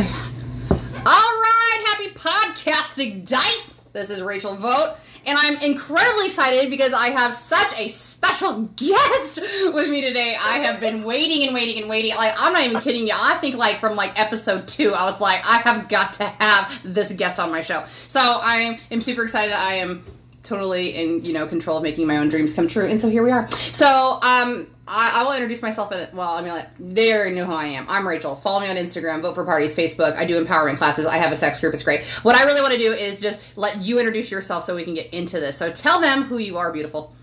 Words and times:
All 0.70 0.76
right, 1.06 1.84
happy 1.88 2.08
podcasting 2.14 3.26
date. 3.26 3.66
This 3.92 4.08
is 4.08 4.22
Rachel 4.22 4.54
Vote, 4.54 4.96
and 5.26 5.36
I'm 5.36 5.58
incredibly 5.58 6.24
excited 6.26 6.70
because 6.70 6.94
I 6.94 7.10
have 7.10 7.34
such 7.34 7.78
a 7.78 7.88
special 7.88 8.62
guest 8.76 9.40
with 9.74 9.90
me 9.90 10.00
today. 10.00 10.38
I 10.40 10.60
have 10.60 10.80
been 10.80 11.02
waiting 11.02 11.44
and 11.44 11.52
waiting 11.52 11.82
and 11.82 11.90
waiting. 11.90 12.14
Like 12.14 12.32
I'm 12.38 12.54
not 12.54 12.62
even 12.62 12.80
kidding 12.80 13.06
you. 13.06 13.12
I 13.14 13.34
think 13.34 13.56
like 13.56 13.78
from 13.78 13.94
like 13.94 14.18
episode 14.18 14.66
two, 14.66 14.94
I 14.94 15.04
was 15.04 15.20
like, 15.20 15.46
I 15.46 15.58
have 15.68 15.86
got 15.90 16.14
to 16.14 16.24
have 16.24 16.80
this 16.82 17.12
guest 17.12 17.38
on 17.38 17.50
my 17.50 17.60
show. 17.60 17.84
So 18.08 18.20
I 18.20 18.80
am 18.90 19.02
super 19.02 19.24
excited. 19.24 19.52
I 19.52 19.74
am 19.74 20.02
totally 20.50 20.90
in 20.90 21.24
you 21.24 21.32
know 21.32 21.46
control 21.46 21.78
of 21.78 21.82
making 21.82 22.06
my 22.06 22.18
own 22.18 22.28
dreams 22.28 22.52
come 22.52 22.66
true, 22.68 22.86
and 22.86 23.00
so 23.00 23.08
here 23.08 23.22
we 23.22 23.30
are. 23.30 23.48
So 23.48 24.18
um. 24.22 24.66
I, 24.92 25.20
I 25.20 25.22
will 25.22 25.34
introduce 25.34 25.62
myself. 25.62 25.92
In, 25.92 26.08
well, 26.12 26.30
I 26.30 26.42
mean, 26.42 26.50
like, 26.50 26.66
they 26.80 27.14
already 27.14 27.36
know 27.36 27.44
who 27.44 27.52
I 27.52 27.66
am. 27.66 27.86
I'm 27.88 28.08
Rachel. 28.08 28.34
Follow 28.34 28.58
me 28.58 28.68
on 28.68 28.74
Instagram. 28.74 29.20
Vote 29.20 29.36
for 29.36 29.44
Parties. 29.44 29.76
Facebook. 29.76 30.16
I 30.16 30.24
do 30.24 30.44
empowerment 30.44 30.78
classes. 30.78 31.06
I 31.06 31.16
have 31.16 31.30
a 31.30 31.36
sex 31.36 31.60
group. 31.60 31.74
It's 31.74 31.84
great. 31.84 32.02
What 32.24 32.34
I 32.34 32.42
really 32.42 32.60
want 32.60 32.72
to 32.74 32.78
do 32.80 32.92
is 32.92 33.20
just 33.20 33.56
let 33.56 33.80
you 33.82 34.00
introduce 34.00 34.32
yourself 34.32 34.64
so 34.64 34.74
we 34.74 34.82
can 34.82 34.94
get 34.94 35.14
into 35.14 35.38
this. 35.38 35.56
So 35.56 35.70
tell 35.70 36.00
them 36.00 36.24
who 36.24 36.38
you 36.38 36.56
are, 36.56 36.72
beautiful. 36.72 37.14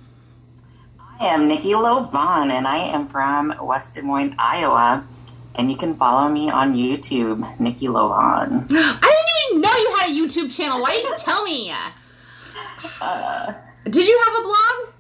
I 1.20 1.26
am 1.26 1.50
Nikki 1.50 1.74
Lovan, 1.74 2.52
and 2.52 2.66
I 2.66 2.78
am 2.78 3.10
from 3.10 3.54
West 3.62 3.96
Des 3.96 4.02
Moines, 4.02 4.36
Iowa. 4.40 5.06
And 5.56 5.70
you 5.70 5.76
can 5.76 5.98
follow 5.98 6.30
me 6.30 6.50
on 6.50 6.74
YouTube, 6.74 7.60
Nikki 7.60 7.88
Lovan. 7.88 8.68
I 8.72 9.24
didn't 9.26 9.50
even 9.50 9.62
know 9.62 9.76
you 9.76 9.96
had 9.98 10.10
a 10.10 10.14
YouTube 10.14 10.56
channel. 10.56 10.82
Why 10.82 10.92
didn't 10.92 11.10
you 11.10 11.18
tell 11.18 11.44
me? 11.44 11.74
Uh, 13.02 13.54
Did 13.86 14.08
you 14.08 14.22
have 14.26 14.36
a 14.40 14.44
blog? 14.44 14.96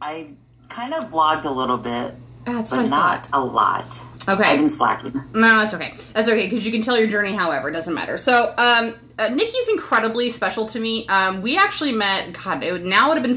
I 0.00 0.34
kind 0.68 0.94
of 0.94 1.10
blogged 1.10 1.44
a 1.44 1.50
little 1.50 1.78
bit, 1.78 2.14
That's 2.44 2.70
but 2.70 2.88
not 2.88 3.28
a 3.32 3.44
lot. 3.44 4.04
Okay. 4.28 4.44
I've 4.44 4.58
been 4.58 4.68
slacking. 4.68 5.12
No, 5.34 5.58
that's 5.58 5.74
okay. 5.74 5.94
That's 6.14 6.28
okay 6.28 6.44
because 6.46 6.64
you 6.64 6.70
can 6.70 6.82
tell 6.82 6.96
your 6.96 7.08
journey. 7.08 7.32
However, 7.32 7.68
it 7.68 7.72
doesn't 7.72 7.92
matter. 7.92 8.16
So, 8.16 8.54
um, 8.56 8.94
uh, 9.18 9.28
Nikki's 9.28 9.68
incredibly 9.68 10.30
special 10.30 10.66
to 10.66 10.78
me. 10.78 11.06
Um, 11.08 11.42
we 11.42 11.56
actually 11.58 11.92
met. 11.92 12.32
God, 12.32 12.62
it 12.62 12.72
would, 12.72 12.84
now 12.84 13.08
would 13.08 13.16
have 13.16 13.24
been 13.24 13.36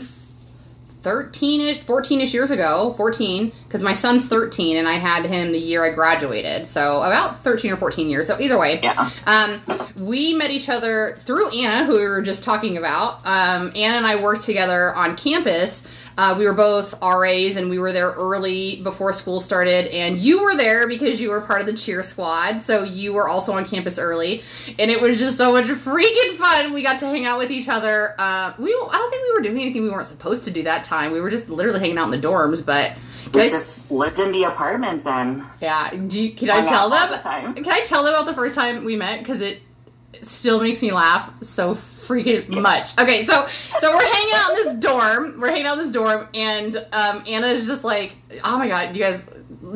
thirteen 1.06 1.62
ish, 1.62 1.84
fourteen 1.84 2.20
ish 2.20 2.34
years 2.34 2.50
ago. 2.52 2.94
Fourteen 2.98 3.54
because 3.68 3.82
my 3.82 3.94
son's 3.94 4.28
thirteen 4.28 4.76
and 4.78 4.88
I 4.88 4.94
had 4.96 5.26
him 5.26 5.52
the 5.52 5.60
year 5.60 5.86
I 5.86 5.94
graduated. 5.94 6.68
So 6.68 6.98
about 7.04 7.44
thirteen 7.44 7.72
or 7.72 7.78
fourteen 7.78 8.10
years. 8.10 8.26
So 8.28 8.38
either 8.40 8.58
way, 8.60 8.80
Yeah. 8.82 9.10
um, 9.28 9.62
we 9.96 10.34
met 10.34 10.50
each 10.52 10.68
other 10.68 11.16
through 11.20 11.50
Anna, 11.52 11.86
who 11.86 11.94
we 11.94 12.08
were 12.08 12.22
just 12.24 12.44
talking 12.44 12.76
about. 12.78 13.20
Um, 13.24 13.72
Anna 13.76 13.98
and 13.98 14.06
I 14.08 14.22
worked 14.22 14.42
together 14.44 14.94
on 14.96 15.16
campus. 15.16 15.84
Uh, 16.18 16.36
we 16.40 16.46
were 16.46 16.54
both 16.54 16.94
RAs 17.02 17.58
and 17.58 17.70
we 17.70 17.78
were 17.78 17.92
there 17.92 18.12
early 18.12 18.80
before 18.84 19.12
school 19.12 19.40
started. 19.42 19.88
And 19.88 20.18
you 20.18 20.44
were 20.44 20.56
there 20.56 20.88
because 20.88 21.20
you 21.20 21.30
were 21.30 21.42
part 21.42 21.60
of 21.60 21.68
the 21.68 21.74
cheer 21.74 22.04
squad. 22.04 22.60
So 22.62 22.84
you 22.84 23.14
were 23.14 23.28
also 23.28 23.52
on 23.54 23.66
campus 23.66 24.00
early. 24.00 24.42
And 24.80 24.90
it 24.90 25.02
was 25.02 25.20
just 25.20 25.38
so 25.38 25.52
much 25.52 25.66
freaking 25.66 26.34
fun. 26.36 26.72
We 26.74 26.84
got 26.84 27.00
to 27.00 27.08
hang 27.08 27.26
out 27.26 27.38
with 27.38 27.52
each 27.52 27.68
other. 27.68 28.16
Uh, 28.18 28.54
we 28.58 28.70
I 28.70 28.90
don't 28.94 29.12
think 29.12 29.24
we 29.28 29.34
were 29.34 29.42
doing 29.42 29.62
anything 29.62 29.84
we 29.84 29.90
weren't 29.90 30.08
supposed 30.08 30.46
to 30.46 30.52
do 30.52 30.64
that 30.64 30.84
time. 30.86 31.12
We 31.12 31.20
were 31.20 31.30
just 31.30 31.50
literally 31.50 31.80
hanging 31.82 31.98
out 31.98 32.06
in 32.14 32.22
the 32.22 32.28
dorms. 32.28 32.66
But 32.66 32.94
We 33.34 33.42
I- 33.42 33.50
just 33.50 33.92
lived 33.92 34.20
in 34.20 34.32
the 34.32 34.44
apartments 34.44 35.06
and 35.06 35.44
yeah, 35.62 35.90
do 35.94 36.24
you, 36.24 36.34
can 36.34 36.50
I 36.50 36.62
tell 36.62 36.90
them? 36.90 37.12
the 37.12 37.18
time. 37.18 37.54
Can 37.56 37.68
I 37.74 37.82
tell 37.82 38.04
them 38.04 38.14
about 38.14 38.26
the 38.26 38.34
first 38.34 38.56
time 38.56 38.86
we 38.86 38.96
met? 38.96 39.20
Because 39.20 39.42
it 39.42 39.60
still 40.22 40.62
makes 40.62 40.82
me 40.82 40.92
laugh 40.94 41.30
so 41.44 41.74
freaking 42.08 42.50
much. 42.62 42.98
Okay, 43.00 43.26
so 43.26 43.48
so 43.48 43.96
we're 43.96 44.06
hanging 44.06 44.34
out 44.36 44.50
in 44.52 44.56
this 44.66 44.74
dorm. 44.76 45.40
We're 45.40 45.50
hanging 45.50 45.66
out 45.66 45.78
in 45.78 45.86
this 45.86 45.94
dorm, 45.94 46.28
and 46.34 46.78
um, 46.92 47.24
Anna 47.28 47.48
is 47.48 47.68
just 47.68 47.84
like, 47.84 48.14
oh 48.44 48.58
my 48.58 48.68
god, 48.68 48.96
you 48.96 49.02
guys 49.02 49.26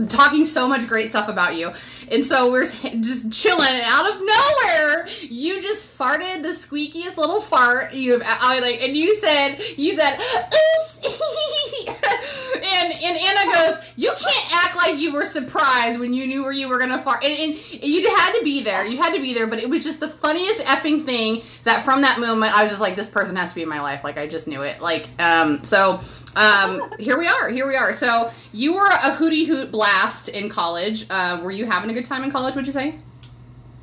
talking 0.08 0.46
so 0.46 0.68
much 0.68 0.88
great 0.88 1.10
stuff 1.10 1.30
about 1.30 1.56
you. 1.56 1.72
And 2.12 2.26
so 2.26 2.52
we're 2.52 2.66
just 2.66 3.32
chilling, 3.32 3.70
and 3.70 3.84
out 3.86 4.12
of 4.12 4.22
nowhere, 4.22 5.08
you 5.22 5.62
just 5.62 5.86
farted 5.98 6.42
the 6.42 6.50
squeakiest 6.50 7.18
little 7.18 7.42
fart 7.42 7.94
you've 7.94 8.24
I 8.26 8.60
like, 8.60 8.82
and 8.82 8.96
you 8.96 9.16
said, 9.16 9.62
you 9.78 9.96
said, 9.96 10.20
oops. 10.20 11.00
and 12.56 12.94
and 12.94 13.18
Anna 13.18 13.54
goes, 13.54 13.86
you 13.96 14.10
can't 14.10 14.54
act 14.54 14.76
like 14.76 14.98
you 14.98 15.14
were 15.14 15.26
surprised 15.26 16.00
when 16.00 16.14
you 16.14 16.26
knew 16.26 16.44
where 16.44 16.52
you 16.52 16.68
were 16.68 16.80
gonna 16.80 16.98
fart, 16.98 17.24
and, 17.24 17.34
and 17.34 17.84
you 17.84 18.10
had 18.16 18.34
to 18.34 18.44
be 18.44 18.64
there. 18.64 18.86
You 18.86 18.98
had 18.98 19.14
to 19.14 19.22
be 19.22 19.34
there, 19.34 19.48
but 19.48 19.60
it 19.60 19.70
was 19.70 19.84
just 19.84 20.00
the 20.00 20.10
funniest 20.10 20.60
effing 20.62 21.06
thing 21.06 21.44
that 21.64 21.84
from 21.84 22.02
that 22.02 22.20
moment 22.20 22.58
I 22.58 22.64
was 22.64 22.72
just 22.72 22.82
like, 22.82 22.96
this 22.96 23.10
person 23.10 23.36
has 23.36 23.50
to 23.50 23.56
be 23.56 23.62
in 23.62 23.70
my 23.70 23.82
life. 23.82 24.04
Like 24.04 24.18
I 24.18 24.28
just 24.28 24.48
knew 24.48 24.64
it. 24.64 24.82
Like 24.82 25.08
um, 25.20 25.64
so 25.64 26.02
um, 26.36 26.92
here 27.00 27.18
we 27.18 27.28
are. 27.28 27.50
Here 27.50 27.68
we 27.68 27.76
are. 27.76 27.94
So 27.94 28.32
you 28.54 28.74
were 28.74 28.88
a 28.88 29.14
hooty 29.16 29.46
hoot 29.46 29.72
blast 29.72 30.30
in 30.30 30.50
college. 30.50 31.06
Uh, 31.10 31.42
were 31.44 31.52
you 31.52 31.66
having 31.66 31.90
a 31.90 31.94
good 31.94 32.06
time 32.06 32.24
in 32.24 32.32
college? 32.32 32.56
Would 32.56 32.66
you 32.66 32.72
say? 32.72 33.00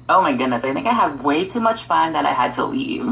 oh 0.09 0.23
my 0.23 0.33
goodness, 0.33 0.65
I 0.65 0.73
think 0.73 0.87
I 0.87 0.93
had 0.93 1.23
way 1.23 1.45
too 1.45 1.61
much 1.61 1.85
fun 1.85 2.13
that 2.13 2.25
I 2.25 2.33
had 2.33 2.53
to 2.55 2.65
leave. 2.65 3.03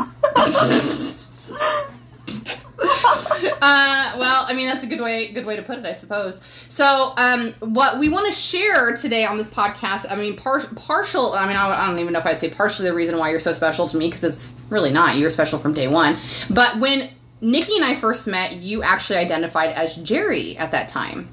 uh, 3.60 4.16
well, 4.18 4.44
I 4.46 4.52
mean 4.54 4.66
that's 4.66 4.84
a 4.84 4.86
good 4.86 5.00
way 5.00 5.32
good 5.32 5.46
way 5.46 5.56
to 5.56 5.62
put 5.62 5.78
it, 5.78 5.86
I 5.86 5.92
suppose. 5.92 6.40
So, 6.68 7.14
um, 7.16 7.54
what 7.60 7.98
we 7.98 8.08
want 8.08 8.26
to 8.26 8.32
share 8.32 8.96
today 8.96 9.24
on 9.24 9.36
this 9.38 9.48
podcast, 9.48 10.06
I 10.08 10.16
mean, 10.16 10.36
par- 10.36 10.66
partial. 10.76 11.32
I 11.32 11.46
mean, 11.46 11.56
I, 11.56 11.84
I 11.84 11.86
don't 11.88 11.98
even 11.98 12.12
know 12.12 12.18
if 12.20 12.26
I'd 12.26 12.38
say 12.38 12.50
partially 12.50 12.88
the 12.88 12.94
reason 12.94 13.18
why 13.18 13.30
you're 13.30 13.40
so 13.40 13.52
special 13.52 13.88
to 13.88 13.96
me 13.96 14.08
because 14.08 14.24
it's 14.24 14.54
really 14.70 14.92
not. 14.92 15.16
You 15.16 15.24
were 15.24 15.30
special 15.30 15.58
from 15.58 15.74
day 15.74 15.88
one. 15.88 16.16
But 16.50 16.78
when 16.78 17.10
Nikki 17.40 17.76
and 17.76 17.84
I 17.84 17.94
first 17.94 18.26
met, 18.26 18.52
you 18.54 18.82
actually 18.82 19.18
identified 19.18 19.70
as 19.70 19.96
Jerry 19.96 20.56
at 20.56 20.70
that 20.70 20.88
time. 20.88 21.28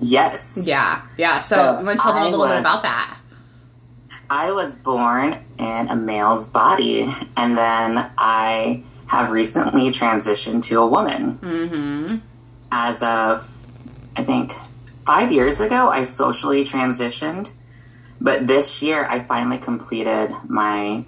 yes. 0.00 0.62
Yeah, 0.66 1.02
yeah. 1.16 1.38
So, 1.38 1.56
So, 1.56 1.78
you 1.80 1.86
want 1.86 1.98
to 1.98 2.02
tell 2.02 2.14
them 2.14 2.22
a 2.24 2.28
little 2.30 2.46
bit 2.46 2.58
about 2.60 2.82
that? 2.82 3.16
I 4.30 4.52
was 4.52 4.74
born 4.74 5.36
in 5.58 5.88
a 5.88 5.94
male's 5.96 6.48
body, 6.48 7.12
and 7.36 7.56
then 7.56 8.10
I 8.18 8.82
have 9.06 9.30
recently 9.30 9.88
transitioned 9.90 10.62
to 10.64 10.80
a 10.80 10.86
woman. 10.86 11.38
Mm-hmm. 11.38 12.16
As 12.72 13.02
of, 13.02 13.48
I 14.16 14.24
think, 14.24 14.54
five 15.06 15.30
years 15.30 15.60
ago, 15.60 15.90
I 15.90 16.04
socially 16.04 16.64
transitioned, 16.64 17.52
but 18.20 18.46
this 18.46 18.82
year 18.82 19.04
I 19.08 19.20
finally 19.20 19.58
completed 19.58 20.32
my 20.48 21.04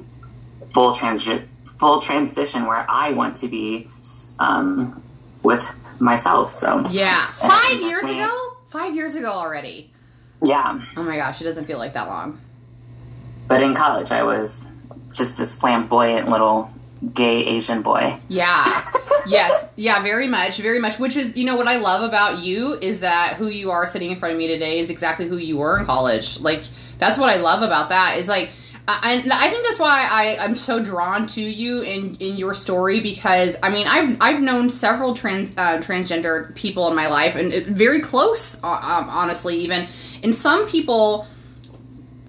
full 0.75 0.93
transi- 0.93 1.49
full 1.79 2.01
transition 2.01 2.67
where 2.67 2.87
I 2.89 3.11
want 3.13 3.37
to 3.37 3.49
be 3.49 3.87
um, 4.39 5.03
with 5.43 5.65
myself. 6.01 6.53
So 6.53 6.85
Yeah, 6.91 7.27
And 7.43 7.53
five 7.53 7.81
years 7.81 8.05
ago. 8.05 8.53
Five 8.69 8.95
years 8.95 9.15
ago 9.15 9.31
already. 9.31 9.91
yeah, 10.43 10.79
Oh 10.97 11.03
my 11.03 11.17
gosh, 11.17 11.41
it 11.41 11.45
doesn't 11.45 11.67
feel 11.67 11.79
like 11.79 11.95
that 11.95 12.09
long. 12.09 12.41
but 13.49 13.61
in 13.63 13.75
college 13.75 14.11
I 14.13 14.23
was 14.23 14.67
just 15.15 15.39
this 15.39 15.57
flamboyant 15.57 16.29
little 16.29 16.71
gay 17.15 17.45
Asian 17.45 17.81
boy. 17.83 18.19
Yeah. 18.29 18.65
yes. 19.27 19.67
Yeah, 19.77 20.03
very 20.03 20.27
much. 20.27 20.59
Very 20.59 20.79
much. 20.79 20.99
Which 20.99 21.15
is, 21.17 21.37
you 21.37 21.45
know, 21.45 21.57
what 21.57 21.69
I 21.69 21.77
love 21.77 22.03
about 22.03 22.39
you 22.39 22.75
is 22.81 23.01
that 23.01 23.35
who 23.35 23.47
you 23.49 23.71
are 23.71 23.87
sitting 23.87 24.11
in 24.11 24.19
front 24.19 24.33
of 24.33 24.39
me 24.39 24.49
today 24.49 24.79
is 24.81 24.91
exactly 24.91 25.29
who 25.29 25.37
you 25.37 25.59
were 25.59 25.79
in 25.79 25.85
college. 25.87 26.41
Like, 26.41 26.63
that's 26.99 27.19
what 27.19 27.29
I 27.31 27.37
love 27.37 27.63
about 27.63 27.91
that 27.91 28.17
is 28.19 28.29
like, 28.29 28.51
I, 28.89 29.23
I 29.33 29.51
think 29.51 29.67
that's 29.67 29.81
why 29.81 30.09
I, 30.11 30.45
I'm 30.45 30.55
so 30.55 30.83
drawn 30.83 31.27
to 31.29 31.41
you 31.41 31.83
in, 31.83 32.17
in 32.17 32.37
your 32.37 32.55
story 32.55 33.01
because 33.01 33.57
I 33.63 33.71
mean 33.71 33.87
I've 33.89 34.17
I've 34.21 34.41
known 34.41 34.69
several 34.69 35.15
trans 35.15 35.51
uh, 35.57 35.79
transgender 35.79 36.55
people 36.55 36.89
in 36.89 36.95
my 36.95 37.09
life 37.09 37.35
and 37.35 37.53
very 37.67 38.01
close 38.01 38.57
uh, 38.63 38.69
um, 38.69 39.09
honestly 39.09 39.57
even. 39.57 39.89
And 40.23 40.35
some 40.35 40.69
people 40.69 41.27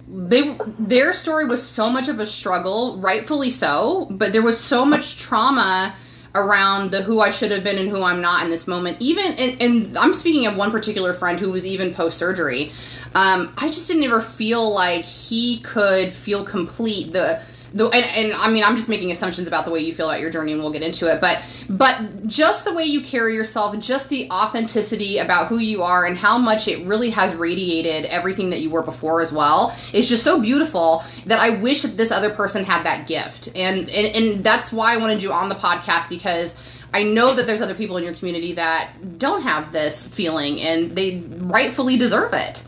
they 0.08 0.56
their 0.80 1.12
story 1.12 1.44
was 1.44 1.64
so 1.64 1.90
much 1.90 2.08
of 2.08 2.18
a 2.18 2.26
struggle, 2.26 2.98
rightfully 2.98 3.50
so, 3.50 4.08
but 4.10 4.32
there 4.32 4.42
was 4.42 4.58
so 4.58 4.84
much 4.84 5.16
trauma 5.16 5.94
around 6.34 6.90
the 6.90 7.02
who 7.02 7.20
I 7.20 7.30
should 7.30 7.50
have 7.50 7.64
been 7.64 7.78
and 7.78 7.88
who 7.88 8.02
I'm 8.02 8.20
not 8.20 8.44
in 8.44 8.50
this 8.50 8.66
moment. 8.66 8.98
Even 9.00 9.32
and, 9.32 9.96
I'm 9.96 10.12
speaking 10.14 10.46
of 10.46 10.56
one 10.56 10.70
particular 10.70 11.14
friend 11.14 11.38
who 11.38 11.50
was 11.50 11.66
even 11.66 11.94
post 11.94 12.18
surgery. 12.18 12.72
Um, 13.14 13.54
I 13.56 13.68
just 13.68 13.88
didn't 13.88 14.04
ever 14.04 14.20
feel 14.20 14.72
like 14.72 15.04
he 15.04 15.60
could 15.60 16.12
feel 16.12 16.44
complete. 16.44 17.12
The 17.12 17.42
the 17.72 17.86
and, 17.88 18.04
and 18.04 18.32
I 18.34 18.50
mean 18.50 18.64
I'm 18.64 18.76
just 18.76 18.88
making 18.88 19.10
assumptions 19.10 19.48
about 19.48 19.64
the 19.64 19.70
way 19.70 19.80
you 19.80 19.92
feel 19.92 20.08
about 20.08 20.20
your 20.20 20.30
journey 20.30 20.52
and 20.52 20.60
we'll 20.60 20.72
get 20.72 20.82
into 20.82 21.12
it 21.12 21.20
but 21.20 21.42
but 21.68 22.26
just 22.26 22.64
the 22.64 22.72
way 22.72 22.84
you 22.84 23.00
carry 23.02 23.34
yourself 23.34 23.78
just 23.78 24.08
the 24.08 24.30
authenticity 24.30 25.18
about 25.18 25.48
who 25.48 25.58
you 25.58 25.82
are 25.82 26.06
and 26.06 26.16
how 26.16 26.38
much 26.38 26.68
it 26.68 26.84
really 26.86 27.10
has 27.10 27.34
radiated 27.34 28.04
everything 28.06 28.50
that 28.50 28.60
you 28.60 28.70
were 28.70 28.82
before 28.82 29.20
as 29.20 29.32
well 29.32 29.76
is 29.92 30.08
just 30.08 30.24
so 30.24 30.40
beautiful 30.40 31.04
that 31.26 31.40
I 31.40 31.50
wish 31.50 31.82
that 31.82 31.96
this 31.96 32.10
other 32.10 32.30
person 32.30 32.64
had 32.64 32.84
that 32.84 33.06
gift 33.06 33.48
and 33.54 33.88
and, 33.90 34.16
and 34.16 34.44
that's 34.44 34.72
why 34.72 34.94
I 34.94 34.96
wanted 34.96 35.22
you 35.22 35.32
on 35.32 35.48
the 35.48 35.54
podcast 35.54 36.08
because 36.08 36.54
I 36.92 37.02
know 37.02 37.34
that 37.34 37.46
there's 37.46 37.60
other 37.60 37.74
people 37.74 37.96
in 37.98 38.04
your 38.04 38.14
community 38.14 38.54
that 38.54 38.92
don't 39.18 39.42
have 39.42 39.72
this 39.72 40.08
feeling 40.08 40.60
and 40.60 40.96
they 40.96 41.22
rightfully 41.36 41.96
deserve 41.98 42.32
it. 42.32 42.64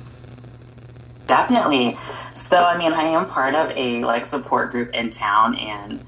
Definitely. 1.31 1.93
So, 2.33 2.59
I 2.59 2.77
mean, 2.77 2.93
I 2.93 3.05
am 3.05 3.25
part 3.25 3.55
of 3.55 3.71
a 3.77 4.05
like 4.05 4.25
support 4.25 4.73
group 4.73 4.91
in 4.91 5.11
town, 5.11 5.55
and 5.55 6.05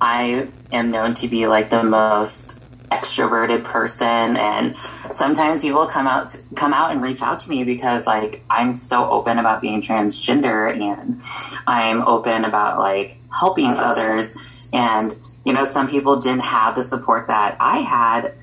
I 0.00 0.48
am 0.72 0.90
known 0.90 1.14
to 1.14 1.28
be 1.28 1.46
like 1.46 1.70
the 1.70 1.84
most 1.84 2.60
extroverted 2.90 3.64
person 3.64 4.36
and 4.36 4.78
sometimes 5.10 5.62
people 5.62 5.86
come 5.86 6.06
out 6.06 6.36
come 6.54 6.72
out 6.72 6.92
and 6.92 7.02
reach 7.02 7.22
out 7.22 7.40
to 7.40 7.50
me 7.50 7.64
because 7.64 8.06
like 8.06 8.44
I'm 8.50 8.72
so 8.72 9.10
open 9.10 9.38
about 9.38 9.60
being 9.60 9.80
transgender 9.80 10.72
and 10.72 11.20
I'm 11.66 12.02
open 12.02 12.44
about 12.44 12.78
like 12.78 13.18
helping 13.32 13.72
others 13.76 14.70
and 14.72 15.12
you 15.44 15.52
know 15.52 15.64
some 15.64 15.88
people 15.88 16.20
didn't 16.20 16.42
have 16.44 16.76
the 16.76 16.82
support 16.82 17.26
that 17.28 17.56
I 17.58 17.78
had 17.78 18.34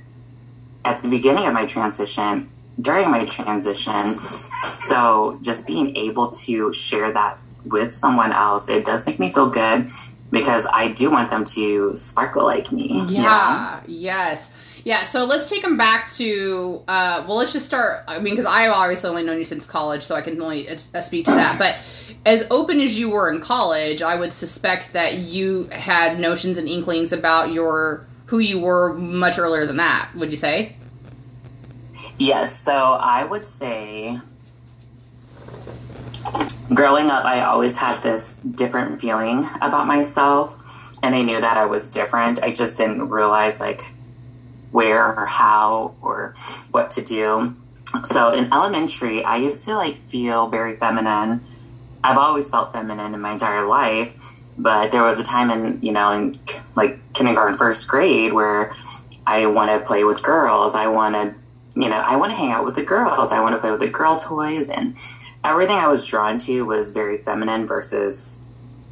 at 0.84 1.02
the 1.02 1.08
beginning 1.08 1.46
of 1.46 1.54
my 1.54 1.66
transition 1.66 2.50
during 2.82 3.10
my 3.12 3.26
transition 3.26 4.10
so 4.10 5.38
just 5.42 5.68
being 5.68 5.96
able 5.96 6.30
to 6.30 6.74
share 6.74 7.12
that 7.12 7.38
with 7.66 7.94
someone 7.94 8.32
else 8.32 8.68
it 8.68 8.84
does 8.84 9.06
make 9.06 9.20
me 9.20 9.32
feel 9.32 9.50
good 9.50 9.88
because 10.32 10.66
I 10.72 10.88
do 10.88 11.12
want 11.12 11.30
them 11.30 11.44
to 11.44 11.96
sparkle 11.96 12.46
like 12.46 12.72
me. 12.72 13.04
Yeah. 13.08 13.82
Yes. 13.86 14.82
Yeah. 14.84 15.04
So 15.04 15.26
let's 15.26 15.50
take 15.50 15.62
them 15.62 15.78
back 15.78 16.12
to. 16.14 16.82
Uh, 16.88 17.26
well, 17.28 17.38
let's 17.38 17.54
just 17.54 17.66
start. 17.66 18.04
I 18.08 18.20
mean, 18.20 18.34
because 18.34 18.46
I've 18.46 18.72
obviously 18.72 19.10
only 19.10 19.24
known 19.24 19.38
you 19.38 19.46
since 19.46 19.66
college, 19.66 20.04
so 20.04 20.16
I 20.16 20.22
can 20.22 20.42
only 20.42 20.68
uh, 20.70 21.02
speak 21.02 21.26
to 21.26 21.32
that. 21.32 21.60
But 21.60 21.78
as 22.26 22.48
open 22.50 22.80
as 22.80 22.98
you 22.98 23.10
were 23.10 23.30
in 23.30 23.42
college, 23.42 24.02
I 24.02 24.16
would 24.16 24.34
suspect 24.34 24.94
that 24.94 25.18
you 25.18 25.66
had 25.72 26.20
notions 26.20 26.58
and 26.58 26.68
inklings 26.68 27.12
about 27.12 27.52
your 27.52 28.08
who 28.26 28.40
you 28.40 28.60
were 28.62 28.94
much 28.94 29.38
earlier 29.38 29.66
than 29.66 29.78
that. 29.78 30.12
Would 30.16 30.32
you 30.32 30.38
say? 30.38 30.78
Yes. 32.18 32.56
So 32.56 32.74
I 32.74 33.26
would 33.26 33.46
say 33.46 34.20
growing 36.74 37.10
up, 37.10 37.26
I 37.26 37.42
always 37.42 37.78
had 37.78 38.02
this 38.02 38.38
different 38.38 39.02
feeling 39.02 39.46
about 39.62 39.88
myself, 39.88 40.58
and 41.04 41.16
I 41.16 41.22
knew 41.22 41.42
that 41.42 41.58
I 41.58 41.66
was 41.66 41.90
different. 41.90 42.42
I 42.44 42.52
just 42.52 42.78
didn't 42.78 43.10
realize 43.10 43.60
like 43.60 43.94
where 44.72 45.14
or 45.16 45.26
how 45.26 45.96
or 46.02 46.34
what 46.72 46.92
to 46.92 47.04
do. 47.04 47.56
So 48.04 48.32
in 48.32 48.52
elementary, 48.54 49.24
I 49.24 49.36
used 49.36 49.66
to 49.66 49.76
like 49.76 49.98
feel 50.08 50.48
very 50.48 50.78
feminine. 50.78 51.44
I've 52.04 52.18
always 52.18 52.50
felt 52.50 52.72
feminine 52.72 53.14
in 53.14 53.20
my 53.20 53.34
entire 53.34 53.66
life, 53.66 54.16
but 54.58 54.92
there 54.92 55.04
was 55.04 55.20
a 55.20 55.24
time 55.24 55.50
in 55.52 55.80
you 55.82 55.92
know 55.92 56.12
in 56.12 56.36
like 56.76 57.00
kindergarten, 57.14 57.58
first 57.58 57.88
grade 57.90 58.34
where 58.34 58.72
I 59.28 59.46
wanted 59.46 59.80
to 59.80 59.86
play 59.86 60.04
with 60.04 60.24
girls. 60.24 60.76
I 60.76 60.88
wanted 60.88 61.36
you 61.76 61.90
know 61.90 61.98
I 61.98 62.18
want 62.18 62.32
to 62.32 62.38
hang 62.38 62.52
out 62.52 62.66
with 62.66 62.76
the 62.76 62.84
girls. 62.84 63.32
I 63.32 63.42
want 63.42 63.56
to 63.56 63.60
play 63.60 63.72
with 63.72 63.80
the 63.80 63.88
girl 63.88 64.18
toys 64.18 64.70
and 64.70 64.96
everything 65.44 65.76
I 65.76 65.88
was 65.88 66.06
drawn 66.06 66.38
to 66.40 66.64
was 66.64 66.92
very 66.92 67.18
feminine 67.20 67.66
versus 67.66 68.42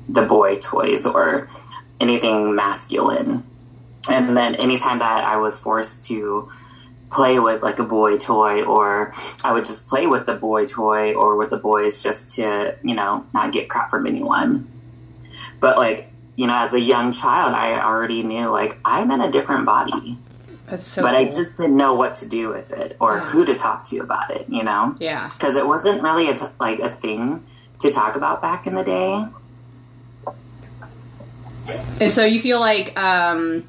the 0.08 0.24
boy 0.24 0.58
toys 0.58 1.06
or 1.06 1.48
anything 2.00 2.56
masculine. 2.56 3.46
And 4.10 4.36
then 4.36 4.56
anytime 4.56 5.00
that 5.00 5.24
I 5.24 5.38
was 5.38 5.60
forced 5.60 6.06
to 6.06 6.50
play 7.12 7.40
with 7.40 7.62
like 7.62 7.80
a 7.80 7.84
boy 7.84 8.18
toy 8.18 8.64
or 8.64 9.12
I 9.44 9.54
would 9.54 9.66
just 9.66 9.88
play 9.88 10.08
with 10.08 10.26
the 10.26 10.36
boy 10.36 10.66
toy 10.66 11.14
or 11.14 11.36
with 11.36 11.50
the 11.50 11.58
boys 11.58 12.04
just 12.04 12.36
to, 12.36 12.78
you 12.84 12.96
know, 12.96 13.26
not 13.34 13.52
get 13.52 13.70
crap 13.70 13.90
from 13.90 14.08
anyone. 14.08 14.70
But 15.60 15.78
like, 15.78 16.12
you 16.36 16.48
know, 16.48 16.56
as 16.56 16.74
a 16.74 16.80
young 16.80 17.12
child, 17.12 17.54
I 17.54 17.80
already 17.82 18.24
knew 18.24 18.48
like 18.48 18.80
I'm 18.86 19.12
in 19.12 19.22
a 19.22 19.32
different 19.32 19.66
body. 19.66 20.18
That's 20.70 20.88
so. 20.88 21.02
but 21.02 21.12
cool. 21.12 21.20
I 21.20 21.26
just 21.26 21.58
didn't 21.58 21.78
know 21.78 21.94
what 21.94 22.14
to 22.16 22.30
do 22.30 22.50
with 22.50 22.72
it 22.72 22.96
or 23.00 23.20
who 23.20 23.46
to 23.46 23.56
talk 23.56 23.84
to 23.86 24.00
about 24.00 24.32
it, 24.32 24.48
you 24.50 24.64
know? 24.64 24.96
Yeah. 25.00 25.30
Because 25.30 25.56
it 25.56 25.66
wasn't 25.68 26.04
really 26.04 26.30
a 26.30 26.36
t- 26.36 26.46
like 26.60 26.80
a 26.80 26.90
thing 26.90 27.44
to 27.80 27.92
talk 27.92 28.16
about 28.16 28.42
back 28.42 28.68
in 28.68 28.76
the 28.76 28.84
day. 28.84 29.26
And 32.00 32.12
so 32.12 32.26
you 32.26 32.40
feel 32.40 32.60
like, 32.60 32.98
um, 33.00 33.68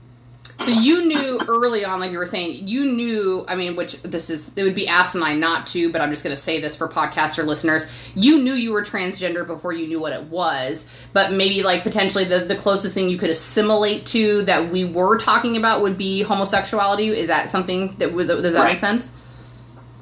so 0.61 0.73
you 0.73 1.07
knew 1.07 1.41
early 1.49 1.85
on, 1.85 2.01
like 2.01 2.11
you 2.13 2.19
were 2.19 2.27
saying, 2.27 2.69
you 2.69 2.85
knew, 2.85 3.45
I 3.49 3.57
mean, 3.57 3.77
which 3.77 4.01
this 4.03 4.29
is, 4.29 4.51
it 4.57 4.63
would 4.63 4.75
be 4.75 4.87
asinine 4.87 5.41
not 5.41 5.67
to, 5.69 5.91
but 5.91 6.01
I'm 6.03 6.11
just 6.11 6.23
going 6.23 6.37
to 6.37 6.43
say 6.43 6.61
this 6.61 6.77
for 6.77 6.87
podcaster 6.87 7.45
listeners. 7.47 7.87
You 8.15 8.43
knew 8.43 8.53
you 8.53 8.71
were 8.73 8.83
transgender 8.83 9.47
before 9.47 9.73
you 9.73 9.87
knew 9.87 9.99
what 9.99 10.13
it 10.13 10.25
was, 10.25 10.85
but 11.15 11.33
maybe 11.33 11.63
like 11.63 11.83
potentially 11.83 12.25
the, 12.25 12.41
the 12.41 12.57
closest 12.57 12.95
thing 12.95 13.09
you 13.09 13.17
could 13.17 13.31
assimilate 13.31 14.05
to 14.07 14.43
that 14.43 14.71
we 14.71 14.85
were 14.85 15.17
talking 15.19 15.57
about 15.57 15.81
would 15.81 15.97
be 15.97 16.23
homosexuality. 16.23 17.09
Is 17.09 17.29
that 17.29 17.49
something 17.49 17.97
that 17.97 18.13
would, 18.13 18.27
does 18.29 18.53
that 18.53 18.61
Right. 18.61 18.73
make 18.73 18.79
sense? 18.79 19.11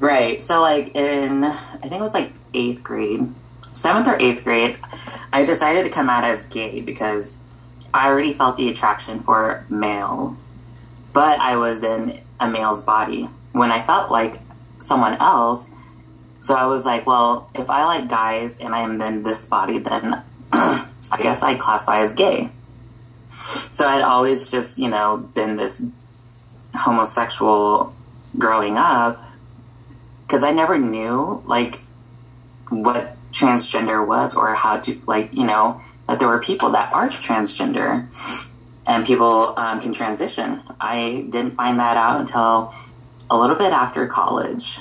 Right. 0.01 0.43
So, 0.43 0.61
like, 0.61 0.97
in, 0.97 1.45
I 1.45 1.79
think 1.83 1.95
it 1.95 2.01
was 2.01 2.15
like 2.15 2.33
eighth 2.55 2.83
grade, 2.83 3.33
seventh 3.61 4.09
or 4.09 4.17
eighth 4.21 4.45
grade, 4.45 4.79
I 5.33 5.45
decided 5.45 5.85
to 5.85 5.91
come 5.91 6.11
out 6.11 6.25
as 6.25 6.43
gay 6.43 6.81
because 6.81 7.37
I 7.93 8.09
already 8.09 8.33
felt 8.33 8.57
the 8.57 8.69
attraction 8.69 9.21
for 9.21 9.65
male, 9.69 10.37
but 11.15 11.39
I 11.41 11.57
was 11.57 11.83
in 11.83 12.19
a 12.41 12.49
male's 12.49 12.83
body 12.83 13.29
when 13.53 13.71
I 13.71 13.81
felt 13.81 14.11
like 14.11 14.41
someone 14.79 15.15
else. 15.15 15.71
So 16.41 16.55
I 16.55 16.67
was 16.67 16.87
like, 16.87 17.07
well, 17.07 17.51
if 17.55 17.69
I 17.69 17.85
like 17.85 18.09
guys 18.09 18.59
and 18.59 18.75
I 18.75 18.81
am 18.81 19.01
in 19.01 19.23
this 19.23 19.47
body, 19.47 19.79
then 19.79 20.23
I 20.53 20.87
guess 21.19 21.43
I 21.43 21.57
classify 21.57 22.01
as 22.01 22.13
gay. 22.13 22.51
So 23.71 23.87
I'd 23.87 24.03
always 24.03 24.51
just, 24.51 24.79
you 24.79 24.89
know, 24.89 25.17
been 25.35 25.57
this 25.57 25.85
homosexual 26.75 27.95
growing 28.37 28.77
up 28.79 29.25
because 30.23 30.45
I 30.45 30.51
never 30.51 30.79
knew 30.79 31.43
like 31.47 31.81
what 32.69 33.17
transgender 33.33 34.07
was 34.07 34.37
or 34.37 34.55
how 34.55 34.79
to 34.79 35.01
like 35.07 35.35
you 35.35 35.45
know 35.45 35.81
that 36.07 36.19
there 36.19 36.29
were 36.29 36.41
people 36.41 36.71
that 36.71 36.93
are 36.93 37.09
transgender 37.09 38.07
and 38.89 39.07
people 39.07 39.55
um, 39.59 39.81
can 39.81 39.93
transition. 39.93 40.61
I 40.81 41.27
didn't 41.31 41.53
find 41.53 41.79
that 41.79 41.97
out 41.97 42.21
until 42.21 42.75
a 43.31 43.39
little 43.39 43.55
bit 43.55 43.73
after 43.73 44.07
college. 44.07 44.79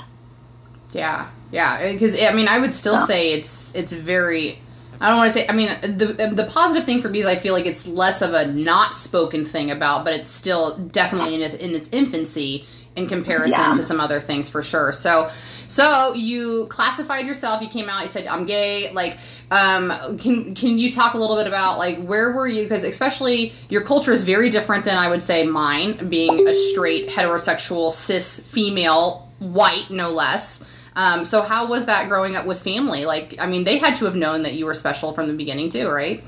Yeah, 0.92 1.28
yeah. 1.52 1.92
Because 1.92 2.20
I 2.20 2.32
mean, 2.32 2.48
I 2.48 2.58
would 2.58 2.74
still 2.74 2.94
Yeah. 2.94 3.04
say 3.04 3.32
it's 3.34 3.72
it's 3.74 3.92
very. 3.92 4.58
I 5.00 5.10
don't 5.10 5.18
want 5.18 5.32
to 5.32 5.38
say. 5.38 5.46
I 5.46 5.52
mean, 5.52 5.68
the 5.82 6.32
the 6.34 6.48
positive 6.50 6.84
thing 6.84 7.00
for 7.00 7.08
me 7.08 7.20
is 7.20 7.26
I 7.26 7.36
feel 7.36 7.52
like 7.52 7.66
it's 7.66 7.86
less 7.86 8.22
of 8.22 8.32
a 8.32 8.50
not 8.52 8.94
spoken 8.94 9.44
thing 9.44 9.70
about, 9.70 10.04
but 10.04 10.14
it's 10.14 10.26
still 10.26 10.76
definitely 10.78 11.44
in, 11.44 11.52
in 11.52 11.74
its 11.74 11.88
infancy 11.92 12.64
in 12.98 13.08
comparison 13.08 13.58
Yeah. 13.58 13.74
to 13.74 13.82
some 13.82 14.00
other 14.00 14.20
things 14.20 14.48
for 14.48 14.62
sure. 14.62 14.92
So, 14.92 15.30
so 15.66 16.12
you 16.14 16.66
classified 16.66 17.26
yourself. 17.26 17.62
You 17.62 17.68
came 17.68 17.88
out. 17.88 18.02
You 18.02 18.08
said 18.08 18.26
I'm 18.26 18.44
gay. 18.44 18.90
Like, 18.92 19.16
um, 19.50 20.18
can 20.18 20.54
can 20.54 20.78
you 20.78 20.90
talk 20.90 21.14
a 21.14 21.18
little 21.18 21.36
bit 21.36 21.46
about 21.46 21.78
like 21.78 21.98
where 22.04 22.32
were 22.32 22.46
you? 22.46 22.64
Because 22.64 22.84
especially 22.84 23.52
your 23.68 23.82
culture 23.82 24.12
is 24.12 24.22
very 24.22 24.50
different 24.50 24.84
than 24.84 24.98
I 24.98 25.08
would 25.08 25.22
say 25.22 25.46
mine, 25.46 26.08
being 26.08 26.46
a 26.48 26.54
straight 26.54 27.08
heterosexual 27.08 27.90
cis 27.92 28.40
female, 28.40 29.30
white 29.38 29.86
no 29.90 30.10
less. 30.10 30.60
Um, 30.96 31.24
so 31.24 31.42
how 31.42 31.68
was 31.68 31.86
that 31.86 32.08
growing 32.08 32.34
up 32.34 32.44
with 32.44 32.60
family? 32.60 33.04
Like, 33.04 33.36
I 33.38 33.46
mean, 33.46 33.62
they 33.62 33.78
had 33.78 33.94
to 33.96 34.04
have 34.06 34.16
known 34.16 34.42
that 34.42 34.54
you 34.54 34.66
were 34.66 34.74
special 34.74 35.12
from 35.12 35.28
the 35.28 35.34
beginning 35.34 35.70
too, 35.70 35.88
right? 35.88 36.24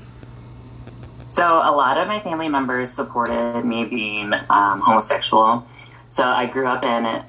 So 1.25 1.43
a 1.43 1.71
lot 1.71 1.97
of 1.97 2.07
my 2.07 2.19
family 2.19 2.49
members 2.49 2.91
supported 2.91 3.63
me 3.63 3.85
being 3.85 4.33
um, 4.49 4.81
homosexual. 4.81 5.65
So 6.11 6.23
I 6.23 6.45
grew 6.45 6.67
up 6.67 6.83
in, 6.83 7.25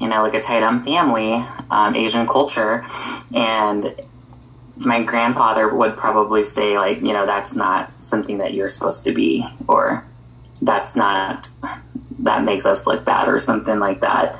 you 0.00 0.08
know, 0.08 0.22
like 0.22 0.34
a 0.34 0.40
tight 0.40 0.60
family, 0.84 1.42
um, 1.70 1.94
Asian 1.96 2.26
culture, 2.26 2.84
and 3.34 3.94
my 4.84 5.02
grandfather 5.02 5.74
would 5.74 5.96
probably 5.96 6.44
say 6.44 6.76
like, 6.78 6.98
you 6.98 7.12
know, 7.12 7.24
that's 7.24 7.54
not 7.54 7.90
something 8.02 8.38
that 8.38 8.52
you're 8.52 8.68
supposed 8.68 9.04
to 9.04 9.12
be, 9.12 9.46
or 9.68 10.04
that's 10.60 10.96
not 10.96 11.48
that 12.18 12.44
makes 12.44 12.66
us 12.66 12.86
look 12.86 13.04
bad, 13.04 13.28
or 13.28 13.38
something 13.38 13.78
like 13.78 14.00
that. 14.00 14.36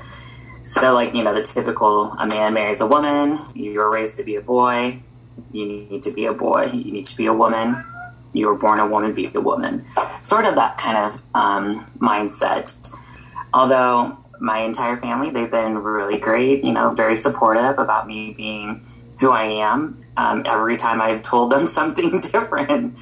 So 0.63 0.93
like, 0.93 1.15
you 1.15 1.25
know, 1.25 1.33
the 1.33 1.43
typical 1.43 2.13
a 2.19 2.27
man 2.27 2.55
marries 2.55 2.81
a 2.81 2.87
woman, 2.87 3.39
you're 3.55 3.91
raised 3.91 4.17
to 4.19 4.25
be 4.25 4.37
a 4.37 4.43
boy, 4.43 5.01
you 5.53 5.67
need 5.67 6.03
to 6.03 6.11
be 6.11 6.27
a 6.27 6.33
boy, 6.33 6.67
you 6.73 6.93
need 6.93 7.05
to 7.07 7.17
be 7.17 7.27
a 7.27 7.33
woman 7.33 7.85
you 8.33 8.47
were 8.47 8.55
born 8.55 8.79
a 8.79 8.87
woman, 8.87 9.13
be 9.13 9.31
a 9.35 9.41
woman. 9.41 9.85
Sort 10.23 10.45
of 10.45 10.55
that 10.55 10.79
kind 10.79 10.97
of 10.97 11.21
um, 11.35 11.91
mindset. 11.99 12.95
Although 13.55 14.19
my 14.41 14.61
entire 14.61 14.97
family, 14.97 15.31
they've 15.31 15.51
been 15.51 15.79
really 15.79 16.19
great, 16.19 16.65
you 16.65 16.73
know, 16.73 16.91
very 16.91 17.17
supportive 17.17 17.79
about 17.79 18.07
me 18.07 18.33
being 18.33 18.83
who 19.21 19.31
I 19.31 19.45
am. 19.45 20.03
Um, 20.17 20.43
every 20.45 20.77
time 20.77 21.01
I've 21.01 21.23
told 21.23 21.53
them 21.53 21.67
something 21.79 22.21
different, 22.21 22.99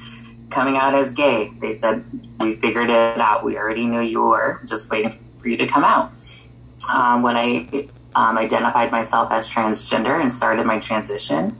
coming 0.49 0.77
out 0.77 0.93
as 0.93 1.13
gay, 1.13 1.51
they 1.59 1.73
said, 1.73 2.05
We 2.39 2.55
figured 2.55 2.89
it 2.89 3.19
out. 3.19 3.43
We 3.43 3.57
already 3.57 3.85
knew 3.85 4.01
you 4.01 4.21
were, 4.21 4.61
just 4.67 4.91
waiting 4.91 5.19
for 5.39 5.49
you 5.49 5.57
to 5.57 5.67
come 5.67 5.83
out. 5.83 6.13
Um, 6.93 7.23
when 7.23 7.37
I 7.37 7.87
um, 8.15 8.37
identified 8.37 8.91
myself 8.91 9.31
as 9.31 9.49
transgender 9.49 10.21
and 10.21 10.33
started 10.33 10.65
my 10.65 10.79
transition, 10.79 11.57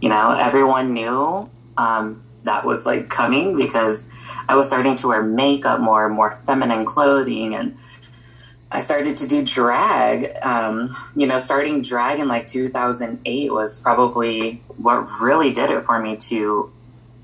you 0.00 0.08
know, 0.08 0.36
everyone 0.38 0.92
knew 0.92 1.48
um, 1.76 2.24
that 2.42 2.64
was 2.64 2.86
like 2.86 3.08
coming 3.08 3.56
because 3.56 4.06
I 4.48 4.54
was 4.54 4.68
starting 4.68 4.96
to 4.96 5.08
wear 5.08 5.22
makeup 5.22 5.80
more, 5.80 6.08
more 6.08 6.32
feminine 6.32 6.84
clothing, 6.84 7.54
and 7.54 7.76
I 8.74 8.80
started 8.80 9.16
to 9.18 9.28
do 9.28 9.44
drag. 9.44 10.36
Um, 10.42 10.88
you 11.14 11.28
know, 11.28 11.38
starting 11.38 11.80
drag 11.80 12.18
in 12.18 12.26
like 12.26 12.46
2008 12.46 13.52
was 13.52 13.78
probably 13.78 14.64
what 14.76 15.06
really 15.22 15.52
did 15.52 15.70
it 15.70 15.84
for 15.84 16.00
me 16.00 16.16
to 16.16 16.72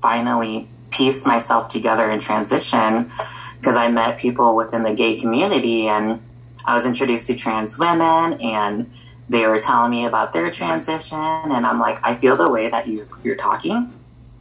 finally 0.01 0.69
piece 0.91 1.25
myself 1.25 1.67
together 1.67 2.09
and 2.09 2.21
transition 2.21 3.11
because 3.57 3.75
I 3.75 3.89
met 3.89 4.17
people 4.17 4.55
within 4.55 4.83
the 4.83 4.93
gay 4.93 5.19
community 5.19 5.89
and 5.89 6.21
I 6.63 6.73
was 6.73 6.85
introduced 6.85 7.27
to 7.27 7.35
trans 7.35 7.77
women 7.77 8.39
and 8.39 8.89
they 9.27 9.45
were 9.45 9.59
telling 9.59 9.91
me 9.91 10.05
about 10.05 10.31
their 10.31 10.49
transition 10.51 11.17
and 11.19 11.65
I'm 11.65 11.79
like, 11.79 11.99
I 12.01 12.15
feel 12.15 12.37
the 12.37 12.49
way 12.49 12.69
that 12.69 12.87
you, 12.87 13.09
you're 13.25 13.35
talking. 13.35 13.93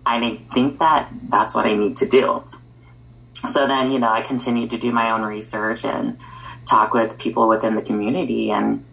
And 0.06 0.24
I 0.24 0.36
think 0.36 0.78
that 0.78 1.08
that's 1.28 1.56
what 1.56 1.66
I 1.66 1.74
need 1.74 1.96
to 1.96 2.08
do. 2.08 2.44
So 3.32 3.66
then, 3.66 3.90
you 3.90 3.98
know, 3.98 4.10
I 4.10 4.20
continued 4.20 4.70
to 4.70 4.78
do 4.78 4.92
my 4.92 5.10
own 5.10 5.22
research 5.22 5.84
and 5.84 6.16
talk 6.66 6.94
with 6.94 7.18
people 7.18 7.48
within 7.48 7.74
the 7.76 7.82
community 7.82 8.50
and 8.50 8.84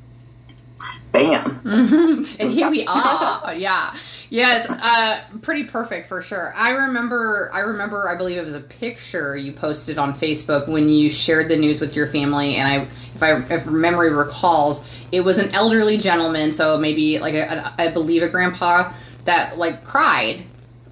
bam. 1.11 1.61
Mm-hmm. 1.61 2.23
And 2.39 2.51
here 2.51 2.69
we 2.69 2.85
are. 2.87 3.53
yeah. 3.55 3.95
Yes, 4.29 4.69
uh, 4.69 5.21
pretty 5.41 5.63
perfect 5.63 6.09
for 6.09 6.21
sure. 6.21 6.53
I 6.55 6.71
remember, 6.71 7.49
I 7.53 7.59
remember, 7.59 8.09
I 8.09 8.17
believe 8.17 8.37
it 8.37 8.43
was 8.43 8.55
a 8.55 8.59
picture 8.59 9.37
you 9.37 9.53
posted 9.53 9.97
on 9.97 10.13
Facebook 10.13 10.67
when 10.67 10.89
you 10.89 11.09
shared 11.09 11.47
the 11.47 11.55
news 11.55 11.79
with 11.79 11.95
your 11.95 12.07
family, 12.07 12.55
and 12.55 12.67
I, 12.67 12.87
if 13.15 13.23
I, 13.23 13.37
if 13.55 13.65
memory 13.65 14.11
recalls, 14.11 14.83
it 15.13 15.21
was 15.21 15.37
an 15.37 15.55
elderly 15.55 15.97
gentleman, 15.97 16.51
so 16.51 16.77
maybe 16.77 17.19
like 17.19 17.35
a, 17.35 17.47
a, 17.47 17.73
I 17.77 17.91
believe 17.91 18.21
a 18.21 18.27
grandpa 18.27 18.91
that 19.23 19.57
like 19.57 19.85
cried, 19.85 20.43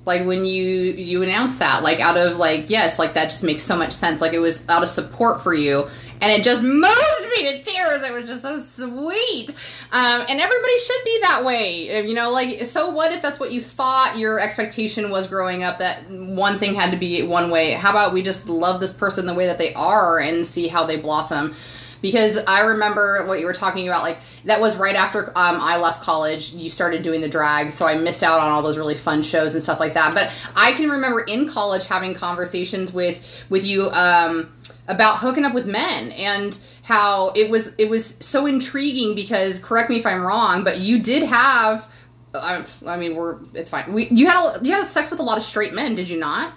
like 0.05 0.25
when 0.25 0.45
you 0.45 0.63
you 0.63 1.21
announced 1.21 1.59
that, 1.59 1.83
like 1.83 1.99
out 1.99 2.15
of 2.15 2.37
like 2.37 2.69
yes, 2.69 2.97
like 2.97 3.15
that 3.15 3.25
just 3.31 3.43
makes 3.43 3.63
so 3.63 3.75
much 3.75 3.91
sense, 3.91 4.21
like 4.21 4.31
it 4.31 4.39
was 4.39 4.63
out 4.69 4.81
of 4.81 4.87
support 4.87 5.41
for 5.41 5.53
you, 5.53 5.89
and 6.21 6.31
it 6.31 6.43
just 6.43 6.63
moved 6.63 7.29
me 7.37 7.51
to 7.51 7.61
tears. 7.61 8.01
It 8.01 8.13
was 8.13 8.27
just 8.27 8.41
so 8.41 8.57
sweet. 8.57 9.49
Um, 9.91 10.25
and 10.29 10.39
everybody 10.39 10.79
should 10.79 11.03
be 11.03 11.19
that 11.21 11.43
way. 11.43 12.07
You 12.07 12.13
know, 12.13 12.31
like, 12.31 12.65
so 12.65 12.89
what 12.89 13.11
if 13.11 13.21
that's 13.21 13.39
what 13.39 13.51
you 13.51 13.61
thought 13.61 14.17
your 14.17 14.39
expectation 14.39 15.09
was 15.09 15.27
growing 15.27 15.63
up 15.63 15.77
that 15.79 16.09
one 16.09 16.59
thing 16.59 16.75
had 16.75 16.91
to 16.91 16.97
be 16.97 17.23
one 17.23 17.51
way? 17.51 17.71
How 17.71 17.91
about 17.91 18.13
we 18.13 18.21
just 18.21 18.47
love 18.47 18.79
this 18.79 18.93
person 18.93 19.25
the 19.25 19.33
way 19.33 19.45
that 19.45 19.57
they 19.57 19.73
are 19.73 20.19
and 20.19 20.45
see 20.45 20.67
how 20.67 20.85
they 20.85 20.97
blossom? 20.97 21.53
Because 22.01 22.37
I 22.47 22.61
remember 22.61 23.25
what 23.25 23.39
you 23.39 23.45
were 23.45 23.53
talking 23.53 23.87
about, 23.87 24.03
like, 24.03 24.17
that 24.45 24.61
was 24.61 24.77
right 24.77 24.95
after 24.95 25.29
um, 25.29 25.59
I 25.59 25.77
left 25.77 26.01
college. 26.01 26.53
You 26.53 26.69
started 26.69 27.01
doing 27.01 27.21
the 27.21 27.29
drag, 27.29 27.71
so 27.71 27.87
I 27.87 27.95
missed 27.95 28.23
out 28.23 28.39
on 28.39 28.49
all 28.51 28.61
those 28.61 28.77
really 28.77 28.95
fun 28.95 29.21
shows 29.21 29.53
and 29.53 29.63
stuff 29.63 29.79
like 29.79 29.93
that. 29.95 30.13
But 30.13 30.33
I 30.55 30.73
can 30.73 30.89
remember 30.89 31.21
in 31.21 31.47
college 31.47 31.85
having 31.85 32.13
conversations 32.13 32.93
with 32.93 33.45
with 33.49 33.65
you 33.65 33.89
um, 33.91 34.53
about 34.87 35.17
hooking 35.17 35.45
up 35.45 35.53
with 35.53 35.65
men 35.65 36.11
and 36.11 36.57
how 36.83 37.31
it 37.35 37.49
was 37.49 37.73
it 37.77 37.89
was 37.89 38.15
so 38.19 38.45
intriguing 38.45 39.15
because 39.15 39.59
correct 39.59 39.89
me 39.89 39.97
if 39.97 40.05
I'm 40.05 40.21
wrong, 40.21 40.63
but 40.63 40.79
you 40.79 41.01
did 41.01 41.23
have. 41.23 41.91
I, 42.33 42.65
I 42.85 42.97
mean, 42.97 43.15
we're 43.15 43.39
it's 43.53 43.69
fine. 43.69 43.93
We 43.93 44.07
you 44.09 44.27
had 44.27 44.57
a, 44.57 44.63
you 44.63 44.73
had 44.73 44.85
sex 44.87 45.09
with 45.09 45.19
a 45.19 45.23
lot 45.23 45.37
of 45.37 45.43
straight 45.43 45.73
men, 45.73 45.95
did 45.95 46.09
you 46.09 46.19
not? 46.19 46.53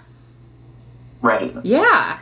Right. 1.21 1.53
Yeah. 1.63 2.19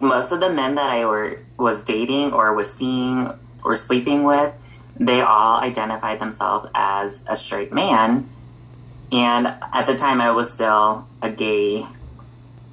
Most 0.00 0.32
of 0.32 0.40
the 0.40 0.50
men 0.50 0.74
that 0.76 0.90
I 0.90 1.04
were 1.06 1.44
was 1.58 1.82
dating 1.82 2.32
or 2.32 2.54
was 2.54 2.72
seeing 2.72 3.30
or 3.64 3.76
sleeping 3.76 4.24
with, 4.24 4.54
they 4.98 5.20
all 5.20 5.60
identified 5.60 6.20
themselves 6.20 6.70
as 6.74 7.22
a 7.26 7.36
straight 7.36 7.72
man. 7.72 8.28
And 9.12 9.46
at 9.46 9.86
the 9.86 9.94
time, 9.94 10.20
I 10.20 10.30
was 10.30 10.52
still 10.52 11.06
a 11.22 11.30
gay, 11.30 11.84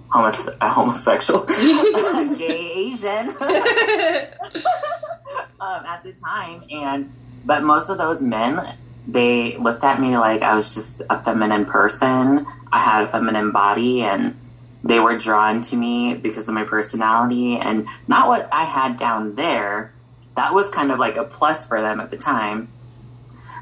homos- 0.09 0.49
a 0.61 0.69
homosexual, 0.69 1.43
a 1.49 2.35
gay 2.37 2.71
Asian 2.75 3.29
um, 5.59 5.85
at 5.85 6.03
the 6.03 6.13
time. 6.13 6.63
And 6.71 7.11
but 7.45 7.63
most 7.63 7.89
of 7.89 7.97
those 7.97 8.23
men, 8.23 8.59
they 9.07 9.57
looked 9.57 9.83
at 9.83 9.99
me 9.99 10.17
like 10.17 10.41
I 10.41 10.55
was 10.55 10.73
just 10.73 11.01
a 11.09 11.21
feminine 11.23 11.65
person. 11.65 12.45
I 12.71 12.79
had 12.79 13.03
a 13.03 13.09
feminine 13.09 13.51
body, 13.51 14.01
and 14.03 14.37
they 14.83 14.99
were 14.99 15.17
drawn 15.17 15.61
to 15.61 15.77
me 15.77 16.15
because 16.15 16.49
of 16.49 16.55
my 16.55 16.63
personality 16.63 17.57
and 17.57 17.87
not 18.07 18.27
what 18.27 18.49
I 18.51 18.65
had 18.65 18.97
down 18.97 19.35
there. 19.35 19.93
That 20.35 20.53
was 20.53 20.69
kind 20.69 20.91
of 20.91 20.99
like 20.99 21.15
a 21.15 21.23
plus 21.23 21.65
for 21.65 21.81
them 21.81 21.99
at 21.99 22.11
the 22.11 22.17
time. 22.17 22.69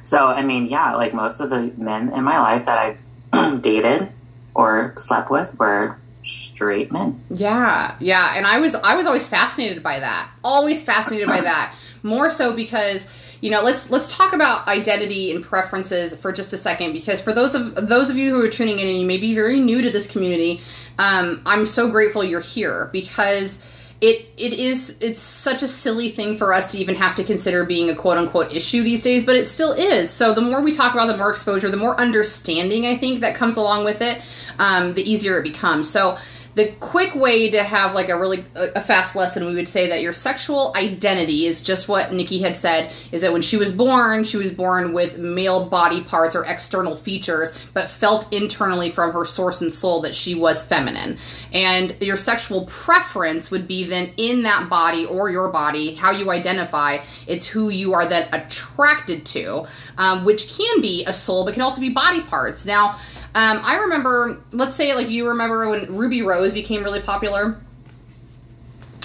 So, 0.04 0.28
I 0.28 0.42
mean, 0.42 0.66
yeah, 0.66 0.96
like 0.96 1.14
most 1.14 1.40
of 1.40 1.50
the 1.50 1.74
men 1.78 2.12
in 2.14 2.24
my 2.24 2.40
life 2.40 2.66
that 2.66 2.98
I 3.34 3.58
dated 3.62 4.10
or 4.54 4.94
slept 4.98 5.30
with 5.30 5.58
were 5.60 5.98
straight 6.24 6.92
men. 6.92 7.22
Yeah, 7.30 7.96
yeah, 8.00 8.34
and 8.36 8.46
I 8.46 8.60
was 8.60 8.76
I 8.76 8.96
was 8.96 9.06
always 9.06 9.28
fascinated 9.28 9.84
by 9.84 10.00
that. 10.00 10.32
Always 10.44 10.82
fascinated 10.82 11.28
by 11.28 11.42
that. 11.42 11.76
More 12.04 12.32
so 12.32 12.56
because 12.56 13.06
you 13.42 13.52
know 13.52 13.62
let's 13.62 13.90
let's 13.90 14.12
talk 14.12 14.34
about 14.34 14.68
identity 14.68 15.32
and 15.36 15.44
preferences 15.44 16.16
for 16.16 16.32
just 16.32 16.52
a 16.54 16.58
second 16.58 16.94
because 16.94 17.22
for 17.22 17.34
those 17.34 17.54
of 17.54 17.76
those 17.88 18.10
of 18.10 18.18
you 18.18 18.34
who 18.34 18.44
are 18.44 18.50
tuning 18.50 18.80
in 18.80 18.88
and 18.88 18.98
you 18.98 19.06
may 19.06 19.18
be 19.18 19.36
very 19.36 19.60
new 19.60 19.82
to 19.82 19.92
this 19.92 20.08
community 20.08 20.62
um, 21.02 21.42
i'm 21.46 21.66
so 21.66 21.90
grateful 21.90 22.24
you're 22.24 22.40
here 22.40 22.90
because 22.92 23.58
it 24.02 24.26
it 24.36 24.54
is 24.54 24.96
it's 25.00 25.22
such 25.22 25.62
a 25.62 25.68
silly 25.68 26.10
thing 26.10 26.36
for 26.36 26.54
us 26.54 26.72
to 26.72 26.78
even 26.78 26.96
have 26.96 27.16
to 27.16 27.24
consider 27.24 27.64
being 27.64 27.90
a 27.90 27.96
quote 27.96 28.18
unquote 28.18 28.52
issue 28.52 28.82
these 28.82 29.02
days 29.02 29.24
but 29.24 29.36
it 29.36 29.46
still 29.46 29.74
is. 29.74 30.10
So 30.10 30.34
the 30.34 30.42
more 30.42 30.60
we 30.62 30.72
talk 30.72 30.94
about 30.94 31.06
the 31.06 31.18
more 31.18 31.30
exposure 31.30 31.70
the 31.70 31.78
more 31.78 32.00
understanding 32.00 32.88
i 32.88 32.98
think 32.98 33.20
that 33.20 33.36
comes 33.36 33.58
along 33.58 33.86
with 33.86 34.02
it 34.02 34.24
um, 34.58 34.94
the 34.96 35.10
easier 35.10 35.40
it 35.40 35.44
becomes. 35.44 35.90
So 35.90 36.18
the 36.56 36.72
quick 36.80 37.16
way 37.16 37.50
to 37.52 37.64
have 37.64 37.94
like 37.94 38.10
a 38.10 38.20
really 38.20 38.44
a 38.56 38.82
fast 38.82 39.16
lesson 39.16 39.46
we 39.46 39.56
would 39.56 39.68
say 39.68 39.88
that 39.90 40.02
your 40.02 40.14
sexual 40.14 40.74
identity 40.76 41.46
is 41.46 41.62
just 41.62 41.88
what 41.88 42.12
nikki 42.14 42.42
had 42.42 42.56
said 42.56 42.92
is 43.12 43.22
that 43.22 43.32
when 43.32 43.42
she 43.42 43.58
was 43.58 43.72
born 43.72 44.24
she 44.24 44.38
was 44.38 44.52
born 44.52 44.94
with 44.94 45.18
male 45.18 45.70
body 45.70 46.04
parts 46.04 46.36
or 46.36 46.44
external 46.46 46.96
features 46.96 47.52
but 47.74 47.90
felt 47.90 48.32
internally 48.34 48.90
from 48.90 49.12
her 49.12 49.26
source 49.26 49.62
and 49.62 49.74
soul 49.74 50.02
that 50.02 50.14
she 50.14 50.36
was 50.36 50.64
feminine. 50.64 51.18
And 51.54 51.96
your 52.02 52.16
sexual 52.16 52.66
preference 52.66 53.52
would 53.52 53.68
be 53.68 53.86
then 53.86 54.12
in 54.18 54.44
that 54.44 54.70
body 54.70 55.06
or 55.06 55.30
your 55.30 55.50
body 55.52 55.96
how 55.96 56.12
you 56.12 56.32
identify 56.32 57.00
it's 57.28 57.46
who 57.46 57.70
you 57.70 57.94
are 57.94 58.08
then 58.08 58.28
attracted 58.34 59.26
to 59.28 59.66
um, 59.98 60.26
which 60.26 60.50
can 60.50 60.82
be 60.82 61.06
a 61.06 61.14
soul 61.14 61.46
but 61.46 61.54
can 61.54 61.62
also 61.62 61.82
be 61.82 61.90
body 61.90 62.22
parts. 62.22 62.66
Now 62.66 63.00
um, 63.34 63.62
I 63.64 63.78
remember, 63.84 64.42
let's 64.52 64.76
say, 64.76 64.94
like 64.94 65.10
you 65.10 65.30
remember 65.30 65.70
when 65.70 65.96
Ruby 65.96 66.22
Rose 66.22 66.54
became 66.54 66.84
really 66.84 67.02
popular. 67.02 67.62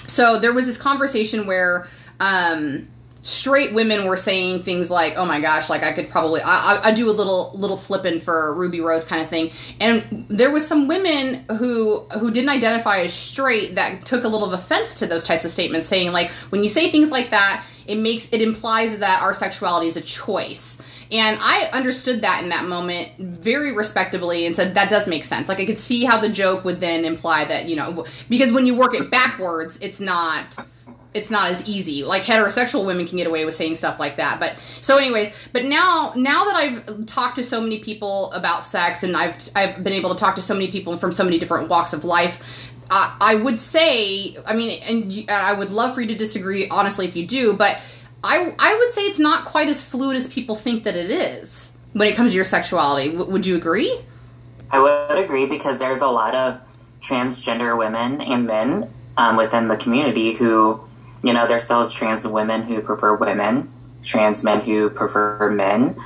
So 0.09 0.40
there 0.40 0.52
was 0.52 0.66
this 0.66 0.76
conversation 0.76 1.47
where 1.47 1.87
um, 2.18 2.88
straight 3.23 3.73
women 3.73 4.06
were 4.09 4.16
saying 4.16 4.64
things 4.64 4.90
like, 4.90 5.14
"Oh 5.16 5.25
my 5.25 5.40
gosh, 5.40 5.71
like 5.71 5.85
I 5.85 5.92
could 5.92 6.09
probably 6.09 6.40
I, 6.40 6.80
I, 6.83 6.88
I 6.88 6.92
do 6.92 7.09
a 7.09 7.12
little 7.12 7.52
little 7.54 7.76
flipping 7.76 8.18
for 8.18 8.52
Ruby 8.54 8.80
Rose 8.80 9.04
kind 9.04 9.23
of 9.23 9.28
thing." 9.28 9.50
And 9.80 10.26
there 10.28 10.50
was 10.50 10.66
some 10.66 10.88
women 10.88 11.45
who 11.56 12.00
who 12.18 12.33
didn't 12.33 12.50
identify 12.50 12.99
as 12.99 13.12
straight 13.12 13.76
that 13.76 14.06
took 14.06 14.25
a 14.25 14.28
little 14.28 14.52
of 14.52 14.59
offense 14.59 14.99
to 15.00 15.06
those 15.06 15.23
types 15.23 15.45
of 15.45 15.52
statements, 15.52 15.87
saying 15.87 16.11
like, 16.11 16.30
"When 16.50 16.64
you 16.64 16.68
say 16.68 16.90
things 16.90 17.12
like 17.12 17.30
that, 17.30 17.64
it 17.87 17.97
makes 17.97 18.28
it 18.33 18.42
implies 18.42 18.99
that 18.99 19.23
our 19.23 19.35
sexuality 19.35 19.87
is 19.87 19.97
a 19.97 20.02
choice." 20.02 20.78
And 21.12 21.38
I 21.40 21.68
understood 21.72 22.22
that 22.22 22.42
in 22.42 22.48
that 22.48 22.64
moment 22.64 23.10
very 23.18 23.75
respectably 23.75 24.46
and 24.46 24.56
said 24.56 24.75
that 24.75 24.90
does 24.90 25.06
make 25.06 25.25
sense. 25.25 25.48
Like 25.48 25.60
I 25.60 25.66
could 25.66 25.78
see 25.78 26.04
how 26.04 26.18
the 26.20 26.28
joke 26.28 26.64
would 26.64 26.80
then 26.80 27.04
imply 27.04 27.44
that, 27.44 27.68
you 27.68 27.76
know, 27.76 28.04
because 28.28 28.52
when 28.52 28.66
you 28.66 28.75
work 28.75 28.94
it 28.94 29.10
backwards, 29.10 29.78
it's 29.80 30.00
not 30.00 30.56
it's 31.14 31.30
not 31.30 31.50
as 31.50 31.66
easy. 31.66 32.04
Like 32.04 32.22
heterosexual 32.22 32.84
women 32.84 33.06
can 33.06 33.16
get 33.16 33.26
away 33.26 33.44
with 33.44 33.54
saying 33.54 33.76
stuff 33.76 33.98
like 33.98 34.16
that. 34.16 34.38
But 34.38 34.58
so 34.82 34.98
anyways, 34.98 35.48
but 35.52 35.64
now 35.64 36.12
now 36.16 36.44
that 36.44 36.56
I've 36.56 37.06
talked 37.06 37.36
to 37.36 37.42
so 37.42 37.60
many 37.60 37.80
people 37.80 38.30
about 38.32 38.62
sex 38.62 39.02
and 39.02 39.16
I've 39.16 39.36
I've 39.54 39.82
been 39.82 39.94
able 39.94 40.12
to 40.12 40.18
talk 40.18 40.34
to 40.34 40.42
so 40.42 40.54
many 40.54 40.70
people 40.70 40.98
from 40.98 41.12
so 41.12 41.25
many 41.25 41.38
different 41.38 41.68
walks 41.68 41.92
of 41.92 42.04
life, 42.04 42.72
uh, 42.90 43.16
I 43.20 43.34
would 43.34 43.58
say, 43.58 44.36
I 44.46 44.54
mean, 44.54 44.80
and 44.82 45.12
you, 45.12 45.25
I 45.28 45.52
would 45.52 45.70
love 45.70 45.94
for 45.94 46.00
you 46.00 46.08
to 46.08 46.14
disagree 46.14 46.68
honestly 46.68 47.06
if 47.06 47.16
you 47.16 47.26
do, 47.26 47.54
but 47.54 47.80
I 48.25 48.54
I 48.58 48.76
would 48.78 48.92
say 48.92 49.02
it's 49.02 49.18
not 49.18 49.44
quite 49.44 49.68
as 49.68 49.82
fluid 49.82 50.16
as 50.16 50.26
people 50.28 50.56
think 50.56 50.85
that 50.85 50.96
it 50.96 51.11
is 51.11 51.73
when 51.92 52.08
it 52.08 52.16
comes 52.16 52.32
to 52.32 52.37
your 52.37 52.44
sexuality. 52.44 53.12
W- 53.12 53.30
would 53.30 53.46
you 53.46 53.56
agree? 53.56 54.00
I 54.70 54.80
would 54.80 55.18
agree 55.25 55.46
because 55.46 55.78
there's 55.78 56.00
a 56.00 56.08
lot 56.08 56.35
of 56.35 56.61
transgender 57.00 57.78
women 57.78 58.20
and 58.20 58.46
men 58.46 58.90
um, 59.16 59.37
within 59.37 59.68
the 59.68 59.76
community 59.76 60.35
who, 60.35 60.80
you 61.23 61.32
know, 61.32 61.46
there's 61.46 61.64
still 61.64 61.88
trans 61.88 62.26
women 62.26 62.62
who 62.62 62.82
prefer 62.82 63.14
women, 63.14 63.73
trans 64.02 64.42
men 64.42 64.61
who 64.61 64.90
prefer 64.90 65.50
men, 65.50 65.96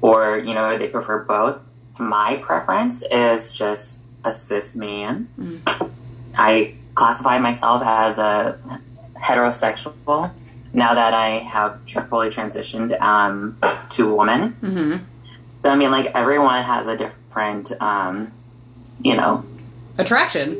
or 0.00 0.38
you 0.38 0.54
know 0.54 0.76
they 0.76 0.88
prefer 0.88 1.24
both. 1.24 1.60
My 1.98 2.36
preference 2.42 3.02
is 3.02 3.56
just 3.56 4.02
a 4.24 4.34
cis 4.34 4.76
man. 4.76 5.28
Mm. 5.38 5.90
I 6.36 6.74
classify 6.94 7.38
myself 7.38 7.82
as 7.84 8.18
a 8.18 8.58
heterosexual 9.16 10.32
now 10.74 10.92
that 10.94 11.14
I 11.14 11.38
have 11.38 11.80
fully 12.08 12.28
transitioned 12.28 13.00
um, 13.00 13.56
to 13.90 14.10
a 14.10 14.14
woman. 14.14 14.56
Mm-hmm. 14.60 15.04
So, 15.64 15.70
I 15.70 15.76
mean, 15.76 15.90
like, 15.90 16.06
everyone 16.14 16.62
has 16.62 16.88
a 16.88 16.96
different, 16.96 17.72
um, 17.80 18.32
you 19.00 19.16
know, 19.16 19.44
attraction. 19.96 20.58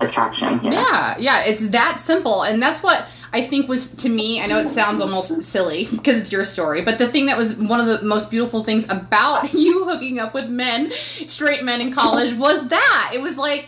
Attraction, 0.00 0.60
yeah. 0.62 0.72
Yeah, 0.72 1.16
yeah, 1.18 1.44
it's 1.46 1.68
that 1.68 1.98
simple. 1.98 2.42
And 2.42 2.62
that's 2.62 2.82
what 2.82 3.06
I 3.32 3.42
think 3.42 3.68
was, 3.68 3.88
to 3.88 4.08
me, 4.08 4.40
I 4.40 4.46
know 4.46 4.60
it 4.60 4.68
sounds 4.68 5.00
almost 5.00 5.42
silly 5.42 5.88
because 5.90 6.18
it's 6.18 6.30
your 6.30 6.44
story, 6.44 6.82
but 6.82 6.98
the 6.98 7.08
thing 7.08 7.26
that 7.26 7.38
was 7.38 7.56
one 7.56 7.80
of 7.80 7.86
the 7.86 8.02
most 8.02 8.30
beautiful 8.30 8.62
things 8.62 8.84
about 8.90 9.52
you 9.54 9.84
hooking 9.84 10.18
up 10.18 10.34
with 10.34 10.48
men, 10.48 10.92
straight 10.92 11.64
men 11.64 11.80
in 11.80 11.92
college, 11.92 12.34
was 12.34 12.68
that. 12.68 13.12
It 13.14 13.22
was 13.22 13.38
like, 13.38 13.66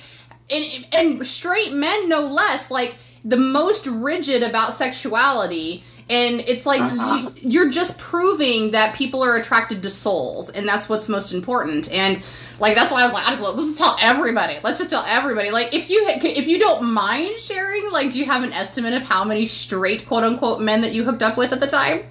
and, 0.50 0.86
and 0.92 1.26
straight 1.26 1.72
men, 1.72 2.08
no 2.08 2.20
less, 2.20 2.70
like, 2.70 2.96
the 3.26 3.36
most 3.36 3.86
rigid 3.86 4.42
about 4.42 4.72
sexuality 4.72 5.82
and 6.08 6.40
it's 6.42 6.64
like 6.64 6.80
Uh-huh. 6.80 7.30
you, 7.42 7.50
you're 7.50 7.68
just 7.70 7.98
proving 7.98 8.70
that 8.70 8.94
people 8.94 9.24
are 9.24 9.34
attracted 9.34 9.82
to 9.82 9.90
souls 9.90 10.50
and 10.50 10.66
that's 10.68 10.88
what's 10.88 11.08
most 11.08 11.32
important. 11.32 11.90
And 11.90 12.22
like 12.60 12.76
that's 12.76 12.92
why 12.92 13.00
i 13.00 13.04
was 13.04 13.12
like 13.12 13.26
I 13.26 13.30
just, 13.32 13.42
let's 13.42 13.56
just 13.58 13.78
tell 13.78 13.96
everybody. 14.00 14.58
Let's 14.62 14.78
just 14.78 14.90
tell 14.90 15.04
everybody. 15.04 15.50
Like 15.50 15.74
if 15.74 15.90
you 15.90 16.04
if 16.06 16.46
you 16.46 16.60
don't 16.60 16.84
mind 16.92 17.40
sharing 17.40 17.90
like 17.90 18.10
do 18.12 18.20
you 18.20 18.24
have 18.26 18.44
an 18.44 18.52
estimate 18.52 18.94
of 18.94 19.02
how 19.02 19.24
many 19.24 19.44
straight 19.44 20.06
quote 20.06 20.22
unquote 20.22 20.60
men 20.60 20.80
that 20.82 20.92
you 20.92 21.02
hooked 21.02 21.22
up 21.22 21.36
with 21.36 21.52
at 21.52 21.58
the 21.58 21.66
time? 21.66 22.02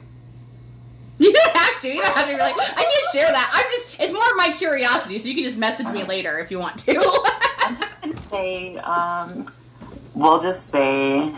You 1.17 1.31
don't 1.31 1.55
have 1.55 1.79
to 1.79 1.87
you 1.87 2.01
don't 2.01 2.13
have 2.13 2.25
to 2.27 2.33
be 2.33 2.37
like 2.39 2.55
i 2.57 2.83
can't 2.83 3.05
share 3.13 3.31
that. 3.31 3.49
I'm 3.53 3.65
just 3.71 3.95
it's 4.01 4.11
more 4.11 4.21
of 4.21 4.35
my 4.35 4.49
curiosity 4.57 5.17
so 5.17 5.29
you 5.29 5.35
can 5.35 5.45
just 5.45 5.57
message 5.57 5.87
me 5.87 6.03
later 6.03 6.37
if 6.39 6.51
you 6.51 6.59
want 6.59 6.77
to. 6.79 6.91
I'm 7.59 7.73
just 7.77 8.01
gonna 8.01 8.21
say, 8.29 8.75
um, 8.79 9.45
we'll 10.15 10.39
just 10.39 10.69
say 10.69 11.33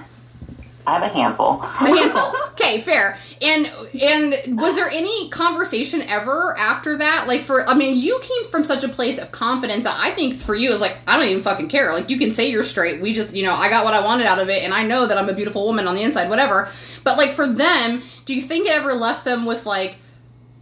I 0.88 0.94
have 0.94 1.04
a 1.04 1.10
handful. 1.10 1.62
A 1.62 1.66
handful. 1.66 2.34
Okay, 2.52 2.80
fair. 2.80 3.18
And 3.42 3.72
and 4.02 4.58
was 4.58 4.76
there 4.76 4.90
any 4.90 5.30
conversation 5.30 6.02
ever 6.04 6.58
after 6.58 6.98
that? 6.98 7.26
Like 7.28 7.42
for 7.42 7.68
I 7.70 7.76
mean, 7.76 8.00
you 8.00 8.20
came 8.22 8.50
from 8.50 8.64
such 8.64 8.84
a 8.84 8.90
place 8.90 9.18
of 9.18 9.32
confidence 9.32 9.84
that 9.84 10.00
I 10.00 10.12
think 10.12 10.38
for 10.38 10.56
you 10.56 10.72
is 10.72 10.82
like 10.82 10.98
I 11.08 11.18
don't 11.18 11.28
even 11.28 11.44
fucking 11.44 11.68
care. 11.70 11.92
Like 11.92 12.10
you 12.10 12.18
can 12.18 12.32
say 12.32 12.50
you're 12.50 12.64
straight. 12.64 13.02
We 13.02 13.14
just 13.14 13.36
you 13.36 13.44
know 13.44 13.54
I 13.54 13.70
got 13.70 13.84
what 13.84 13.94
I 13.94 14.04
wanted 14.04 14.28
out 14.28 14.40
of 14.40 14.50
it, 14.50 14.64
and 14.64 14.74
I 14.74 14.84
know 14.84 15.06
that 15.08 15.18
I'm 15.18 15.30
a 15.30 15.34
beautiful 15.34 15.66
woman 15.66 15.88
on 15.88 15.96
the 15.96 16.02
inside, 16.02 16.30
whatever. 16.30 16.70
But 17.04 17.18
like 17.18 17.32
for 17.32 17.48
them, 17.48 18.02
do 18.26 18.34
you 18.34 18.42
think 18.42 18.66
it 18.66 18.72
ever 18.72 18.94
left 18.94 19.26
them 19.26 19.46
with 19.46 19.66
like? 19.66 19.98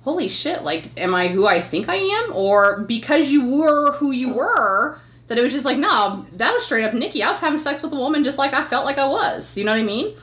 Holy 0.02 0.28
shit, 0.28 0.62
like, 0.62 0.92
am 0.98 1.16
I 1.16 1.30
who 1.30 1.48
I 1.48 1.60
think 1.60 1.90
I 1.90 1.96
am? 1.96 2.36
Or 2.36 2.82
because 2.82 3.32
you 3.32 3.58
were 3.58 3.94
who 3.94 4.12
you 4.12 4.36
were, 4.36 5.00
that 5.28 5.38
it 5.38 5.42
was 5.42 5.52
just 5.52 5.66
like, 5.66 5.78
no, 5.78 6.26
that 6.34 6.54
was 6.54 6.66
straight 6.66 6.84
up 6.84 6.94
Nikki. 6.94 7.24
I 7.24 7.30
was 7.30 7.40
having 7.40 7.58
sex 7.58 7.82
with 7.82 7.92
a 7.92 7.96
woman 7.96 8.24
just 8.24 8.38
like 8.38 8.54
I 8.54 8.64
felt 8.64 8.86
like 8.86 8.98
I 8.98 9.08
was. 9.08 9.58
You 9.58 9.64
know 9.64 9.72
what 9.72 9.80
I 9.80 9.84
mean? 9.84 10.16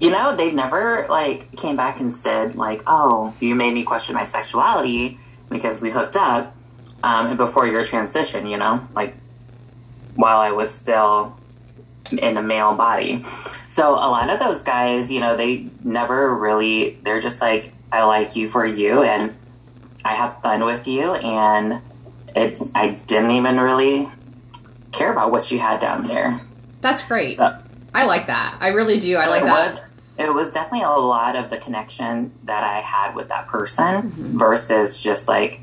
You 0.00 0.10
know, 0.10 0.36
they 0.36 0.52
never 0.52 1.06
like 1.08 1.52
came 1.56 1.76
back 1.76 2.00
and 2.00 2.12
said 2.12 2.56
like, 2.56 2.82
"Oh, 2.86 3.34
you 3.40 3.54
made 3.54 3.72
me 3.72 3.82
question 3.82 4.14
my 4.14 4.24
sexuality 4.24 5.18
because 5.48 5.80
we 5.80 5.90
hooked 5.90 6.16
up 6.16 6.54
um, 7.02 7.28
and 7.28 7.36
before 7.38 7.66
your 7.66 7.82
transition." 7.82 8.46
You 8.46 8.58
know, 8.58 8.86
like 8.94 9.14
while 10.14 10.38
I 10.38 10.50
was 10.50 10.74
still 10.74 11.38
in 12.12 12.36
a 12.36 12.42
male 12.42 12.74
body. 12.74 13.22
So 13.68 13.90
a 13.90 14.08
lot 14.10 14.28
of 14.30 14.38
those 14.38 14.62
guys, 14.62 15.10
you 15.10 15.20
know, 15.20 15.36
they 15.36 15.68
never 15.82 16.36
really. 16.36 16.98
They're 17.02 17.20
just 17.20 17.40
like, 17.40 17.72
"I 17.90 18.04
like 18.04 18.36
you 18.36 18.48
for 18.50 18.66
you, 18.66 19.02
and 19.02 19.34
I 20.04 20.14
have 20.14 20.42
fun 20.42 20.64
with 20.64 20.86
you," 20.86 21.14
and 21.14 21.80
it. 22.36 22.58
I 22.74 22.90
didn't 23.06 23.30
even 23.32 23.58
really 23.58 24.08
care 24.92 25.10
about 25.12 25.30
what 25.30 25.50
you 25.50 25.58
had 25.58 25.80
down 25.80 26.04
there. 26.04 26.28
That's 26.80 27.02
great. 27.06 27.38
Uh, 27.38 27.58
I 27.94 28.04
like 28.06 28.26
that. 28.26 28.56
I 28.60 28.68
really 28.68 28.98
do. 28.98 29.16
I 29.16 29.26
like 29.26 29.42
it 29.42 29.46
that. 29.46 29.66
Was, 29.66 29.80
it 30.18 30.34
was 30.34 30.50
definitely 30.50 30.82
a 30.82 30.90
lot 30.90 31.36
of 31.36 31.50
the 31.50 31.58
connection 31.58 32.32
that 32.44 32.62
I 32.64 32.80
had 32.80 33.14
with 33.14 33.28
that 33.28 33.48
person 33.48 34.12
Mhm. 34.12 34.38
versus 34.38 35.02
just 35.02 35.28
like, 35.28 35.60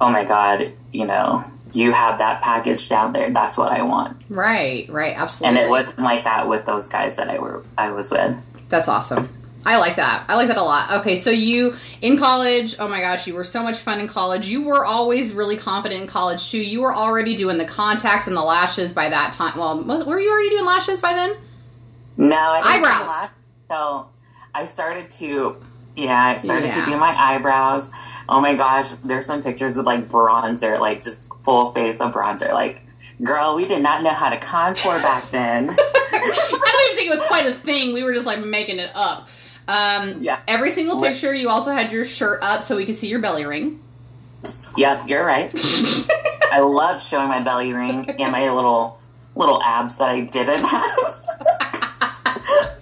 oh 0.00 0.10
my 0.10 0.24
God, 0.24 0.72
you 0.92 1.06
know, 1.06 1.44
you 1.72 1.92
have 1.92 2.18
that 2.18 2.40
package 2.42 2.88
down 2.88 3.12
there. 3.12 3.30
That's 3.30 3.58
what 3.58 3.72
I 3.72 3.82
want. 3.82 4.22
Right, 4.30 4.88
right, 4.88 5.16
absolutely. 5.16 5.58
And 5.60 5.66
it 5.66 5.70
wasn't 5.70 5.98
like 6.00 6.24
that 6.24 6.48
with 6.48 6.64
those 6.64 6.88
guys 6.88 7.16
that 7.16 7.28
I 7.28 7.38
were 7.38 7.64
I 7.76 7.90
was 7.90 8.10
with. 8.10 8.36
That's 8.68 8.88
awesome. 8.88 9.28
I 9.66 9.76
like 9.78 9.96
that. 9.96 10.24
I 10.28 10.36
like 10.36 10.46
that 10.48 10.56
a 10.58 10.62
lot. 10.62 10.92
Okay, 11.00 11.16
so 11.16 11.28
you 11.30 11.74
in 12.00 12.16
college, 12.16 12.76
oh 12.78 12.86
my 12.88 13.00
gosh, 13.00 13.26
you 13.26 13.34
were 13.34 13.44
so 13.44 13.62
much 13.62 13.78
fun 13.78 13.98
in 13.98 14.06
college. 14.06 14.46
You 14.46 14.62
were 14.62 14.84
always 14.86 15.32
really 15.34 15.56
confident 15.56 16.00
in 16.02 16.06
college 16.06 16.50
too. 16.50 16.60
You 16.62 16.80
were 16.82 16.94
already 16.94 17.34
doing 17.34 17.58
the 17.58 17.64
contacts 17.66 18.28
and 18.28 18.36
the 18.36 18.42
lashes 18.42 18.92
by 18.92 19.08
that 19.08 19.32
time. 19.32 19.58
Well, 19.58 19.84
were 20.06 20.20
you 20.20 20.30
already 20.30 20.50
doing 20.50 20.64
lashes 20.64 21.00
by 21.00 21.12
then? 21.14 21.36
No, 22.16 22.36
I 22.36 22.62
didn't 22.62 22.84
Eyebrows. 22.84 23.08
lash- 23.08 23.30
So 23.68 24.08
I 24.54 24.64
started 24.64 25.10
to, 25.12 25.56
yeah, 25.96 26.16
I 26.24 26.36
started 26.36 26.68
Yeah. 26.68 26.84
to 26.84 26.90
do 26.92 26.96
my 26.96 27.14
eyebrows. 27.20 27.90
Oh 28.28 28.40
my 28.40 28.54
gosh, 28.54 28.90
there's 29.04 29.26
some 29.26 29.42
pictures 29.42 29.76
of 29.76 29.84
like 29.84 30.08
bronzer, 30.08 30.78
like 30.78 31.02
just 31.02 31.30
full 31.42 31.72
face 31.72 32.00
of 32.00 32.12
bronzer. 32.12 32.52
Like, 32.52 32.82
girl, 33.22 33.56
we 33.56 33.64
did 33.64 33.82
not 33.82 34.02
know 34.04 34.10
how 34.10 34.30
to 34.30 34.36
contour 34.36 35.00
back 35.00 35.30
then. 35.32 35.70
I 35.78 36.70
don't 36.72 36.92
even 36.92 36.96
think 36.96 37.10
it 37.12 37.18
was 37.18 37.26
quite 37.26 37.46
a 37.46 37.52
thing. 37.52 37.92
We 37.92 38.02
were 38.04 38.12
just 38.14 38.26
like 38.26 38.44
making 38.44 38.78
it 38.78 38.90
up. 38.94 39.28
Um, 39.68 40.22
Yeah. 40.22 40.38
Every 40.46 40.70
single 40.70 41.00
picture, 41.02 41.34
you 41.34 41.48
also 41.48 41.72
had 41.72 41.90
your 41.92 42.04
shirt 42.04 42.40
up 42.42 42.62
so 42.62 42.76
we 42.76 42.86
could 42.86 42.94
see 42.96 43.08
your 43.08 43.20
belly 43.20 43.44
ring. 43.44 43.80
yep, 44.76 45.08
you're 45.08 45.24
right. 45.24 45.52
I 46.52 46.60
loved 46.60 47.02
showing 47.02 47.28
my 47.28 47.40
belly 47.40 47.72
ring 47.72 48.08
and 48.10 48.30
my 48.32 48.50
little 48.50 49.00
little 49.34 49.62
abs 49.62 49.98
that 49.98 50.08
I 50.08 50.20
didn't 50.22 50.62
have. 50.64 50.84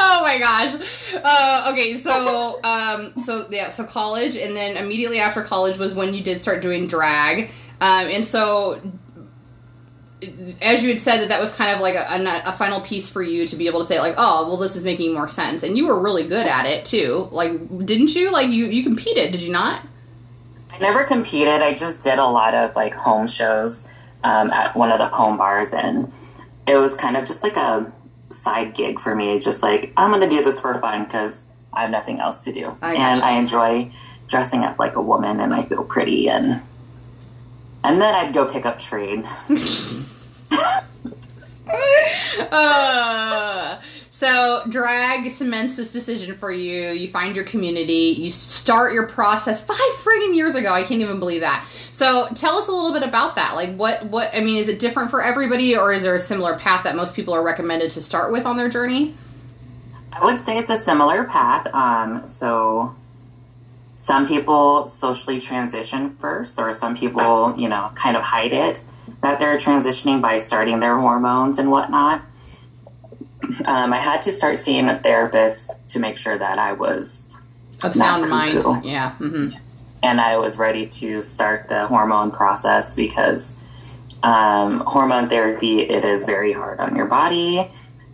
oh 0.00 0.22
my 0.22 0.38
gosh. 0.38 0.74
Uh, 1.14 1.70
okay, 1.72 1.96
so 1.96 2.60
um, 2.64 3.12
so 3.24 3.46
yeah, 3.50 3.70
so 3.70 3.84
college, 3.84 4.36
and 4.36 4.56
then 4.56 4.76
immediately 4.76 5.20
after 5.20 5.42
college 5.42 5.78
was 5.78 5.94
when 5.94 6.12
you 6.14 6.22
did 6.22 6.40
start 6.40 6.60
doing 6.62 6.86
drag, 6.86 7.50
um, 7.80 8.06
and 8.08 8.24
so 8.26 8.80
as 10.62 10.82
you 10.82 10.92
had 10.92 11.00
said 11.00 11.20
that 11.20 11.28
that 11.28 11.40
was 11.40 11.50
kind 11.50 11.70
of 11.74 11.80
like 11.80 11.94
a, 11.94 12.00
a, 12.00 12.42
a 12.46 12.52
final 12.52 12.80
piece 12.80 13.08
for 13.08 13.22
you 13.22 13.46
to 13.46 13.56
be 13.56 13.66
able 13.66 13.78
to 13.78 13.84
say 13.84 13.98
like 13.98 14.14
oh 14.16 14.48
well 14.48 14.56
this 14.56 14.76
is 14.76 14.84
making 14.84 15.12
more 15.12 15.28
sense 15.28 15.62
and 15.62 15.76
you 15.76 15.86
were 15.86 16.00
really 16.00 16.26
good 16.26 16.46
at 16.46 16.66
it 16.66 16.84
too 16.84 17.28
like 17.30 17.52
didn't 17.84 18.14
you 18.14 18.30
like 18.30 18.50
you 18.50 18.66
you 18.66 18.82
competed 18.82 19.32
did 19.32 19.42
you 19.42 19.50
not 19.50 19.82
I 20.70 20.78
never 20.78 21.04
competed. 21.04 21.62
I 21.62 21.74
just 21.74 22.02
did 22.02 22.18
a 22.18 22.26
lot 22.26 22.54
of 22.54 22.76
like 22.76 22.94
home 22.94 23.26
shows 23.26 23.88
um, 24.22 24.50
at 24.50 24.76
one 24.76 24.90
of 24.90 24.98
the 24.98 25.06
home 25.06 25.36
bars, 25.36 25.72
and 25.72 26.12
it 26.66 26.76
was 26.76 26.94
kind 26.94 27.16
of 27.16 27.24
just 27.24 27.42
like 27.42 27.56
a 27.56 27.92
side 28.28 28.74
gig 28.74 29.00
for 29.00 29.14
me. 29.14 29.38
Just 29.38 29.62
like 29.62 29.92
I'm 29.96 30.10
going 30.10 30.28
to 30.28 30.28
do 30.28 30.42
this 30.42 30.60
for 30.60 30.78
fun 30.80 31.04
because 31.04 31.46
I 31.72 31.82
have 31.82 31.90
nothing 31.90 32.20
else 32.20 32.44
to 32.44 32.52
do, 32.52 32.76
I 32.82 32.94
and. 32.94 33.22
I 33.22 33.32
enjoy 33.32 33.92
dressing 34.28 34.64
up 34.64 34.78
like 34.78 34.96
a 34.96 35.02
woman, 35.02 35.40
and 35.40 35.54
I 35.54 35.64
feel 35.64 35.84
pretty, 35.84 36.28
and 36.28 36.62
and 37.82 38.00
then 38.00 38.14
I'd 38.14 38.34
go 38.34 38.50
pick 38.50 38.66
up 38.66 38.78
trade. 38.78 39.24
uh, 42.50 43.80
so 44.10 44.62
drag 44.68 45.30
cements 45.30 45.76
this 45.76 45.92
decision 45.92 46.34
for 46.34 46.50
you. 46.50 46.90
You 46.90 47.08
find 47.08 47.36
your 47.36 47.44
community. 47.44 48.16
You 48.18 48.30
start 48.30 48.92
your 48.92 49.06
process 49.06 49.60
five 49.60 49.76
friggin' 49.76 50.34
years 50.34 50.56
ago. 50.56 50.72
I 50.72 50.82
can't 50.82 51.00
even 51.00 51.20
believe 51.20 51.42
that. 51.42 51.64
So 51.92 52.28
tell 52.34 52.56
us 52.56 52.68
a 52.68 52.72
little 52.72 52.92
bit 52.92 53.02
about 53.02 53.36
that. 53.36 53.54
Like 53.54 53.76
what 53.76 54.06
what 54.06 54.34
I 54.34 54.40
mean, 54.40 54.56
is 54.56 54.68
it 54.68 54.80
different 54.80 55.10
for 55.10 55.22
everybody, 55.22 55.76
or 55.76 55.92
is 55.92 56.02
there 56.02 56.14
a 56.14 56.20
similar 56.20 56.58
path 56.58 56.84
that 56.84 56.96
most 56.96 57.14
people 57.14 57.32
are 57.32 57.44
recommended 57.44 57.92
to 57.92 58.02
start 58.02 58.32
with 58.32 58.44
on 58.44 58.56
their 58.56 58.68
journey? 58.68 59.14
I 60.12 60.24
would 60.24 60.40
say 60.40 60.58
it's 60.58 60.70
a 60.70 60.76
similar 60.76 61.24
path. 61.24 61.72
Um, 61.72 62.26
so 62.26 62.96
some 63.94 64.26
people 64.26 64.86
socially 64.86 65.38
transition 65.38 66.16
first, 66.16 66.58
or 66.58 66.72
some 66.72 66.96
people, 66.96 67.54
you 67.56 67.68
know, 67.68 67.92
kind 67.94 68.16
of 68.16 68.24
hide 68.24 68.52
it 68.52 68.80
that 69.22 69.38
they're 69.38 69.56
transitioning 69.56 70.20
by 70.20 70.38
starting 70.38 70.80
their 70.80 70.98
hormones 70.98 71.58
and 71.58 71.70
whatnot. 71.70 72.22
Um, 73.64 73.92
I 73.92 73.98
had 73.98 74.22
to 74.22 74.32
start 74.32 74.58
seeing 74.58 74.88
a 74.88 74.98
therapist 74.98 75.76
to 75.90 76.00
make 76.00 76.16
sure 76.16 76.36
that 76.36 76.58
I 76.58 76.72
was 76.72 77.28
Of 77.82 77.94
sound 77.94 78.28
mind. 78.28 78.84
Yeah. 78.84 79.12
hmm 79.12 79.50
and 80.02 80.20
I 80.20 80.36
was 80.36 80.58
ready 80.58 80.86
to 80.86 81.22
start 81.22 81.68
the 81.68 81.86
hormone 81.86 82.30
process 82.30 82.94
because 82.94 83.58
um, 84.22 84.80
hormone 84.86 85.28
therapy 85.28 85.80
it 85.80 86.04
is 86.04 86.24
very 86.24 86.52
hard 86.52 86.80
on 86.80 86.96
your 86.96 87.06
body. 87.06 87.70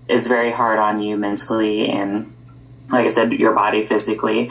It's 0.09 0.29
very 0.29 0.51
hard 0.51 0.79
on 0.79 1.01
you 1.01 1.17
mentally 1.17 1.89
and, 1.89 2.35
like 2.91 3.07
I 3.07 3.09
said, 3.09 3.33
your 3.33 3.55
body 3.55 3.85
physically. 3.85 4.51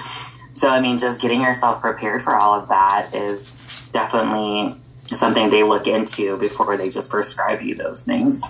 So 0.53 0.69
I 0.69 0.79
mean, 0.79 0.97
just 0.97 1.21
getting 1.21 1.41
yourself 1.41 1.81
prepared 1.81 2.21
for 2.21 2.35
all 2.35 2.53
of 2.59 2.69
that 2.69 3.13
is 3.13 3.53
definitely 3.91 4.79
something 5.07 5.49
they 5.49 5.63
look 5.63 5.87
into 5.87 6.37
before 6.37 6.77
they 6.77 6.89
just 6.89 7.09
prescribe 7.09 7.61
you 7.61 7.75
those 7.75 8.03
things. 8.03 8.43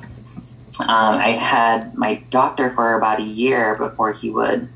Um, 0.82 1.16
I 1.18 1.30
had 1.30 1.96
my 1.96 2.16
doctor 2.30 2.70
for 2.70 2.94
about 2.94 3.20
a 3.20 3.24
year 3.24 3.76
before 3.76 4.12
he 4.12 4.30
would 4.30 4.70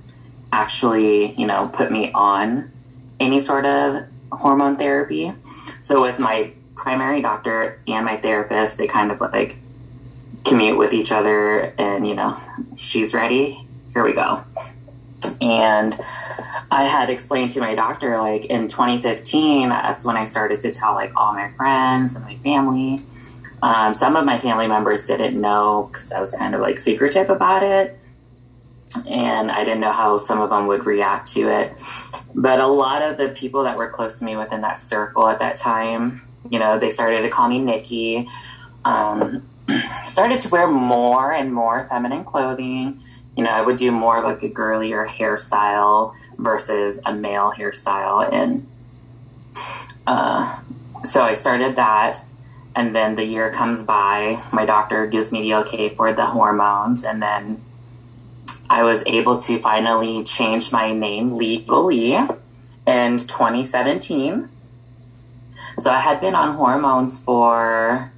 actually, 0.52 1.34
you 1.34 1.48
know, 1.48 1.70
put 1.74 1.92
me 1.92 2.12
on 2.12 2.72
any 3.20 3.40
sort 3.40 3.66
of 3.66 4.04
hormone 4.32 4.78
therapy. 4.78 5.34
So 5.82 6.02
with 6.02 6.20
my 6.20 6.54
primary 6.76 7.22
doctor 7.22 7.80
and 7.88 8.06
my 8.06 8.18
therapist, 8.18 8.78
they 8.78 8.88
kind 8.88 9.12
of 9.12 9.20
like 9.20 9.58
commute 10.46 10.78
with 10.78 10.94
each 10.94 11.12
other 11.12 11.74
and, 11.78 12.08
you 12.08 12.16
know, 12.16 12.38
she's 12.78 13.14
ready, 13.14 13.68
here 13.94 14.04
we 14.04 14.14
go. 14.14 14.44
And 15.42 16.00
I 16.70 16.84
had 16.84 17.10
explained 17.10 17.52
to 17.52 17.60
my 17.60 17.76
doctor, 17.76 18.18
like 18.18 18.46
in 18.46 18.68
2015, 18.68 19.70
that's 19.70 20.06
when 20.06 20.16
I 20.16 20.24
started 20.26 20.62
to 20.62 20.72
tell 20.72 20.94
like 20.94 21.12
all 21.16 21.34
my 21.34 21.50
friends 21.50 22.16
and 22.16 22.24
my 22.24 22.38
family. 22.38 23.04
Um, 23.64 23.94
some 23.94 24.16
of 24.16 24.26
my 24.26 24.38
family 24.38 24.68
members 24.68 25.06
didn't 25.06 25.40
know 25.40 25.90
because 25.92 26.12
I 26.12 26.20
was 26.20 26.34
kind 26.34 26.54
of 26.54 26.62
like 26.62 26.78
secretive 26.78 27.30
about 27.30 27.64
it. 27.64 27.98
And 29.10 29.52
I 29.52 29.66
didn't 29.66 29.82
know 29.82 29.92
how 29.92 30.18
some 30.18 30.40
of 30.40 30.50
them 30.50 30.68
would 30.68 30.86
react 30.86 31.28
to 31.34 31.42
it. 31.50 31.78
But 32.36 32.60
a 32.60 32.68
lot 32.68 33.02
of 33.02 33.18
the 33.18 33.30
people 33.30 33.64
that 33.64 33.78
were 33.78 33.90
close 33.90 34.20
to 34.20 34.26
me 34.26 34.36
within 34.36 34.62
that 34.62 34.78
circle 34.78 35.28
at 35.28 35.40
that 35.40 35.56
time, 35.56 36.22
you 36.50 36.60
know, 36.60 36.78
they 36.78 36.92
started 36.92 37.24
to 37.24 37.30
call 37.30 37.50
me 37.50 37.60
Nikki. 37.60 38.30
Um, 38.86 39.44
started 40.06 40.40
to 40.42 40.50
wear 40.50 40.68
more 40.68 41.34
and 41.34 41.54
more 41.54 41.88
feminine 41.90 42.24
clothing. 42.24 43.00
You 43.38 43.44
know, 43.44 43.52
I 43.52 43.62
would 43.62 43.78
do 43.78 43.92
more 43.92 44.18
of 44.18 44.24
like 44.24 44.42
a 44.44 44.50
girlier 44.50 45.08
hairstyle 45.08 46.14
versus 46.38 47.00
a 47.06 47.14
male 47.14 47.52
hairstyle. 47.52 48.28
And 48.34 48.68
uh, 50.08 50.60
so 51.04 51.22
I 51.22 51.36
started 51.36 51.76
that. 51.76 52.26
And 52.76 52.96
then 52.96 53.16
the 53.16 53.26
year 53.26 53.52
comes 53.52 53.84
by, 53.84 54.42
my 54.52 54.66
doctor 54.66 55.08
gives 55.08 55.32
me 55.32 55.42
the 55.42 55.56
okay 55.56 55.90
for 55.90 56.14
the 56.14 56.26
hormones. 56.26 57.04
And 57.04 57.22
then 57.22 57.64
I 58.70 58.84
was 58.84 59.04
able 59.06 59.38
to 59.40 59.58
finally 59.60 60.24
change 60.24 60.72
my 60.72 60.92
name 60.92 61.38
legally 61.38 62.14
in 62.14 63.18
2017. 63.18 64.50
So 65.80 65.92
I 65.92 66.00
had 66.00 66.22
been 66.22 66.36
on 66.36 66.56
hormones 66.56 67.20
for, 67.20 68.12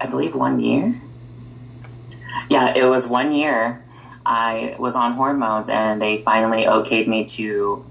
I 0.00 0.06
believe, 0.06 0.34
one 0.34 0.60
year. 0.60 0.92
Yeah, 2.48 2.74
it 2.76 2.84
was 2.84 3.08
one 3.08 3.32
year. 3.32 3.82
I 4.24 4.74
was 4.78 4.96
on 4.96 5.12
hormones 5.12 5.68
and 5.68 6.02
they 6.02 6.22
finally 6.22 6.64
okayed 6.64 7.06
me 7.06 7.24
to 7.26 7.84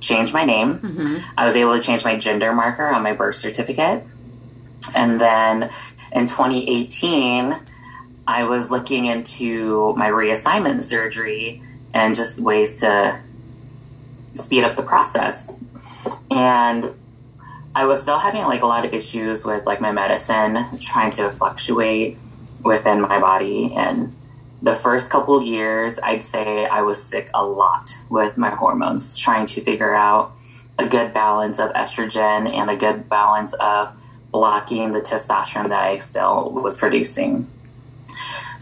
change 0.00 0.32
my 0.32 0.44
name. 0.44 0.78
Mm-hmm. 0.78 1.18
I 1.36 1.44
was 1.44 1.56
able 1.56 1.76
to 1.76 1.82
change 1.82 2.04
my 2.04 2.16
gender 2.16 2.52
marker 2.52 2.86
on 2.86 3.02
my 3.02 3.12
birth 3.12 3.34
certificate. 3.34 4.04
And 4.94 5.20
then 5.20 5.70
in 6.12 6.26
2018, 6.26 7.54
I 8.26 8.44
was 8.44 8.70
looking 8.70 9.06
into 9.06 9.94
my 9.96 10.08
reassignment 10.08 10.84
surgery 10.84 11.62
and 11.92 12.14
just 12.14 12.40
ways 12.40 12.80
to 12.80 13.20
speed 14.34 14.64
up 14.64 14.76
the 14.76 14.82
process. 14.82 15.58
And 16.30 16.94
I 17.74 17.86
was 17.86 18.02
still 18.02 18.18
having 18.18 18.42
like 18.42 18.62
a 18.62 18.66
lot 18.66 18.84
of 18.84 18.92
issues 18.92 19.44
with 19.44 19.64
like 19.66 19.80
my 19.80 19.92
medicine 19.92 20.58
trying 20.80 21.10
to 21.12 21.32
fluctuate 21.32 22.18
within 22.64 23.00
my 23.00 23.18
body 23.18 23.74
and 23.74 24.14
the 24.62 24.74
first 24.74 25.10
couple 25.10 25.36
of 25.36 25.44
years 25.44 25.98
I'd 26.00 26.22
say 26.22 26.66
I 26.66 26.82
was 26.82 27.02
sick 27.02 27.28
a 27.34 27.44
lot 27.44 27.90
with 28.08 28.38
my 28.38 28.50
hormones 28.50 29.18
trying 29.18 29.46
to 29.46 29.60
figure 29.60 29.94
out 29.94 30.32
a 30.78 30.88
good 30.88 31.12
balance 31.12 31.58
of 31.58 31.72
estrogen 31.72 32.52
and 32.52 32.70
a 32.70 32.76
good 32.76 33.08
balance 33.08 33.52
of 33.54 33.92
blocking 34.30 34.92
the 34.92 35.00
testosterone 35.00 35.68
that 35.68 35.82
I 35.82 35.98
still 35.98 36.50
was 36.52 36.76
producing. 36.76 37.48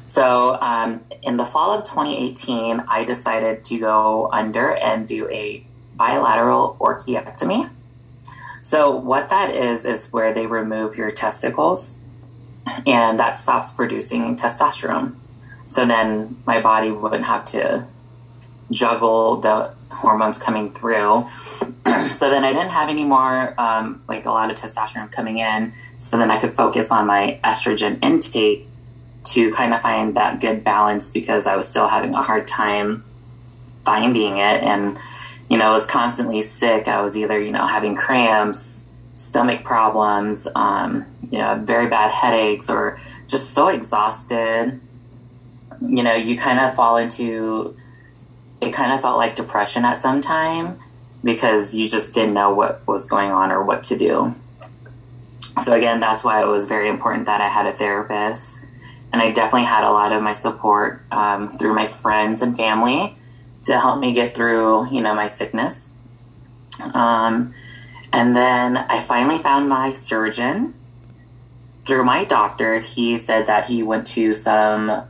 So, 0.09 0.59
um, 0.61 1.05
in 1.23 1.37
the 1.37 1.45
fall 1.45 1.71
of 1.73 1.85
2018, 1.85 2.83
I 2.89 3.05
decided 3.05 3.63
to 3.65 3.79
go 3.79 4.29
under 4.33 4.75
and 4.75 5.07
do 5.07 5.29
a 5.31 5.65
bilateral 5.95 6.77
orchiectomy. 6.81 7.71
So, 8.61 8.97
what 8.97 9.29
that 9.29 9.55
is, 9.55 9.85
is 9.85 10.13
where 10.13 10.35
they 10.35 10.47
remove 10.47 10.97
your 10.97 11.13
testicles 11.13 12.00
and 12.87 13.18
that 13.18 13.37
stops 13.37 13.70
producing 13.70 14.37
testosterone. 14.37 15.16
So 15.66 15.87
then 15.87 16.42
my 16.46 16.61
body 16.61 16.90
wouldn't 16.90 17.25
have 17.25 17.44
to 17.46 17.87
juggle 18.70 19.37
the 19.37 19.75
hormones 19.90 20.38
coming 20.38 20.73
through. 20.73 21.27
so 22.11 22.31
then 22.31 22.44
I 22.44 22.53
didn't 22.53 22.70
have 22.70 22.88
any 22.88 23.05
more, 23.05 23.55
um, 23.59 24.03
like 24.09 24.25
a 24.25 24.31
lot 24.31 24.51
of 24.51 24.57
testosterone 24.57 25.11
coming 25.12 25.38
in. 25.38 25.73
So 25.96 26.16
then 26.16 26.31
I 26.31 26.38
could 26.38 26.57
focus 26.57 26.90
on 26.90 27.07
my 27.07 27.38
estrogen 27.44 28.03
intake 28.03 28.68
to 29.23 29.51
kind 29.53 29.75
of 29.75 29.81
find 29.81 30.16
that 30.16 30.40
good 30.40 30.64
balance 30.64 31.11
because 31.11 31.46
I 31.46 31.57
was 31.57 31.68
still 31.68 31.88
having 31.88 32.14
a 32.14 32.23
hard 32.23 32.46
time 32.46 33.05
finding 33.85 34.38
it. 34.38 34.62
And, 34.62 34.99
you 35.49 35.59
know, 35.59 35.70
I 35.70 35.73
was 35.73 35.87
constantly 35.87 36.42
sick. 36.42 36.88
I 36.88 37.03
was 37.03 37.18
either, 37.18 37.40
you 37.40 37.51
know, 37.51 37.66
having 37.66 37.96
cramps, 37.96 38.88
stomach 39.20 39.64
problems, 39.64 40.48
um, 40.56 41.04
you 41.30 41.37
know, 41.37 41.61
very 41.62 41.88
bad 41.88 42.11
headaches, 42.11 42.70
or 42.70 42.98
just 43.28 43.50
so 43.50 43.68
exhausted. 43.68 44.80
You 45.83 46.02
know, 46.02 46.14
you 46.14 46.38
kind 46.38 46.59
of 46.59 46.74
fall 46.74 46.96
into 46.96 47.76
it, 48.62 48.72
kind 48.72 48.92
of 48.92 49.02
felt 49.02 49.18
like 49.18 49.35
depression 49.35 49.85
at 49.85 49.98
some 49.98 50.22
time 50.22 50.78
because 51.22 51.76
you 51.76 51.87
just 51.87 52.14
didn't 52.14 52.33
know 52.33 52.54
what 52.54 52.87
was 52.87 53.04
going 53.04 53.30
on 53.30 53.52
or 53.52 53.62
what 53.62 53.83
to 53.85 53.98
do. 53.98 54.35
So, 55.62 55.74
again, 55.74 56.00
that's 56.00 56.24
why 56.24 56.42
it 56.42 56.46
was 56.46 56.64
very 56.64 56.88
important 56.88 57.26
that 57.26 57.42
I 57.42 57.48
had 57.48 57.66
a 57.66 57.76
therapist. 57.76 58.64
And 59.12 59.20
I 59.20 59.33
definitely 59.33 59.64
had 59.64 59.85
a 59.85 59.90
lot 59.90 60.12
of 60.12 60.22
my 60.22 60.33
support 60.33 61.02
um, 61.11 61.50
through 61.50 61.74
my 61.74 61.87
friends 61.87 62.40
and 62.40 62.56
family 62.56 63.18
to 63.64 63.78
help 63.78 64.00
me 64.00 64.14
get 64.14 64.35
through, 64.35 64.90
you 64.90 65.02
know, 65.02 65.14
my 65.14 65.26
sickness. 65.26 65.90
Um, 66.94 67.52
and 68.12 68.35
then 68.35 68.77
I 68.77 69.01
finally 69.01 69.38
found 69.38 69.68
my 69.68 69.92
surgeon 69.92 70.75
through 71.85 72.05
my 72.05 72.25
doctor. 72.25 72.81
He 72.81 73.16
said 73.16 73.46
that 73.46 73.66
he 73.66 73.83
went 73.83 74.07
to 74.09 74.35
some 74.35 75.05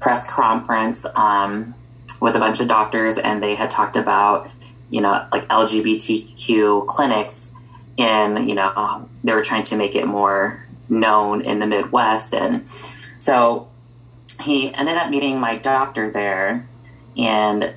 press 0.00 0.28
conference 0.30 1.06
um, 1.14 1.74
with 2.20 2.36
a 2.36 2.38
bunch 2.38 2.60
of 2.60 2.68
doctors, 2.68 3.18
and 3.18 3.42
they 3.42 3.54
had 3.54 3.70
talked 3.70 3.96
about, 3.96 4.48
you 4.90 5.00
know, 5.00 5.26
like 5.32 5.48
LGBTQ 5.48 6.86
clinics, 6.86 7.54
and 7.98 8.48
you 8.48 8.54
know, 8.54 9.08
they 9.24 9.32
were 9.32 9.42
trying 9.42 9.62
to 9.64 9.76
make 9.76 9.94
it 9.94 10.06
more 10.06 10.66
known 10.88 11.40
in 11.40 11.58
the 11.58 11.66
Midwest, 11.66 12.34
and 12.34 12.66
so 13.18 13.68
he 14.40 14.72
ended 14.74 14.96
up 14.96 15.10
meeting 15.10 15.40
my 15.40 15.56
doctor 15.56 16.10
there, 16.10 16.68
and 17.16 17.74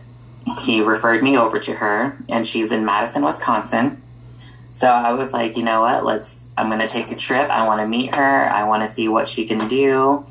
he 0.62 0.82
referred 0.82 1.24
me 1.24 1.38
over 1.38 1.60
to 1.60 1.76
her, 1.76 2.18
and 2.30 2.46
she's 2.46 2.72
in 2.72 2.86
Madison, 2.86 3.24
Wisconsin. 3.24 4.02
So 4.80 4.88
I 4.88 5.12
was 5.12 5.34
like, 5.34 5.58
you 5.58 5.64
know 5.64 5.82
what? 5.82 6.06
Let's. 6.06 6.54
I'm 6.58 6.70
going 6.70 6.80
to 6.80 6.88
take 6.88 7.12
a 7.12 7.16
trip. 7.16 7.50
I 7.50 7.68
want 7.68 7.82
to 7.82 7.88
meet 7.88 8.16
her. 8.16 8.50
I 8.50 8.64
want 8.64 8.82
to 8.82 8.88
see 8.88 9.10
what 9.10 9.28
she 9.28 9.44
can 9.44 9.58
do. 9.68 10.24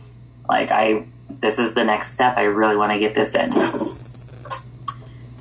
Like 0.49 0.71
I, 0.71 1.05
this 1.29 1.59
is 1.59 1.75
the 1.75 1.85
next 1.85 2.13
step. 2.13 2.39
I 2.39 2.45
really 2.45 2.75
want 2.75 2.93
to 2.93 2.99
get 2.99 3.15
this 3.15 3.35
in. 3.35 3.53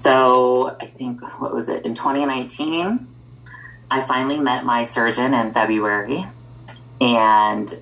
So 0.01 0.75
I 0.81 0.87
think 0.87 1.21
what 1.39 1.53
was 1.53 1.69
it 1.69 1.85
in 1.85 1.93
2019? 1.93 3.07
I 3.89 4.01
finally 4.01 4.41
met 4.41 4.65
my 4.65 4.83
surgeon 4.83 5.33
in 5.33 5.53
February, 5.53 6.25
and 6.99 7.81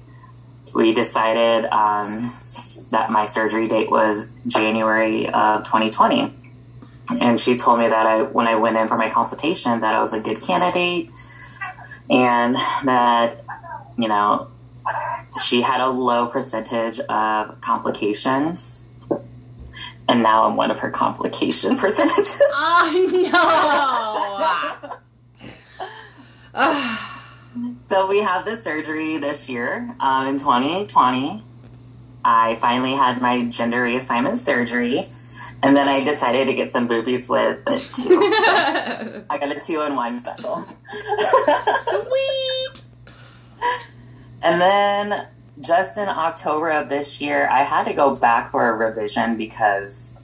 we 0.75 0.93
decided 0.93 1.65
um, 1.71 2.29
that 2.91 3.07
my 3.09 3.25
surgery 3.25 3.67
date 3.67 3.89
was 3.89 4.29
January 4.45 5.27
of 5.29 5.63
2020 5.63 6.44
and 7.09 7.39
she 7.39 7.55
told 7.55 7.79
me 7.79 7.87
that 7.87 8.05
I 8.05 8.23
when 8.23 8.47
I 8.47 8.55
went 8.55 8.77
in 8.77 8.87
for 8.87 8.97
my 8.97 9.09
consultation 9.09 9.81
that 9.81 9.95
I 9.95 9.99
was 9.99 10.13
a 10.13 10.19
good 10.19 10.41
candidate 10.41 11.09
and 12.09 12.55
that 12.83 13.41
you 13.97 14.07
know 14.07 14.49
she 15.41 15.61
had 15.61 15.81
a 15.81 15.89
low 15.89 16.27
percentage 16.27 16.99
of 17.01 17.59
complications 17.61 18.87
and 20.07 20.21
now 20.21 20.45
I'm 20.45 20.55
one 20.55 20.71
of 20.71 20.79
her 20.79 20.91
complication 20.91 21.77
percentages. 21.83 22.41
Oh 22.53 23.39
no. 26.55 26.57
So 27.85 28.07
we 28.07 28.21
have 28.21 28.45
the 28.45 28.57
surgery 28.57 29.17
this 29.17 29.47
year 29.47 29.95
um, 29.99 30.27
in 30.27 30.37
2020. 30.37 31.43
I 32.27 32.55
finally 32.55 32.93
had 32.93 33.21
my 33.21 33.43
gender 33.43 33.83
reassignment 33.83 34.37
surgery. 34.37 35.01
And 35.61 35.77
then 35.77 35.87
I 35.87 36.03
decided 36.03 36.47
to 36.47 36.55
get 36.55 36.71
some 36.71 36.87
boobies 36.87 37.29
with 37.29 37.59
it 37.67 37.81
too. 37.93 38.09
So 38.09 39.23
I 39.29 39.37
got 39.39 39.55
a 39.55 39.59
two 39.59 39.81
in 39.83 39.95
one 39.95 40.17
special. 40.17 40.65
Sweet. 41.83 42.81
And 44.41 44.59
then 44.59 45.27
just 45.61 45.97
in 45.99 46.07
October 46.09 46.71
of 46.71 46.89
this 46.89 47.21
year, 47.21 47.47
I 47.49 47.59
had 47.59 47.85
to 47.85 47.93
go 47.93 48.15
back 48.15 48.49
for 48.49 48.69
a 48.69 48.73
revision 48.73 49.37
because 49.37 50.17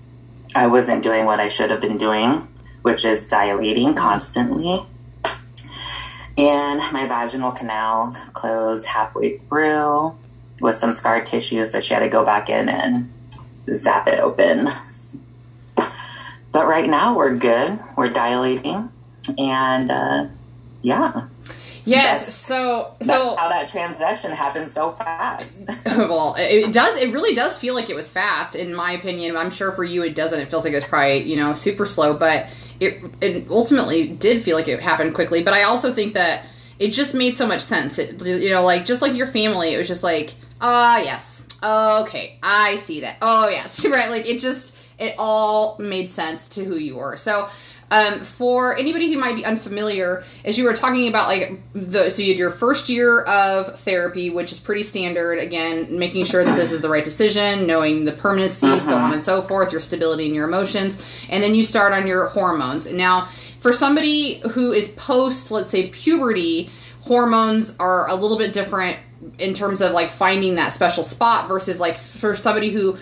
I 0.55 0.67
wasn't 0.67 1.03
doing 1.03 1.25
what 1.25 1.39
I 1.39 1.49
should 1.49 1.69
have 1.69 1.81
been 1.81 1.97
doing, 1.97 2.47
which 2.81 3.05
is 3.05 3.25
dilating 3.25 3.93
constantly. 3.93 4.79
And 6.37 6.81
my 6.91 7.05
vaginal 7.07 7.51
canal 7.51 8.15
closed 8.33 8.87
halfway 8.87 9.37
through 9.37 10.17
with 10.61 10.75
some 10.75 10.91
scar 10.91 11.21
tissue, 11.21 11.65
so 11.65 11.79
she 11.79 11.93
had 11.93 12.01
to 12.01 12.09
go 12.09 12.23
back 12.23 12.49
in 12.49 12.69
and 12.69 13.11
zap 13.73 14.07
it 14.07 14.19
open. 14.19 14.67
But 16.51 16.67
right 16.67 16.89
now 16.89 17.15
we're 17.15 17.35
good. 17.35 17.79
We're 17.95 18.09
dilating, 18.09 18.89
and 19.37 19.89
uh, 19.89 20.25
yeah. 20.81 21.27
Yes. 21.85 22.35
So 22.35 22.93
so 23.01 23.35
how 23.35 23.49
that 23.49 23.69
transition 23.69 24.31
happened 24.31 24.67
so 24.67 24.91
fast. 24.91 25.69
well, 25.85 26.35
it 26.37 26.67
it 26.67 26.73
does. 26.73 27.01
It 27.01 27.13
really 27.13 27.33
does 27.33 27.57
feel 27.57 27.73
like 27.73 27.89
it 27.89 27.95
was 27.95 28.11
fast, 28.11 28.55
in 28.55 28.73
my 28.73 28.91
opinion. 28.91 29.37
I'm 29.37 29.49
sure 29.49 29.71
for 29.71 29.83
you 29.83 30.03
it 30.03 30.13
doesn't. 30.13 30.39
It 30.39 30.49
feels 30.49 30.65
like 30.65 30.73
it's 30.73 30.87
probably 30.87 31.23
you 31.23 31.37
know 31.37 31.53
super 31.53 31.85
slow, 31.85 32.15
but 32.15 32.47
it 32.81 33.01
it 33.21 33.47
ultimately 33.49 34.09
did 34.09 34.43
feel 34.43 34.57
like 34.57 34.67
it 34.67 34.81
happened 34.81 35.15
quickly. 35.15 35.43
But 35.43 35.53
I 35.53 35.63
also 35.63 35.93
think 35.93 36.15
that 36.15 36.45
it 36.79 36.89
just 36.89 37.13
made 37.13 37.35
so 37.35 37.47
much 37.47 37.61
sense. 37.61 37.97
It, 37.97 38.21
you 38.21 38.49
know, 38.49 38.63
like 38.63 38.85
just 38.85 39.01
like 39.01 39.15
your 39.15 39.27
family, 39.27 39.73
it 39.73 39.77
was 39.77 39.87
just 39.87 40.03
like, 40.03 40.33
ah, 40.61 40.99
yes, 40.99 41.43
okay, 41.63 42.37
I 42.41 42.77
see 42.77 43.01
that. 43.01 43.17
Oh 43.21 43.49
yes, 43.49 43.85
right. 43.85 44.09
Like 44.09 44.27
it 44.27 44.39
just 44.39 44.75
it 44.99 45.15
all 45.17 45.77
made 45.79 46.09
sense 46.09 46.47
to 46.49 46.63
who 46.63 46.75
you 46.75 46.95
were. 46.95 47.15
So 47.15 47.49
um, 47.91 48.21
for 48.21 48.77
anybody 48.77 49.11
who 49.11 49.19
might 49.19 49.35
be 49.35 49.43
unfamiliar, 49.43 50.23
as 50.45 50.57
you 50.57 50.63
were 50.63 50.73
talking 50.73 51.09
about, 51.09 51.27
like 51.27 51.59
the 51.73 52.09
so 52.09 52.21
you 52.21 52.29
had 52.29 52.39
your 52.39 52.51
first 52.51 52.87
year 52.87 53.21
of 53.23 53.77
therapy, 53.81 54.29
which 54.29 54.53
is 54.53 54.61
pretty 54.61 54.83
standard. 54.83 55.39
Again, 55.39 55.99
making 55.99 56.23
sure 56.23 56.45
that 56.45 56.55
this 56.55 56.71
is 56.71 56.79
the 56.79 56.87
right 56.87 57.03
decision, 57.03 57.67
knowing 57.67 58.05
the 58.05 58.13
permanency, 58.13 58.79
so 58.79 58.97
on 58.97 59.11
and 59.11 59.21
so 59.21 59.41
forth, 59.41 59.73
your 59.73 59.81
stability 59.81 60.25
and 60.25 60.33
your 60.33 60.47
emotions, 60.47 60.97
and 61.29 61.43
then 61.43 61.53
you 61.53 61.65
start 61.65 61.91
on 61.91 62.07
your 62.07 62.27
hormones. 62.27 62.89
Now, 62.89 63.27
for 63.59 63.73
somebody 63.73 64.39
who 64.51 64.71
is 64.71 64.87
post, 64.89 65.51
let's 65.51 65.69
say 65.69 65.89
puberty, 65.89 66.69
hormones 67.01 67.75
are 67.77 68.07
a 68.09 68.15
little 68.15 68.37
bit 68.37 68.53
different 68.53 68.97
in 69.39 69.53
terms 69.53 69.81
of 69.81 69.91
like 69.91 70.11
finding 70.11 70.55
that 70.55 70.71
special 70.71 71.03
spot 71.03 71.47
versus 71.47 71.79
like 71.79 71.97
for 71.97 72.35
somebody 72.35 72.69
who 72.69 72.97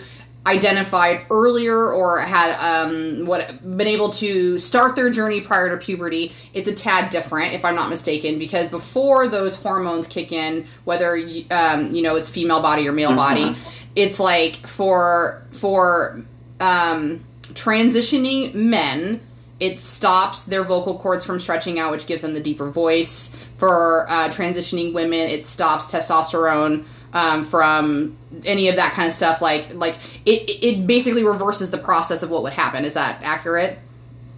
identified 0.46 1.26
earlier 1.30 1.92
or 1.92 2.18
had 2.18 2.52
um, 2.58 3.26
what 3.26 3.60
been 3.76 3.86
able 3.86 4.08
to 4.08 4.56
start 4.56 4.96
their 4.96 5.10
journey 5.10 5.42
prior 5.42 5.68
to 5.68 5.76
puberty 5.76 6.32
it's 6.54 6.66
a 6.66 6.74
tad 6.74 7.10
different 7.10 7.54
if 7.54 7.62
i'm 7.62 7.74
not 7.74 7.90
mistaken 7.90 8.38
because 8.38 8.70
before 8.70 9.28
those 9.28 9.54
hormones 9.56 10.06
kick 10.06 10.32
in 10.32 10.66
whether 10.84 11.14
you, 11.14 11.44
um, 11.50 11.94
you 11.94 12.02
know 12.02 12.16
it's 12.16 12.30
female 12.30 12.62
body 12.62 12.88
or 12.88 12.92
male 12.92 13.14
body 13.14 13.50
it's 13.94 14.18
like 14.18 14.66
for 14.66 15.42
for 15.52 16.24
um, 16.58 17.22
transitioning 17.48 18.54
men 18.54 19.20
it 19.58 19.78
stops 19.78 20.44
their 20.44 20.64
vocal 20.64 20.98
cords 20.98 21.22
from 21.22 21.38
stretching 21.38 21.78
out 21.78 21.92
which 21.92 22.06
gives 22.06 22.22
them 22.22 22.32
the 22.32 22.40
deeper 22.40 22.70
voice 22.70 23.30
for 23.60 24.06
uh, 24.08 24.28
transitioning 24.28 24.94
women 24.94 25.28
it 25.28 25.46
stops 25.46 25.86
testosterone 25.86 26.86
um, 27.12 27.44
from 27.44 28.16
any 28.44 28.68
of 28.68 28.76
that 28.76 28.92
kind 28.92 29.06
of 29.06 29.12
stuff. 29.12 29.40
Like 29.40 29.74
like 29.74 29.96
it 30.26 30.50
it 30.64 30.86
basically 30.86 31.24
reverses 31.24 31.70
the 31.70 31.78
process 31.78 32.22
of 32.22 32.30
what 32.30 32.42
would 32.42 32.52
happen. 32.52 32.84
Is 32.84 32.94
that 32.94 33.20
accurate? 33.22 33.78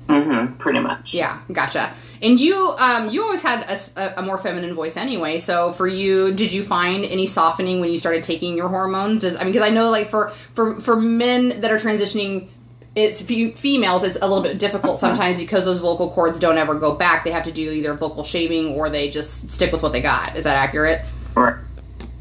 Mm-hmm. 0.09 0.57
Pretty 0.57 0.81
much. 0.81 1.15
yeah. 1.15 1.41
Gotcha. 1.51 1.95
And 2.21 2.39
you 2.39 2.75
um 2.79 3.09
you 3.09 3.23
always 3.23 3.43
had 3.43 3.71
a, 3.71 4.21
a, 4.21 4.23
more 4.23 4.37
feminine 4.37 4.75
voice 4.75 4.97
anyway. 4.97 5.39
So 5.39 5.73
for 5.73 5.87
you 5.87 6.35
did 6.35 6.53
you 6.53 6.63
find 6.63 7.05
any 7.05 7.27
softening 7.27 7.81
when 7.81 7.91
you 7.91 7.99
started 7.99 8.25
taking 8.25 8.57
your 8.57 8.69
hormones? 8.69 9.23
Does, 9.23 9.37
i 9.37 9.45
mean 9.45 9.53
because 9.53 9.69
i 9.69 9.73
know 9.73 9.91
like 9.91 10.11
for 10.11 10.31
for 10.55 10.81
for 10.81 10.97
men 10.97 11.61
that 11.61 11.71
are 11.71 11.79
transitioning 11.79 12.49
it's 12.95 13.23
fe- 13.23 13.53
females 13.53 14.03
it's 14.03 14.17
a 14.17 14.29
little 14.29 14.43
bit 14.43 14.59
difficult 14.59 14.99
sometimes 14.99 15.39
because 15.39 15.65
those 15.65 15.79
vocal 15.79 16.11
cords 16.11 16.39
don't 16.39 16.59
ever 16.59 16.75
go 16.75 16.95
back 16.95 17.25
they 17.25 17.31
have 17.31 17.45
to 17.45 17.53
do 17.53 17.71
either 17.71 17.95
vocal 17.95 18.23
shaving 18.23 18.75
or 18.75 18.91
they 18.91 19.09
just 19.09 19.51
stick 19.51 19.73
with 19.73 19.83
what 19.83 19.93
they 19.93 20.03
got 20.03 20.37
is 20.37 20.45
that 20.45 20.57
accurate 20.57 21.01
Right. 21.35 21.57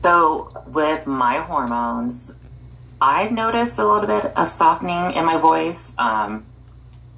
So 0.04 0.52
with 0.68 1.06
my 1.06 1.38
hormones, 1.38 2.34
I've 3.00 3.32
noticed 3.32 3.78
a 3.80 3.86
little 3.86 4.08
bit 4.08 4.26
of 4.36 4.50
softening 4.50 5.16
in 5.16 5.26
my 5.26 5.38
voice. 5.38 5.94
Um, 5.98 6.46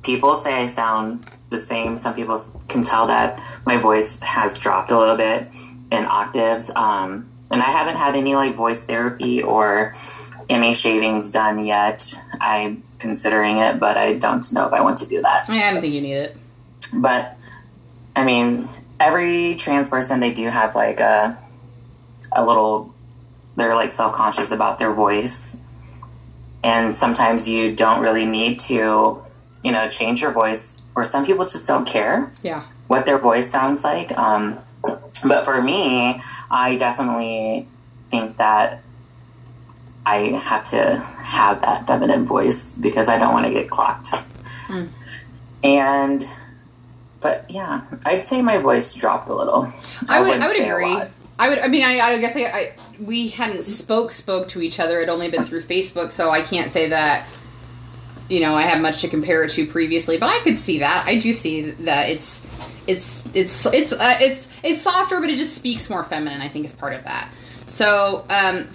people 0.04 0.36
say 0.36 0.54
I 0.54 0.66
sound 0.68 1.26
the 1.50 1.60
same. 1.60 1.98
Some 1.98 2.14
people 2.14 2.40
can 2.68 2.84
tell 2.84 3.08
that 3.08 3.42
my 3.66 3.78
voice 3.78 4.20
has 4.20 4.58
dropped 4.58 4.92
a 4.92 4.98
little 4.98 5.16
bit 5.16 5.48
in 5.92 6.06
octaves. 6.06 6.72
Um, 6.76 7.30
and 7.52 7.62
I 7.62 7.66
haven't 7.66 7.98
had 7.98 8.16
any 8.16 8.36
like 8.36 8.56
voice 8.56 8.84
therapy 8.84 9.44
or 9.44 9.94
any 10.50 10.74
shavings 10.74 11.30
done 11.30 11.66
yet. 11.66 12.14
I'm 12.42 12.84
considering 13.04 13.58
it, 13.60 13.80
but 13.80 13.96
I 13.98 14.14
don't 14.14 14.44
know 14.54 14.66
if 14.66 14.74
I 14.74 14.82
want 14.82 14.98
to 15.04 15.08
do 15.08 15.22
that. 15.22 15.48
i 15.50 15.72
don't 15.72 15.82
think 15.82 15.94
you 15.94 16.02
need 16.02 16.16
it 16.26 16.32
But 17.06 17.38
I 18.16 18.24
mean, 18.24 18.68
every 19.00 19.56
trans 19.56 19.88
person 19.90 20.20
they 20.20 20.32
do 20.42 20.46
have 20.60 20.74
like 20.76 21.00
a 21.00 21.38
a 22.32 22.44
little 22.46 22.94
they're 23.56 23.76
like 23.76 23.92
self-conscious 23.92 24.52
about 24.52 24.80
their 24.80 24.94
voice. 24.94 25.62
And 26.64 26.96
sometimes 26.96 27.48
you 27.48 27.76
don't 27.76 28.02
really 28.02 28.26
need 28.26 28.58
to, 28.72 29.22
you 29.66 29.72
know, 29.76 29.88
change 29.90 30.22
your 30.24 30.32
voice 30.32 30.64
or 30.96 31.04
some 31.06 31.26
people 31.26 31.46
just 31.46 31.68
don't 31.68 31.86
care 31.88 32.32
yeah 32.42 32.64
what 32.88 33.06
their 33.06 33.20
voice 33.30 33.48
sounds 33.50 33.84
like. 33.84 34.10
Um, 34.18 34.58
but 35.26 35.46
for 35.46 35.62
me, 35.62 36.20
I 36.52 36.76
definitely 36.76 37.68
think 38.12 38.38
that 38.38 38.82
I 40.06 40.18
have 40.38 40.64
to 40.66 40.98
have 40.98 41.62
that 41.62 41.88
feminine 41.88 42.26
voice 42.26 42.74
because 42.74 43.10
I 43.10 43.18
don't 43.18 43.34
want 43.34 43.46
to 43.46 43.52
get 43.54 43.70
clocked. 43.70 44.10
Mm. 44.68 44.90
And, 45.64 46.26
but 47.22 47.50
yeah, 47.50 47.82
I'd 48.06 48.24
say 48.24 48.42
my 48.42 48.58
voice 48.58 48.94
dropped 48.94 49.30
a 49.30 49.34
little. 49.34 49.72
I 50.10 50.22
would. 50.22 50.42
I 50.42 50.48
would 50.48 50.60
agree. 50.60 51.02
I 51.40 51.50
would. 51.50 51.60
I 51.60 51.68
mean, 51.68 51.84
I, 51.86 52.00
I 52.00 52.18
guess 52.20 52.36
I, 52.36 52.42
I. 52.42 52.74
We 53.00 53.30
hadn't 53.30 53.64
spoke 53.64 54.12
spoke 54.12 54.50
to 54.50 54.62
each 54.62 54.80
other. 54.80 55.00
It 55.00 55.10
only 55.10 55.30
been 55.32 55.46
through 55.46 55.64
Facebook, 55.64 56.12
so 56.12 56.30
I 56.30 56.42
can't 56.42 56.70
say 56.70 56.90
that. 56.90 57.26
You 58.30 58.40
know, 58.40 58.56
I 58.56 58.64
have 58.64 58.82
much 58.82 59.02
to 59.02 59.10
compare 59.10 59.44
it 59.44 59.52
to 59.52 59.68
previously, 59.68 60.18
but 60.18 60.30
I 60.30 60.40
could 60.44 60.58
see 60.58 60.80
that. 60.80 61.04
I 61.06 61.20
do 61.20 61.34
see 61.34 61.72
that 61.72 62.10
it's, 62.10 62.42
it's, 62.88 63.26
it's, 63.36 63.66
it's, 63.66 63.92
uh, 63.92 64.18
it's, 64.22 64.48
it's 64.64 64.82
softer, 64.82 65.20
but 65.20 65.30
it 65.30 65.36
just 65.36 65.54
speaks 65.54 65.90
more 65.90 66.06
feminine. 66.06 66.42
I 66.42 66.48
think 66.48 66.66
is 66.66 66.72
part 66.72 66.94
of 66.94 67.04
that. 67.04 67.30
So, 67.68 68.26
um, 68.30 68.70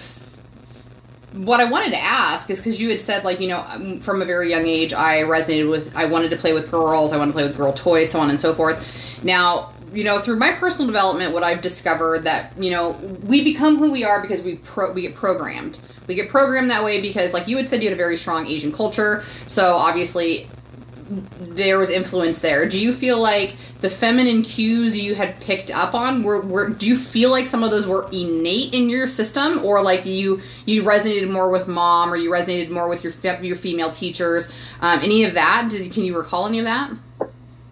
what 1.44 1.60
I 1.60 1.70
wanted 1.70 1.92
to 1.92 2.00
ask 2.00 2.50
is 2.50 2.58
because 2.58 2.80
you 2.80 2.90
had 2.90 3.00
said, 3.00 3.24
like, 3.24 3.40
you 3.40 3.48
know, 3.48 3.64
um, 3.68 4.00
from 4.00 4.22
a 4.22 4.24
very 4.24 4.50
young 4.50 4.66
age, 4.66 4.92
I 4.92 5.18
resonated 5.22 5.70
with, 5.70 5.94
I 5.94 6.06
wanted 6.06 6.30
to 6.30 6.36
play 6.36 6.52
with 6.52 6.70
girls, 6.70 7.12
I 7.12 7.16
wanted 7.16 7.32
to 7.32 7.36
play 7.36 7.44
with 7.44 7.56
girl 7.56 7.72
toys, 7.72 8.10
so 8.10 8.20
on 8.20 8.30
and 8.30 8.40
so 8.40 8.54
forth. 8.54 9.22
Now, 9.22 9.72
you 9.92 10.04
know, 10.04 10.20
through 10.20 10.36
my 10.36 10.52
personal 10.52 10.86
development, 10.86 11.32
what 11.32 11.42
I've 11.42 11.62
discovered 11.62 12.24
that 12.24 12.52
you 12.58 12.70
know 12.70 12.90
we 13.22 13.42
become 13.42 13.76
who 13.76 13.90
we 13.90 14.04
are 14.04 14.20
because 14.20 14.42
we 14.42 14.56
pro- 14.56 14.92
we 14.92 15.02
get 15.02 15.14
programmed. 15.14 15.80
We 16.06 16.14
get 16.14 16.28
programmed 16.28 16.70
that 16.70 16.84
way 16.84 17.00
because, 17.00 17.32
like 17.32 17.48
you 17.48 17.56
had 17.56 17.68
said, 17.68 17.82
you 17.82 17.88
had 17.88 17.94
a 17.94 18.02
very 18.02 18.16
strong 18.16 18.46
Asian 18.46 18.72
culture, 18.72 19.22
so 19.46 19.74
obviously 19.74 20.48
there 21.10 21.78
was 21.78 21.90
influence 21.90 22.40
there. 22.40 22.68
Do 22.68 22.78
you 22.78 22.92
feel 22.92 23.18
like 23.20 23.56
the 23.80 23.90
feminine 23.90 24.42
cues 24.42 24.98
you 24.98 25.14
had 25.14 25.40
picked 25.40 25.70
up 25.70 25.94
on 25.94 26.22
were, 26.22 26.40
were 26.42 26.68
do 26.68 26.86
you 26.86 26.96
feel 26.96 27.30
like 27.30 27.46
some 27.46 27.64
of 27.64 27.70
those 27.70 27.86
were 27.86 28.08
innate 28.12 28.74
in 28.74 28.90
your 28.90 29.06
system 29.06 29.64
or 29.64 29.82
like 29.82 30.06
you 30.06 30.40
you 30.66 30.82
resonated 30.82 31.30
more 31.30 31.50
with 31.50 31.68
mom 31.68 32.12
or 32.12 32.16
you 32.16 32.30
resonated 32.30 32.70
more 32.70 32.88
with 32.88 33.04
your 33.04 33.12
your 33.42 33.56
female 33.56 33.90
teachers 33.90 34.52
um, 34.80 35.00
any 35.02 35.24
of 35.24 35.34
that 35.34 35.68
Did, 35.70 35.92
can 35.92 36.04
you 36.04 36.16
recall 36.16 36.46
any 36.46 36.58
of 36.58 36.64
that 36.66 36.90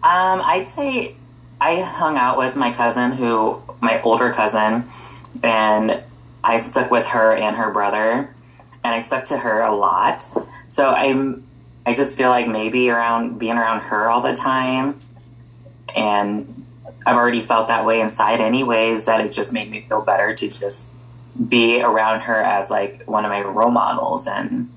Um, 0.03 0.41
I'd 0.45 0.67
say 0.69 1.17
I 1.59 1.81
hung 1.81 2.17
out 2.17 2.37
with 2.37 2.55
my 2.55 2.71
cousin, 2.71 3.11
who 3.13 3.61
my 3.81 4.01
older 4.01 4.31
cousin, 4.31 4.85
and 5.43 6.03
I 6.43 6.59
stuck 6.59 6.91
with 6.91 7.07
her 7.07 7.35
and 7.35 7.55
her 7.57 7.71
brother, 7.71 8.35
and 8.83 8.95
I 8.95 8.99
stuck 8.99 9.25
to 9.25 9.39
her 9.39 9.61
a 9.61 9.73
lot. 9.73 10.27
So 10.69 10.89
I'm, 10.89 11.46
I 11.87 11.93
just 11.93 12.17
feel 12.17 12.29
like 12.29 12.49
maybe 12.49 12.89
around 12.89 13.39
being 13.39 13.57
around 13.57 13.83
her 13.83 14.09
all 14.09 14.19
the 14.21 14.33
time, 14.33 14.99
and 15.95 16.65
I've 17.05 17.15
already 17.15 17.39
felt 17.39 17.69
that 17.69 17.85
way 17.85 18.01
inside, 18.01 18.41
anyways. 18.41 19.05
That 19.05 19.21
it 19.21 19.31
just 19.31 19.53
made 19.53 19.71
me 19.71 19.81
feel 19.87 20.01
better 20.01 20.35
to 20.35 20.47
just 20.47 20.93
be 21.47 21.81
around 21.81 22.21
her 22.21 22.35
as 22.35 22.69
like 22.69 23.03
one 23.05 23.23
of 23.23 23.31
my 23.31 23.41
role 23.41 23.71
models, 23.71 24.27
and 24.27 24.69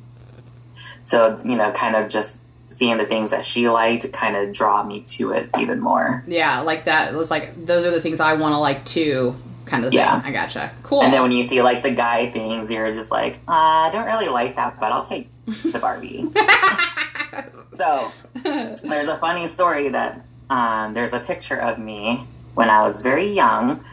so 1.02 1.36
you 1.44 1.56
know, 1.56 1.72
kind 1.72 1.96
of 1.96 2.08
just 2.08 2.42
seeing 2.62 2.96
the 2.98 3.04
things 3.04 3.30
that 3.30 3.44
she 3.44 3.68
liked 3.68 4.12
kind 4.12 4.36
of 4.36 4.52
draw 4.52 4.84
me 4.84 5.00
to 5.00 5.32
it 5.32 5.50
even 5.58 5.80
more. 5.80 6.22
yeah 6.28 6.60
like 6.60 6.84
that 6.84 7.12
it 7.12 7.16
was 7.16 7.28
like 7.28 7.66
those 7.66 7.84
are 7.84 7.90
the 7.90 8.00
things 8.00 8.20
i 8.20 8.34
want 8.34 8.52
to 8.52 8.58
like 8.58 8.84
too 8.84 9.34
kind 9.70 9.84
of 9.84 9.90
thing 9.92 10.00
Yeah. 10.00 10.20
i 10.24 10.30
gotcha 10.32 10.70
cool 10.82 11.02
And 11.02 11.12
then 11.12 11.22
when 11.22 11.32
you 11.32 11.42
see 11.42 11.62
like 11.62 11.82
the 11.82 11.90
guy 11.92 12.30
things, 12.30 12.70
you're 12.70 12.86
just 12.86 13.10
like, 13.10 13.36
uh, 13.48 13.86
I 13.86 13.90
don't 13.92 14.04
really 14.06 14.28
like 14.28 14.56
that, 14.56 14.78
but 14.80 14.92
I'll 14.92 15.04
take 15.04 15.30
the 15.46 15.78
Barbie. 15.78 16.26
so 17.78 18.12
there's 18.42 19.08
a 19.08 19.16
funny 19.18 19.46
story 19.46 19.88
that 19.90 20.24
um, 20.50 20.92
there's 20.94 21.12
a 21.12 21.20
picture 21.20 21.56
of 21.56 21.78
me 21.78 22.26
when 22.54 22.68
I 22.70 22.82
was 22.82 23.02
very 23.02 23.26
young. 23.32 23.84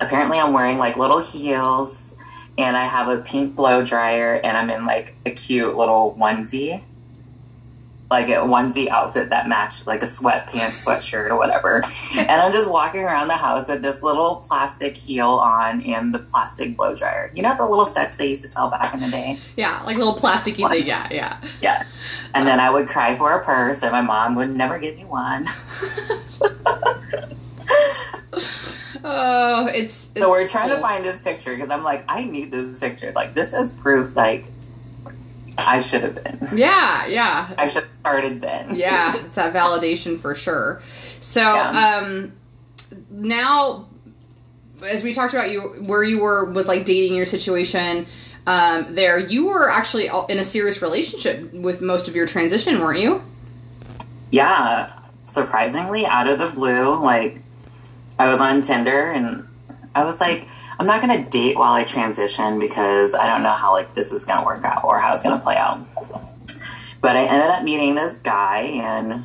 Apparently, 0.00 0.38
I'm 0.38 0.52
wearing 0.52 0.78
like 0.78 0.96
little 0.96 1.20
heels, 1.22 2.16
and 2.58 2.76
I 2.76 2.84
have 2.84 3.08
a 3.08 3.18
pink 3.18 3.54
blow 3.56 3.82
dryer, 3.84 4.34
and 4.34 4.56
I'm 4.56 4.68
in 4.70 4.84
like 4.86 5.14
a 5.24 5.30
cute 5.30 5.74
little 5.76 6.16
onesie. 6.20 6.82
Like 8.12 8.28
a 8.28 8.42
onesie 8.44 8.88
outfit 8.88 9.30
that 9.30 9.48
matched 9.48 9.86
like 9.86 10.02
a 10.02 10.04
sweatpants, 10.06 10.84
sweatshirt, 10.84 11.30
or 11.30 11.36
whatever. 11.38 11.82
and 12.18 12.30
I'm 12.30 12.52
just 12.52 12.70
walking 12.70 13.00
around 13.00 13.28
the 13.28 13.38
house 13.38 13.70
with 13.70 13.80
this 13.80 14.02
little 14.02 14.36
plastic 14.46 14.94
heel 14.96 15.30
on 15.30 15.80
and 15.82 16.12
the 16.14 16.18
plastic 16.18 16.76
blow 16.76 16.94
dryer. 16.94 17.30
You 17.34 17.42
know 17.42 17.56
the 17.56 17.64
little 17.66 17.86
sets 17.86 18.18
they 18.18 18.28
used 18.28 18.42
to 18.42 18.48
sell 18.48 18.68
back 18.70 18.92
in 18.92 19.00
the 19.00 19.08
day? 19.08 19.38
yeah 19.56 19.82
like 19.86 19.96
little 19.96 20.14
plasticky 20.14 20.68
thing 20.70 20.86
yeah 20.86 21.08
yeah 21.10 21.40
Yeah. 21.62 21.82
And 22.34 22.46
then 22.46 22.60
I 22.60 22.68
would 22.70 22.86
cry 22.86 23.16
for 23.16 23.32
a 23.32 23.42
purse, 23.44 23.82
and 23.82 23.92
my 23.92 24.02
mom 24.02 24.34
would 24.34 24.54
never 24.54 24.78
give 24.78 24.96
me 24.96 25.04
one. 25.06 25.46
oh 29.04 29.66
it's, 29.66 30.08
it's 30.14 30.20
So 30.20 30.28
we're 30.30 30.46
trying 30.48 30.68
to 30.70 30.80
find 30.80 31.04
this 31.04 31.18
picture 31.18 31.54
because 31.54 31.70
I'm 31.70 31.82
like, 31.82 32.04
I 32.08 32.24
need 32.24 32.50
this 32.50 32.78
picture. 32.78 33.12
Like, 33.12 33.34
this 33.34 33.52
is 33.52 33.72
proof, 33.72 34.14
like, 34.16 34.46
I 35.58 35.80
should 35.80 36.02
have 36.02 36.22
been. 36.22 36.48
yeah 36.54 37.06
yeah 37.06 37.54
I 37.58 37.66
should 37.68 37.82
have 37.84 37.92
started 38.00 38.40
then. 38.40 38.74
yeah 38.74 39.14
it's 39.24 39.34
that 39.36 39.52
validation 39.54 40.18
for 40.18 40.34
sure 40.34 40.80
so 41.20 41.40
Yeah. 41.40 42.00
um 42.02 42.32
now 43.10 43.86
as 44.84 45.02
we 45.02 45.12
talked 45.14 45.32
about 45.34 45.50
you 45.50 45.60
where 45.86 46.02
you 46.02 46.20
were 46.20 46.50
with 46.52 46.66
like 46.66 46.84
dating 46.84 47.14
your 47.16 47.26
situation 47.26 48.06
um 48.46 48.94
there 48.94 49.18
you 49.18 49.46
were 49.46 49.70
actually 49.70 50.08
in 50.28 50.38
a 50.38 50.44
serious 50.44 50.82
relationship 50.82 51.52
with 51.54 51.80
most 51.80 52.08
of 52.08 52.16
your 52.16 52.26
transition 52.26 52.80
weren't 52.80 52.98
you 52.98 53.22
Yeah. 54.30 54.90
surprisingly 55.24 56.04
out 56.06 56.26
of 56.28 56.38
the 56.38 56.48
blue. 56.54 56.96
Like 57.00 57.42
I 58.18 58.28
was 58.28 58.40
on 58.40 58.60
Tinder 58.62 59.10
and 59.10 59.46
I 59.94 60.04
was 60.04 60.20
like, 60.20 60.48
I'm 60.82 60.88
not 60.88 61.00
gonna 61.00 61.22
date 61.22 61.56
while 61.56 61.74
I 61.74 61.84
transition 61.84 62.58
because 62.58 63.14
I 63.14 63.28
don't 63.28 63.44
know 63.44 63.52
how 63.52 63.70
like 63.70 63.94
this 63.94 64.10
is 64.10 64.26
gonna 64.26 64.44
work 64.44 64.64
out 64.64 64.82
or 64.82 64.98
how 64.98 65.12
it's 65.12 65.22
gonna 65.22 65.40
play 65.40 65.54
out. 65.54 65.78
But 67.00 67.14
I 67.14 67.22
ended 67.22 67.50
up 67.50 67.62
meeting 67.62 67.94
this 67.94 68.16
guy 68.16 68.62
and 68.62 69.24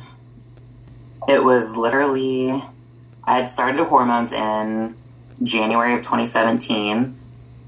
it 1.28 1.42
was 1.42 1.74
literally 1.74 2.62
I 3.24 3.38
had 3.38 3.48
started 3.48 3.82
hormones 3.82 4.30
in 4.30 4.96
January 5.42 5.94
of 5.94 6.02
2017 6.02 7.18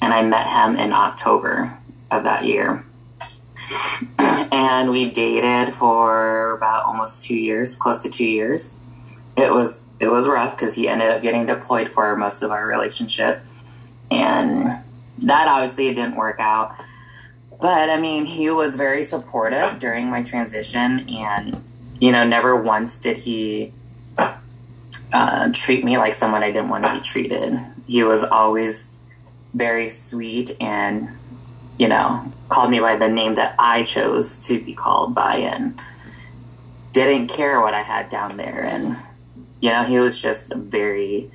and 0.01 0.15
I 0.15 0.23
met 0.23 0.47
him 0.47 0.77
in 0.77 0.93
October 0.93 1.77
of 2.13 2.23
that 2.23 2.45
year. 2.45 2.87
and 4.21 4.91
we 4.93 5.11
dated 5.11 5.75
for 5.75 6.53
about 6.53 6.85
almost 6.85 7.27
two 7.27 7.37
years, 7.37 7.75
close 7.75 8.05
to 8.05 8.09
two 8.09 8.29
years. 8.29 8.77
It 9.37 9.51
was 9.51 9.85
it 9.99 10.13
was 10.13 10.29
rough 10.29 10.57
because 10.57 10.77
he 10.77 10.87
ended 10.87 11.11
up 11.11 11.21
getting 11.21 11.45
deployed 11.45 11.89
for 11.89 12.15
most 12.15 12.45
of 12.45 12.53
our 12.53 12.65
relationship, 12.65 13.41
and 14.11 14.83
that 15.19 15.49
obviously 15.49 15.93
didn't 15.95 16.17
work 16.17 16.41
out. 16.41 16.75
But 17.61 17.91
I 17.91 18.01
mean, 18.01 18.27
he 18.27 18.51
was 18.51 18.77
very 18.77 19.03
supportive 19.03 19.79
during 19.79 20.11
my 20.11 20.23
transition, 20.23 21.09
and 21.11 21.63
you 21.99 22.13
know, 22.13 22.25
never 22.27 22.61
once 22.61 22.97
did 22.97 23.19
he 23.19 23.73
uh, 25.13 25.51
treat 25.53 25.85
me 25.85 25.99
like 25.99 26.15
someone 26.15 26.43
I 26.43 26.51
didn't 26.51 26.71
want 26.71 26.85
to 26.85 26.95
be 26.95 27.01
treated. 27.01 27.55
He 27.87 28.03
was 28.03 28.25
always 28.25 28.99
very 29.53 29.91
sweet 29.91 30.57
and 30.61 31.19
you 31.81 31.89
know, 31.89 32.31
called 32.51 32.71
me 32.71 32.79
by 32.79 32.95
the 32.95 33.09
name 33.09 33.33
that 33.35 33.55
I 33.59 33.85
chose 33.85 34.37
to 34.49 34.61
be 34.61 34.75
called 34.75 35.15
by 35.15 35.31
and 35.31 35.81
didn't 36.93 37.29
care 37.29 37.59
what 37.59 37.73
I 37.73 37.81
had 37.81 38.11
down 38.11 38.37
there. 38.37 38.63
And, 38.63 38.99
you 39.63 39.71
know, 39.71 39.85
he 39.85 39.99
was 39.99 40.21
just 40.21 40.53
very 40.55 41.31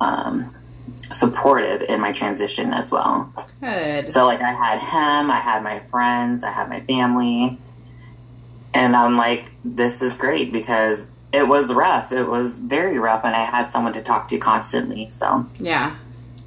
um, 0.00 0.54
supportive 0.96 1.82
in 1.82 2.00
my 2.00 2.12
transition 2.12 2.72
as 2.72 2.90
well. 2.90 3.32
Good. 3.60 4.10
So, 4.10 4.24
like, 4.24 4.40
I 4.40 4.52
had 4.52 4.80
him, 4.80 5.30
I 5.30 5.38
had 5.38 5.62
my 5.62 5.80
friends, 5.80 6.42
I 6.42 6.50
had 6.50 6.68
my 6.68 6.80
family. 6.80 7.58
And 8.74 8.96
I'm 8.96 9.16
like, 9.16 9.52
this 9.64 10.00
is 10.00 10.16
great 10.16 10.52
because 10.52 11.08
it 11.32 11.48
was 11.48 11.72
rough. 11.72 12.12
It 12.12 12.26
was 12.26 12.58
very 12.58 12.98
rough, 12.98 13.24
and 13.24 13.34
I 13.34 13.44
had 13.44 13.70
someone 13.70 13.92
to 13.94 14.02
talk 14.02 14.28
to 14.28 14.38
constantly. 14.38 15.10
So, 15.10 15.46
yeah, 15.58 15.96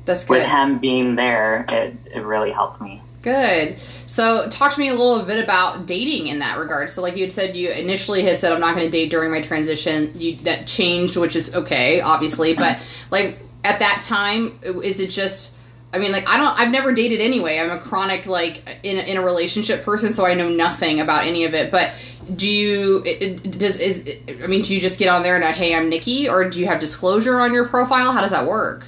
that's 0.05 0.23
good. 0.23 0.31
with 0.31 0.47
him 0.47 0.79
being 0.79 1.15
there, 1.15 1.65
it, 1.69 1.95
it 2.13 2.23
really 2.23 2.51
helped 2.51 2.81
me. 2.81 3.01
Good. 3.21 3.77
So, 4.05 4.47
talk 4.49 4.73
to 4.73 4.79
me 4.79 4.89
a 4.89 4.93
little 4.93 5.25
bit 5.25 5.43
about 5.43 5.87
dating 5.87 6.27
in 6.27 6.39
that 6.39 6.59
regard. 6.59 6.91
So, 6.91 7.01
like 7.01 7.15
you 7.17 7.23
had 7.23 7.31
said, 7.31 7.55
you 7.55 7.69
initially 7.69 8.23
had 8.23 8.37
said, 8.37 8.53
"I'm 8.53 8.59
not 8.59 8.75
going 8.75 8.85
to 8.85 8.91
date 8.91 9.09
during 9.09 9.31
my 9.31 9.41
transition." 9.41 10.11
You, 10.13 10.35
that 10.37 10.67
changed, 10.67 11.17
which 11.17 11.35
is 11.35 11.53
okay, 11.55 12.01
obviously. 12.01 12.53
But 12.53 12.79
like 13.09 13.39
at 13.65 13.79
that 13.79 14.01
time, 14.01 14.59
is 14.63 14.99
it 14.99 15.09
just? 15.09 15.53
I 15.93 15.97
mean, 15.97 16.11
like 16.11 16.27
I 16.29 16.37
don't. 16.37 16.59
I've 16.59 16.71
never 16.71 16.93
dated 16.93 17.21
anyway. 17.21 17.57
I'm 17.57 17.71
a 17.71 17.79
chronic 17.79 18.25
like 18.25 18.63
in 18.83 18.97
in 18.99 19.17
a 19.17 19.21
relationship 19.23 19.83
person, 19.83 20.13
so 20.13 20.25
I 20.25 20.33
know 20.33 20.49
nothing 20.49 20.99
about 20.99 21.25
any 21.25 21.45
of 21.45 21.53
it. 21.53 21.71
But 21.71 21.93
do 22.35 22.49
you? 22.49 23.01
Does 23.01 23.79
is? 23.79 24.19
I 24.43 24.47
mean, 24.47 24.61
do 24.61 24.73
you 24.73 24.79
just 24.79 24.99
get 24.99 25.07
on 25.07 25.23
there 25.23 25.35
and 25.35 25.43
hey, 25.43 25.75
I'm 25.75 25.89
Nikki, 25.89 26.29
or 26.29 26.49
do 26.49 26.59
you 26.59 26.67
have 26.67 26.79
disclosure 26.79 27.39
on 27.39 27.53
your 27.53 27.67
profile? 27.67 28.11
How 28.11 28.21
does 28.21 28.31
that 28.31 28.45
work? 28.45 28.85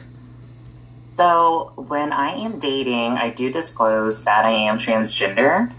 So 1.18 1.74
when 1.76 2.14
I 2.14 2.32
am 2.32 2.60
dating, 2.60 3.18
I 3.18 3.32
do 3.32 3.52
disclose 3.52 4.24
that 4.26 4.46
I 4.46 4.52
am 4.52 4.78
transgender. 4.78 5.74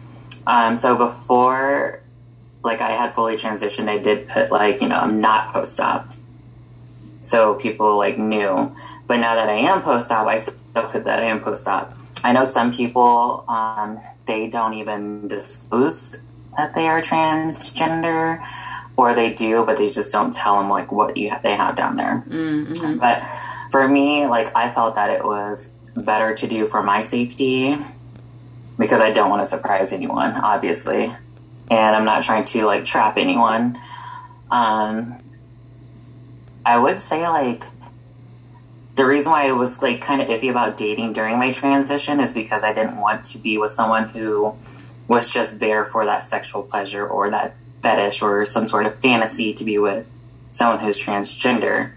Um, 0.47 0.77
so 0.77 0.97
before, 0.97 2.03
like 2.65 2.81
I 2.81 2.91
had 2.91 3.15
fully 3.15 3.37
transitioned, 3.37 3.89
I 3.89 3.99
did 3.99 4.29
put 4.29 4.51
like 4.51 4.81
you 4.81 4.89
know 4.89 4.97
I'm 4.97 5.21
not 5.21 5.53
post 5.53 5.79
op, 5.79 6.09
so 7.21 7.55
people 7.55 7.97
like 7.97 8.19
knew. 8.19 8.75
But 9.07 9.19
now 9.19 9.35
that 9.35 9.49
I 9.49 9.55
am 9.55 9.83
post 9.83 10.11
op, 10.13 10.27
I 10.27 10.37
still 10.37 10.55
put 10.75 11.05
that 11.05 11.21
I 11.23 11.27
am 11.27 11.41
post 11.41 11.69
op. 11.69 11.95
I 12.25 12.33
know 12.33 12.45
some 12.45 12.73
people 12.73 13.45
um, 13.49 14.01
they 14.27 14.49
don't 14.49 14.75
even 14.75 15.29
disclose 15.29 16.21
that 16.57 16.75
they 16.75 16.89
are 16.89 17.01
transgender, 17.01 18.45
or 18.97 19.15
they 19.15 19.33
do, 19.33 19.65
but 19.65 19.77
they 19.77 19.89
just 19.89 20.11
don't 20.11 20.35
tell 20.35 20.59
them 20.59 20.69
like 20.69 20.91
what 20.91 21.17
you 21.17 21.31
they 21.43 21.55
have 21.55 21.77
down 21.77 21.97
there. 21.97 22.25
Mm-hmm. 22.29 22.99
But 22.99 23.23
for 23.71 23.87
me, 23.89 24.27
like 24.27 24.55
I 24.57 24.69
felt 24.69 24.97
that 24.97 25.11
it 25.11 25.25
was 25.25 25.73
better 25.97 26.35
to 26.35 26.47
do 26.47 26.67
for 26.67 26.83
my 26.83 27.03
safety 27.03 27.77
because 28.79 29.01
I 29.01 29.11
don't 29.11 29.31
want 29.31 29.41
to 29.41 29.47
surprise 29.47 29.93
anyone, 29.93 30.33
obviously, 30.33 31.13
and 31.71 31.97
I'm 31.97 32.05
not 32.05 32.23
trying 32.23 32.45
to 32.45 32.67
like 32.67 32.85
trap 32.85 33.17
anyone. 33.17 33.81
Um, 34.51 35.21
I 36.69 36.79
would 36.79 37.01
say 37.01 37.27
like 37.27 37.65
the 38.95 39.07
reason 39.07 39.33
why 39.33 39.49
I 39.49 39.53
was 39.53 39.81
like 39.81 40.03
kind 40.03 40.21
of 40.21 40.29
iffy 40.29 40.51
about 40.51 40.77
dating 40.77 41.15
during 41.15 41.39
my 41.39 41.51
transition 41.51 42.21
is 42.21 42.35
because 42.35 42.63
I 42.63 42.73
didn't 42.75 43.01
want 43.01 43.25
to 43.27 43.39
be 43.39 43.57
with 43.57 43.71
someone 43.71 44.09
who 44.09 44.55
was 45.07 45.31
just 45.31 45.61
there 45.61 45.85
for 45.87 46.05
that 46.05 46.25
sexual 46.25 46.63
pleasure 46.63 47.07
or 47.07 47.31
that 47.31 47.55
fetish 47.83 48.23
or 48.23 48.45
some 48.45 48.69
sort 48.69 48.85
of 48.85 49.01
fantasy 49.01 49.55
to 49.55 49.65
be 49.65 49.79
with 49.79 50.07
someone 50.51 50.81
who's 50.81 51.03
transgender 51.03 51.93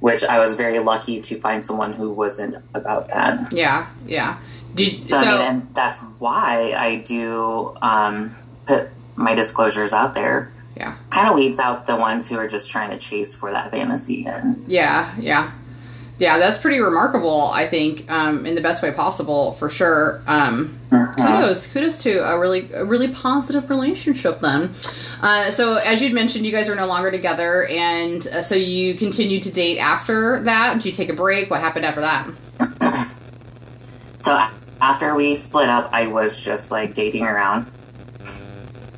which 0.00 0.24
I 0.24 0.38
was 0.38 0.54
very 0.54 0.78
lucky 0.78 1.20
to 1.20 1.38
find 1.38 1.64
someone 1.64 1.92
who 1.92 2.10
wasn't 2.10 2.56
about 2.74 3.08
that. 3.08 3.52
Yeah, 3.52 3.86
yeah. 4.06 4.40
Did 4.74 5.10
So? 5.10 5.18
I 5.18 5.24
mean, 5.24 5.40
and 5.40 5.74
that's 5.74 6.00
why 6.18 6.72
I 6.76 6.96
do 6.96 7.76
um, 7.82 8.34
put 8.66 8.88
my 9.14 9.34
disclosures 9.34 9.92
out 9.92 10.14
there. 10.14 10.50
Yeah, 10.76 10.96
Kind 11.10 11.28
of 11.28 11.34
weeds 11.34 11.60
out 11.60 11.86
the 11.86 11.96
ones 11.96 12.28
who 12.28 12.36
are 12.36 12.48
just 12.48 12.70
trying 12.70 12.90
to 12.90 12.98
chase 12.98 13.34
for 13.34 13.50
that 13.50 13.70
fantasy. 13.70 14.24
And 14.26 14.64
yeah, 14.66 15.12
yeah, 15.18 15.52
yeah. 16.18 16.38
That's 16.38 16.58
pretty 16.58 16.80
remarkable. 16.80 17.50
I 17.52 17.66
think 17.66 18.10
um, 18.10 18.46
in 18.46 18.54
the 18.54 18.60
best 18.60 18.82
way 18.82 18.92
possible, 18.92 19.52
for 19.52 19.68
sure. 19.68 20.22
Um, 20.26 20.78
kudos, 20.90 21.66
kudos 21.66 22.02
to 22.04 22.18
a 22.18 22.38
really, 22.38 22.72
a 22.72 22.84
really 22.84 23.08
positive 23.08 23.68
relationship. 23.68 24.40
Then, 24.40 24.70
uh, 25.20 25.50
so 25.50 25.76
as 25.76 26.00
you'd 26.00 26.12
mentioned, 26.12 26.46
you 26.46 26.52
guys 26.52 26.68
are 26.68 26.76
no 26.76 26.86
longer 26.86 27.10
together, 27.10 27.66
and 27.66 28.26
uh, 28.28 28.42
so 28.42 28.54
you 28.54 28.94
continued 28.94 29.42
to 29.42 29.52
date 29.52 29.78
after 29.78 30.40
that. 30.44 30.74
Did 30.74 30.84
you 30.86 30.92
take 30.92 31.08
a 31.08 31.14
break? 31.14 31.50
What 31.50 31.60
happened 31.60 31.84
after 31.84 32.00
that? 32.00 33.10
so 34.22 34.48
after 34.80 35.14
we 35.14 35.34
split 35.34 35.68
up, 35.68 35.90
I 35.92 36.06
was 36.06 36.44
just 36.44 36.70
like 36.70 36.94
dating 36.94 37.24
around. 37.24 37.70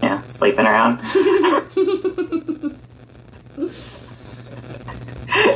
Yeah, 0.03 0.23
sleeping 0.27 0.67
around. 0.67 1.01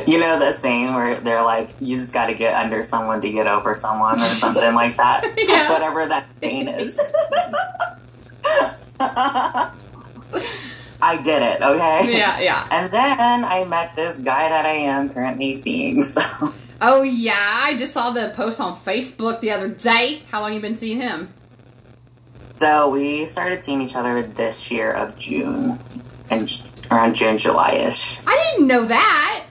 you 0.07 0.19
know 0.19 0.39
the 0.39 0.51
saying 0.53 0.93
where 0.93 1.19
they're 1.19 1.43
like, 1.43 1.75
you 1.79 1.95
just 1.95 2.13
got 2.13 2.27
to 2.27 2.33
get 2.33 2.55
under 2.55 2.81
someone 2.83 3.19
to 3.21 3.29
get 3.31 3.47
over 3.47 3.75
someone 3.75 4.19
or 4.19 4.23
something 4.23 4.73
like 4.73 4.95
that. 4.95 5.25
Yeah. 5.37 5.69
Whatever 5.69 6.07
that 6.07 6.27
saying 6.41 6.67
is. 6.67 6.99
I 10.99 11.15
did 11.21 11.43
it, 11.43 11.61
okay? 11.61 12.17
Yeah, 12.17 12.39
yeah. 12.39 12.67
And 12.71 12.91
then 12.91 13.45
I 13.45 13.65
met 13.65 13.95
this 13.95 14.17
guy 14.17 14.49
that 14.49 14.65
I 14.65 14.73
am 14.73 15.09
currently 15.09 15.53
seeing. 15.55 16.01
So 16.01 16.21
Oh 16.79 17.01
yeah, 17.01 17.59
I 17.63 17.75
just 17.75 17.93
saw 17.93 18.11
the 18.11 18.31
post 18.35 18.59
on 18.59 18.75
Facebook 18.75 19.39
the 19.39 19.51
other 19.51 19.67
day. 19.69 20.21
How 20.29 20.41
long 20.41 20.53
you 20.53 20.59
been 20.59 20.77
seeing 20.77 20.97
him? 20.97 21.33
So 22.57 22.89
we 22.89 23.25
started 23.25 23.63
seeing 23.63 23.81
each 23.81 23.95
other 23.95 24.21
this 24.23 24.71
year 24.71 24.91
of 24.91 25.17
June, 25.17 25.79
and 26.29 26.61
around 26.89 27.15
June, 27.15 27.37
July-ish. 27.37 28.25
I 28.25 28.51
didn't 28.51 28.67
know 28.67 28.85
that. 28.85 29.45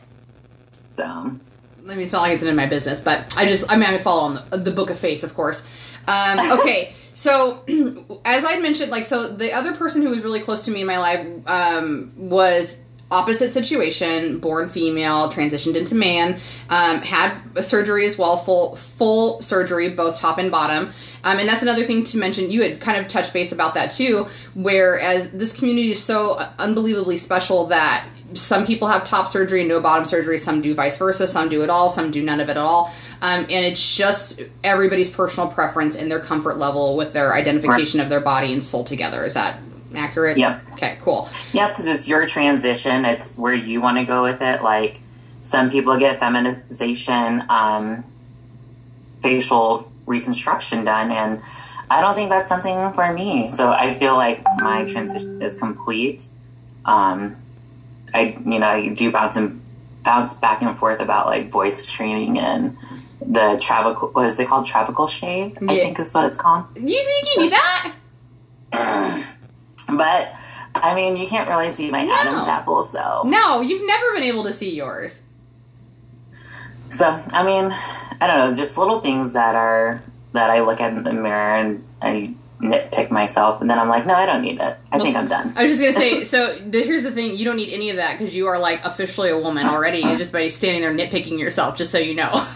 So 0.96 1.04
I 1.88 1.94
mean, 1.94 2.00
it's 2.00 2.12
not 2.12 2.22
like 2.22 2.32
it's 2.32 2.42
in 2.42 2.56
my 2.56 2.66
business, 2.66 3.00
but 3.00 3.34
I 3.36 3.46
just, 3.46 3.70
I 3.70 3.76
mean, 3.76 3.88
I 3.88 3.98
follow 3.98 4.22
on 4.22 4.44
the, 4.50 4.56
the 4.56 4.70
Book 4.72 4.90
of 4.90 4.98
Face, 4.98 5.22
of 5.22 5.34
course. 5.34 5.62
Um, 6.08 6.40
okay, 6.58 6.94
so 7.14 7.64
as 8.24 8.44
I 8.44 8.58
mentioned, 8.58 8.90
like, 8.90 9.04
so 9.04 9.36
the 9.36 9.52
other 9.52 9.74
person 9.74 10.02
who 10.02 10.10
was 10.10 10.22
really 10.22 10.40
close 10.40 10.62
to 10.62 10.70
me 10.70 10.80
in 10.80 10.86
my 10.86 10.98
life 10.98 11.26
um, 11.46 12.12
was 12.16 12.76
opposite 13.10 13.50
situation, 13.50 14.40
born 14.40 14.68
female, 14.68 15.30
transitioned 15.30 15.76
into 15.76 15.94
man, 15.94 16.38
um, 16.68 17.00
had 17.02 17.38
a 17.54 17.62
surgery 17.62 18.04
as 18.04 18.18
well, 18.18 18.36
full 18.36 18.76
full 18.76 19.40
surgery, 19.42 19.90
both 19.90 20.18
top 20.18 20.38
and 20.38 20.50
bottom. 20.50 20.90
Um, 21.22 21.38
and 21.38 21.48
that's 21.48 21.62
another 21.62 21.84
thing 21.84 22.04
to 22.04 22.18
mention. 22.18 22.50
You 22.50 22.62
had 22.62 22.80
kind 22.80 22.98
of 22.98 23.08
touched 23.08 23.32
base 23.32 23.52
about 23.52 23.74
that 23.74 23.90
too. 23.90 24.26
Whereas 24.54 25.30
this 25.30 25.52
community 25.52 25.90
is 25.90 26.02
so 26.02 26.38
unbelievably 26.58 27.18
special 27.18 27.66
that 27.66 28.06
some 28.34 28.66
people 28.66 28.88
have 28.88 29.04
top 29.04 29.28
surgery 29.28 29.60
and 29.60 29.68
no 29.68 29.80
bottom 29.80 30.04
surgery. 30.04 30.38
Some 30.38 30.60
do 30.60 30.74
vice 30.74 30.96
versa. 30.98 31.26
Some 31.26 31.48
do 31.48 31.62
it 31.62 31.70
all. 31.70 31.90
Some 31.90 32.10
do 32.10 32.22
none 32.22 32.40
of 32.40 32.48
it 32.48 32.52
at 32.52 32.56
all. 32.56 32.92
Um, 33.22 33.42
and 33.44 33.64
it's 33.64 33.96
just 33.96 34.40
everybody's 34.64 35.10
personal 35.10 35.48
preference 35.48 35.96
and 35.96 36.10
their 36.10 36.20
comfort 36.20 36.58
level 36.58 36.96
with 36.96 37.12
their 37.12 37.34
identification 37.34 38.00
of 38.00 38.10
their 38.10 38.20
body 38.20 38.52
and 38.52 38.64
soul 38.64 38.84
together. 38.84 39.24
Is 39.24 39.34
that 39.34 39.58
accurate? 39.94 40.36
Yep. 40.38 40.62
Okay. 40.74 40.98
Cool. 41.02 41.28
yeah, 41.52 41.68
because 41.68 41.86
it's 41.86 42.08
your 42.08 42.26
transition. 42.26 43.04
It's 43.04 43.38
where 43.38 43.54
you 43.54 43.80
want 43.80 43.98
to 43.98 44.04
go 44.04 44.22
with 44.22 44.40
it. 44.42 44.62
Like 44.62 45.00
some 45.40 45.70
people 45.70 45.96
get 45.96 46.18
feminization, 46.18 47.44
um, 47.48 48.04
facial 49.22 49.90
reconstruction 50.06 50.84
done, 50.84 51.10
and 51.10 51.40
I 51.90 52.00
don't 52.00 52.14
think 52.14 52.30
that's 52.30 52.48
something 52.48 52.92
for 52.92 53.12
me. 53.12 53.48
So 53.48 53.70
I 53.72 53.92
feel 53.94 54.14
like 54.14 54.42
my 54.58 54.84
transition 54.86 55.40
is 55.40 55.56
complete. 55.56 56.28
Um, 56.84 57.36
I 58.14 58.36
you 58.44 58.58
know 58.58 58.66
I 58.66 58.88
do 58.88 59.10
bounce 59.12 59.36
and 59.36 59.62
bounce 60.04 60.34
back 60.34 60.62
and 60.62 60.76
forth 60.78 61.00
about 61.00 61.26
like 61.26 61.50
voice 61.50 61.90
training 61.90 62.38
and 62.38 62.76
the 63.20 63.60
travical 63.60 64.14
what 64.14 64.26
is 64.26 64.36
they 64.36 64.44
called 64.44 64.64
travical 64.64 65.08
shave 65.08 65.58
I 65.62 65.76
think 65.78 65.98
is 65.98 66.14
what 66.14 66.24
it's 66.24 66.36
called. 66.36 66.66
You 66.76 66.86
think 66.86 67.28
you 67.34 67.42
need 67.42 67.52
that? 67.52 67.92
But 69.92 70.32
I 70.74 70.94
mean 70.94 71.16
you 71.16 71.26
can't 71.28 71.48
really 71.48 71.70
see 71.70 71.90
my 71.90 72.04
No. 72.04 72.12
Adam's 72.14 72.48
apple, 72.48 72.82
so 72.82 73.22
No, 73.24 73.60
you've 73.60 73.86
never 73.86 74.12
been 74.14 74.24
able 74.24 74.44
to 74.44 74.52
see 74.52 74.74
yours. 74.74 75.20
so 76.88 77.06
I 77.32 77.42
mean 77.44 77.72
I 78.20 78.26
don't 78.26 78.38
know 78.38 78.54
just 78.54 78.76
little 78.78 79.00
things 79.00 79.32
that 79.34 79.54
are 79.54 80.02
that 80.32 80.50
I 80.50 80.60
look 80.60 80.80
at 80.80 80.92
in 80.92 81.02
the 81.04 81.12
mirror 81.12 81.56
and 81.56 81.84
I 82.02 82.34
nitpick 82.60 83.10
myself 83.10 83.60
and 83.60 83.68
then 83.70 83.78
I'm 83.78 83.88
like 83.88 84.06
no 84.06 84.14
I 84.14 84.24
don't 84.26 84.40
need 84.42 84.58
it 84.60 84.76
I 84.92 84.98
think 84.98 85.14
I'm 85.16 85.28
done. 85.28 85.52
I 85.56 85.62
was 85.64 85.76
just 85.76 85.82
gonna 85.82 85.92
say. 85.98 86.24
So 86.36 86.56
the, 86.58 86.82
here's 86.82 87.02
the 87.02 87.10
thing: 87.12 87.36
you 87.36 87.44
don't 87.44 87.56
need 87.56 87.70
any 87.72 87.90
of 87.90 87.96
that 87.96 88.18
because 88.18 88.34
you 88.34 88.46
are 88.48 88.58
like 88.58 88.80
officially 88.84 89.28
a 89.30 89.38
woman 89.38 89.66
already, 89.66 90.00
just 90.16 90.32
by 90.32 90.48
standing 90.48 90.80
there 90.80 90.92
nitpicking 90.94 91.38
yourself. 91.38 91.76
Just 91.76 91.92
so 91.92 91.98
you 91.98 92.14
know. 92.14 92.32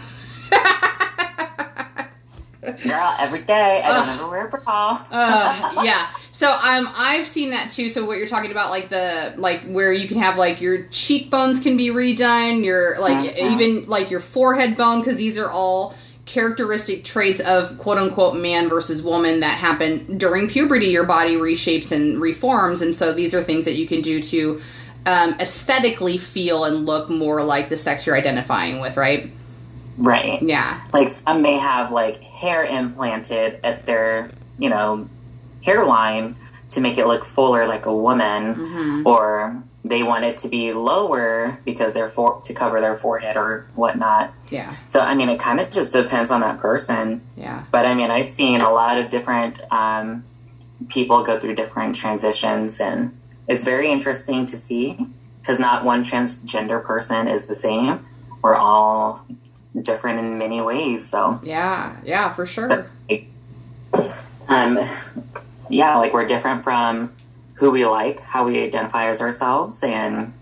Girl, 2.83 3.15
every 3.19 3.43
day 3.43 3.83
I 3.85 3.89
don't 3.93 4.09
ever 4.09 4.29
wear 4.29 4.47
a 4.47 4.51
bra. 4.51 5.05
uh, 5.11 5.83
yeah. 5.85 6.11
So 6.41 6.51
um, 6.51 6.89
I've 6.97 7.27
seen 7.27 7.51
that 7.51 7.69
too. 7.69 7.91
So 7.91 8.07
what 8.07 8.17
you're 8.17 8.27
talking 8.27 8.51
about, 8.51 8.71
like 8.71 8.89
the 8.89 9.35
like 9.37 9.61
where 9.65 9.93
you 9.93 10.09
can 10.09 10.17
have 10.17 10.39
like 10.39 10.63
your 10.63 10.85
cheekbones 10.85 11.61
can 11.61 11.77
be 11.77 11.89
redone, 11.91 12.65
your 12.65 12.99
like 12.99 13.37
Mhm. 13.37 13.53
even 13.53 13.85
like 13.89 14.11
your 14.11 14.21
forehead 14.21 14.75
bone, 14.75 15.01
because 15.01 15.19
these 15.19 15.37
are 15.37 15.51
all 15.51 15.95
characteristic 16.25 17.05
traits 17.05 17.41
of 17.43 17.77
quote 17.77 17.99
unquote 17.99 18.37
man 18.37 18.71
versus 18.71 19.03
woman 19.03 19.41
that 19.41 19.59
happen 19.59 20.17
during 20.17 20.49
puberty. 20.49 20.87
Your 20.87 21.05
body 21.05 21.37
reshapes 21.37 21.93
and 21.93 22.19
reforms, 22.19 22.81
and 22.81 22.95
so 22.95 23.13
these 23.13 23.35
are 23.35 23.43
things 23.43 23.67
that 23.67 23.75
you 23.75 23.87
can 23.87 24.01
do 24.01 24.23
to 24.23 24.63
um, 25.05 25.35
aesthetically 25.41 26.17
feel 26.17 26.65
and 26.65 26.87
look 26.87 27.11
more 27.11 27.43
like 27.43 27.69
the 27.69 27.77
sex 27.77 28.07
you're 28.07 28.17
identifying 28.17 28.81
with, 28.81 28.97
right? 28.97 29.31
Right. 29.99 30.41
Yeah. 30.41 30.81
Like 30.95 31.09
some 31.09 31.43
may 31.43 31.59
have 31.59 31.93
like 31.93 32.23
hair 32.23 32.65
implanted 32.65 33.61
at 33.63 33.85
their, 33.85 34.31
you 34.59 34.71
know, 34.71 35.07
hairline 35.63 36.37
to 36.71 36.81
make 36.81 36.99
it 36.99 37.07
look 37.07 37.25
fuller 37.25 37.67
like 37.67 37.87
a 37.87 37.95
woman, 37.97 38.55
hmm 38.55 39.03
or 39.07 39.63
they 39.83 40.03
want 40.03 40.25
it 40.27 40.37
to 40.37 40.49
be 40.49 40.73
lower 40.73 41.59
because 41.65 41.95
they're 41.95 42.11
for 42.11 42.39
to 42.43 42.53
cover 42.53 42.81
their 42.83 42.97
forehead 42.97 43.37
or 43.37 43.67
whatnot. 43.75 44.33
Yeah. 44.51 44.75
So 44.89 45.01
I 45.01 45.15
mean, 45.15 45.29
it 45.31 45.41
kind 45.41 45.59
of 45.59 45.71
just 45.71 45.93
depends 45.93 46.31
on 46.31 46.41
that 46.43 46.59
person. 46.59 47.23
Yeah. 47.37 47.65
But 47.73 47.87
I 47.87 47.95
mean, 47.95 48.11
I've 48.11 48.29
seen 48.29 48.61
a 48.61 48.71
lot 48.71 48.99
of 48.99 49.11
different 49.11 49.61
um, 49.73 50.25
people 50.89 51.25
go 51.25 51.41
through 51.41 51.55
different 51.55 51.95
transitions, 51.95 52.79
and 52.81 53.19
it's 53.49 53.65
very 53.65 53.91
interesting 53.91 54.45
to 54.47 54.57
see 54.57 54.99
because 55.41 55.59
not 55.59 55.83
one 55.85 56.05
transgender 56.05 56.85
person 56.85 57.27
is 57.27 57.47
the 57.47 57.55
same. 57.55 58.07
We're 58.43 58.55
all 58.57 59.27
different 59.81 60.19
in 60.19 60.37
many 60.39 60.61
ways. 60.61 61.07
So, 61.09 61.41
Yeah. 61.43 61.97
Yeah. 62.05 62.31
For 62.35 62.45
sure. 62.45 62.91
um, 64.49 64.79
yeah, 65.71 65.97
like 65.97 66.13
we're 66.13 66.27
different 66.27 66.65
from 66.65 67.15
who 67.55 67.71
we 67.71 67.85
like, 67.87 68.21
how 68.21 68.45
we 68.45 68.63
identify 68.63 69.07
as 69.07 69.23
ourselves, 69.23 69.83
and 69.83 70.33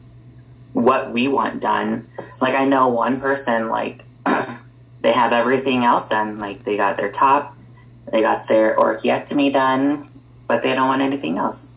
what 0.73 1.13
we 1.13 1.29
want 1.29 1.61
done. 1.61 2.09
Like 2.41 2.55
I 2.55 2.65
know 2.65 2.89
one 2.89 3.21
person, 3.21 3.69
like 3.69 4.05
they 5.03 5.13
have 5.13 5.33
everything 5.33 5.85
else 5.85 6.09
done. 6.09 6.39
Like 6.39 6.65
they 6.65 6.77
got 6.77 6.97
their 6.97 7.11
top, 7.11 7.57
they 8.11 8.21
got 8.23 8.49
their 8.49 8.77
orchiectomy 8.77 9.53
done, 9.53 10.09
but 10.47 10.63
they 10.63 10.75
don't 10.75 10.89
want 10.89 11.03
anything 11.03 11.39
else 11.39 11.73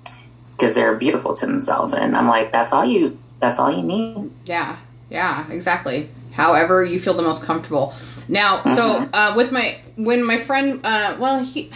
because 0.51 0.75
they're 0.75 0.97
beautiful 0.97 1.33
to 1.33 1.45
themselves. 1.45 1.93
And 1.93 2.15
I'm 2.15 2.27
like, 2.27 2.51
that's 2.51 2.71
all 2.73 2.85
you. 2.85 3.19
That's 3.39 3.57
all 3.59 3.71
you 3.71 3.81
need. 3.83 4.31
Yeah, 4.45 4.77
yeah, 5.09 5.49
exactly. 5.49 6.09
However, 6.33 6.85
you 6.85 6.99
feel 6.99 7.15
the 7.15 7.23
most 7.23 7.41
comfortable. 7.43 7.93
Now, 8.27 8.63
so 8.63 8.99
Mhm. 8.99 9.09
uh, 9.13 9.33
with 9.35 9.51
my 9.51 9.77
when 9.95 10.23
my 10.23 10.37
friend, 10.37 10.79
uh, 10.83 11.15
well, 11.19 11.43
he 11.43 11.71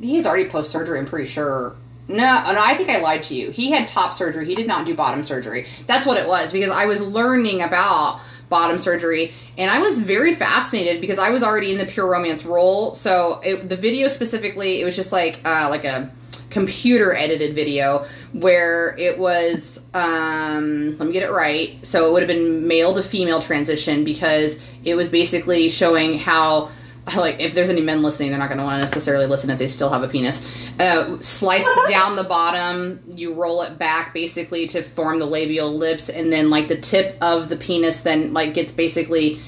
he's 0.00 0.26
already 0.26 0.48
post 0.48 0.70
surgery. 0.70 0.98
I'm 0.98 1.06
pretty 1.06 1.28
sure. 1.28 1.74
No, 2.06 2.16
no, 2.16 2.60
I 2.60 2.74
think 2.76 2.90
I 2.90 3.00
lied 3.00 3.22
to 3.24 3.34
you. 3.34 3.50
He 3.50 3.70
had 3.70 3.88
top 3.88 4.12
surgery. 4.12 4.44
He 4.44 4.54
did 4.54 4.66
not 4.66 4.86
do 4.86 4.94
bottom 4.94 5.24
surgery. 5.24 5.66
That's 5.86 6.04
what 6.04 6.18
it 6.18 6.28
was 6.28 6.52
because 6.52 6.70
I 6.70 6.84
was 6.86 7.00
learning 7.00 7.62
about 7.62 8.20
bottom 8.50 8.76
surgery 8.76 9.32
and 9.56 9.70
I 9.70 9.78
was 9.80 9.98
very 10.00 10.34
fascinated 10.34 11.00
because 11.00 11.18
I 11.18 11.30
was 11.30 11.42
already 11.42 11.72
in 11.72 11.78
the 11.78 11.86
Pure 11.86 12.10
Romance 12.10 12.44
role. 12.44 12.94
So 12.94 13.40
it, 13.42 13.68
the 13.68 13.76
video 13.76 14.08
specifically, 14.08 14.82
it 14.82 14.84
was 14.84 14.94
just 14.94 15.12
like 15.12 15.40
uh, 15.44 15.68
like 15.70 15.84
a 15.84 16.10
computer 16.50 17.12
edited 17.14 17.54
video 17.54 18.06
where 18.32 18.94
it 18.96 19.18
was 19.18 19.80
um 19.92 20.96
let 20.98 21.06
me 21.06 21.12
get 21.12 21.24
it 21.24 21.32
right 21.32 21.84
so 21.84 22.08
it 22.08 22.12
would 22.12 22.22
have 22.22 22.28
been 22.28 22.66
male 22.68 22.94
to 22.94 23.02
female 23.02 23.42
transition 23.42 24.04
because 24.04 24.56
it 24.84 24.94
was 24.94 25.08
basically 25.08 25.68
showing 25.68 26.16
how 26.16 26.70
like 27.16 27.40
if 27.40 27.54
there's 27.54 27.68
any 27.68 27.82
men 27.82 28.02
listening 28.02 28.30
they're 28.30 28.38
not 28.38 28.48
going 28.48 28.58
to 28.58 28.64
want 28.64 28.76
to 28.76 28.80
necessarily 28.80 29.26
listen 29.26 29.50
if 29.50 29.58
they 29.58 29.68
still 29.68 29.90
have 29.90 30.02
a 30.02 30.08
penis. 30.08 30.70
Uh, 30.80 31.18
slice 31.20 31.68
down 31.90 32.16
the 32.16 32.24
bottom 32.24 33.02
you 33.08 33.34
roll 33.34 33.62
it 33.62 33.78
back 33.78 34.14
basically 34.14 34.66
to 34.66 34.82
form 34.82 35.18
the 35.18 35.26
labial 35.26 35.76
lips 35.76 36.08
and 36.08 36.32
then 36.32 36.50
like 36.50 36.68
the 36.68 36.80
tip 36.80 37.16
of 37.20 37.48
the 37.48 37.56
penis 37.56 38.00
then 38.00 38.32
like 38.32 38.54
gets 38.54 38.72
basically 38.72 39.38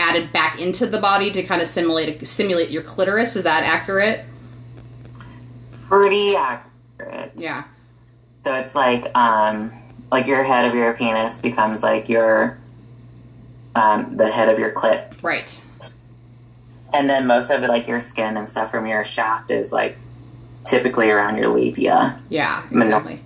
added 0.00 0.32
back 0.32 0.60
into 0.60 0.86
the 0.86 0.98
body 0.98 1.30
to 1.30 1.42
kind 1.42 1.60
of 1.60 1.68
simulate 1.68 2.26
simulate 2.26 2.70
your 2.70 2.82
clitoris. 2.82 3.36
Is 3.36 3.44
that 3.44 3.62
accurate? 3.62 4.24
Pretty 5.88 6.34
accurate. 6.34 7.32
yeah. 7.36 7.64
So 8.42 8.54
it's 8.54 8.74
like 8.74 9.14
um 9.16 9.72
like 10.10 10.26
your 10.26 10.42
head 10.42 10.64
of 10.64 10.74
your 10.74 10.94
penis 10.94 11.40
becomes 11.40 11.82
like 11.82 12.08
your 12.08 12.58
um 13.74 14.16
the 14.16 14.30
head 14.30 14.48
of 14.48 14.58
your 14.58 14.72
clit. 14.72 15.22
right 15.22 15.60
And 16.92 17.08
then 17.08 17.26
most 17.26 17.50
of 17.50 17.62
it 17.62 17.68
like 17.68 17.86
your 17.86 18.00
skin 18.00 18.36
and 18.36 18.48
stuff 18.48 18.70
from 18.70 18.86
your 18.86 19.04
shaft 19.04 19.50
is 19.50 19.72
like 19.72 19.96
typically 20.64 21.10
around 21.10 21.36
your 21.36 21.48
labia. 21.48 22.20
Yeah, 22.28 22.62
exactly. 22.70 23.22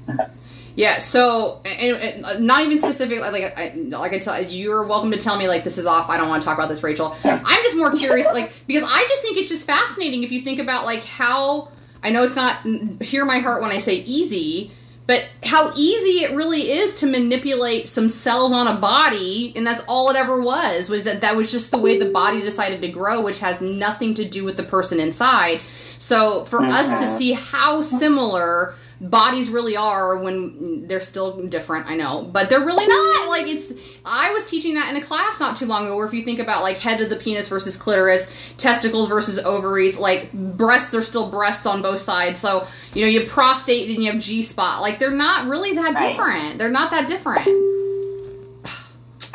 Yeah, 0.76 0.98
so 0.98 1.62
and, 1.80 1.96
and 1.96 2.46
not 2.46 2.62
even 2.62 2.78
specific. 2.78 3.20
Like 3.20 3.56
I, 3.56 3.72
like 3.76 4.12
I 4.12 4.18
tell 4.18 4.42
you're 4.42 4.86
welcome 4.86 5.12
to 5.12 5.16
tell 5.16 5.38
me 5.38 5.46
like 5.46 5.62
this 5.62 5.78
is 5.78 5.86
off. 5.86 6.10
I 6.10 6.16
don't 6.16 6.28
want 6.28 6.42
to 6.42 6.44
talk 6.44 6.58
about 6.58 6.68
this, 6.68 6.82
Rachel. 6.82 7.16
I'm 7.24 7.62
just 7.62 7.76
more 7.76 7.92
curious, 7.92 8.26
like 8.26 8.52
because 8.66 8.82
I 8.84 9.06
just 9.08 9.22
think 9.22 9.38
it's 9.38 9.48
just 9.48 9.66
fascinating 9.66 10.24
if 10.24 10.32
you 10.32 10.40
think 10.40 10.58
about 10.58 10.84
like 10.84 11.04
how 11.04 11.68
I 12.02 12.10
know 12.10 12.22
it's 12.22 12.34
not 12.34 12.66
hear 13.00 13.24
my 13.24 13.38
heart 13.38 13.62
when 13.62 13.70
I 13.70 13.78
say 13.78 13.94
easy, 13.94 14.72
but 15.06 15.28
how 15.42 15.72
easy 15.76 16.24
it 16.24 16.34
really 16.34 16.70
is 16.70 16.94
to 16.94 17.06
manipulate 17.06 17.88
some 17.88 18.08
cells 18.08 18.52
on 18.52 18.66
a 18.66 18.80
body, 18.80 19.52
and 19.54 19.66
that's 19.66 19.82
all 19.86 20.08
it 20.10 20.16
ever 20.16 20.40
was. 20.40 20.88
Was 20.88 21.04
that 21.04 21.20
that 21.20 21.36
was 21.36 21.50
just 21.50 21.70
the 21.70 21.78
way 21.78 21.98
the 21.98 22.10
body 22.10 22.40
decided 22.40 22.80
to 22.82 22.88
grow, 22.88 23.22
which 23.22 23.38
has 23.40 23.60
nothing 23.60 24.14
to 24.14 24.24
do 24.24 24.44
with 24.44 24.56
the 24.56 24.62
person 24.62 25.00
inside. 25.00 25.60
So 25.98 26.44
for 26.44 26.60
us 26.60 26.88
to 27.00 27.06
see 27.06 27.32
how 27.32 27.82
similar 27.82 28.74
bodies 29.00 29.50
really 29.50 29.76
are 29.76 30.16
when 30.18 30.86
they're 30.86 31.00
still 31.00 31.40
different 31.48 31.86
i 31.90 31.94
know. 31.96 32.22
But 32.32 32.48
they're 32.48 32.64
really 32.64 32.86
not! 32.86 33.28
Like 33.28 33.46
it's 33.48 33.72
i 34.04 34.30
was 34.32 34.44
teaching 34.44 34.74
that 34.74 34.88
in 34.90 34.96
a 34.96 35.04
class 35.04 35.40
not 35.40 35.56
too 35.56 35.66
long 35.66 35.86
ago 35.86 35.96
where 35.96 36.06
if 36.06 36.14
you 36.14 36.22
think 36.22 36.38
about 36.38 36.62
like 36.62 36.78
head 36.78 37.00
of 37.00 37.10
the 37.10 37.16
penis 37.16 37.48
versus 37.48 37.76
clitoris 37.76 38.26
testicles 38.56 39.08
versus 39.08 39.38
ovaries 39.40 39.98
like 39.98 40.32
breasts 40.32 40.94
are 40.94 41.02
still 41.02 41.30
breasts 41.30 41.66
on 41.66 41.82
both 41.82 42.00
sides. 42.00 42.38
So 42.40 42.60
you 42.94 43.02
know 43.02 43.08
you 43.08 43.20
have 43.20 43.28
prostate 43.28 43.88
then 43.88 44.00
you 44.00 44.12
have 44.12 44.20
g-spot 44.22 44.80
like 44.80 44.98
they're 44.98 45.10
not 45.10 45.48
really 45.48 45.72
that 45.72 45.94
Right. 45.94 46.10
different. 46.12 46.58
They're 46.58 46.68
not 46.70 46.90
that 46.92 47.08
different. 47.08 47.48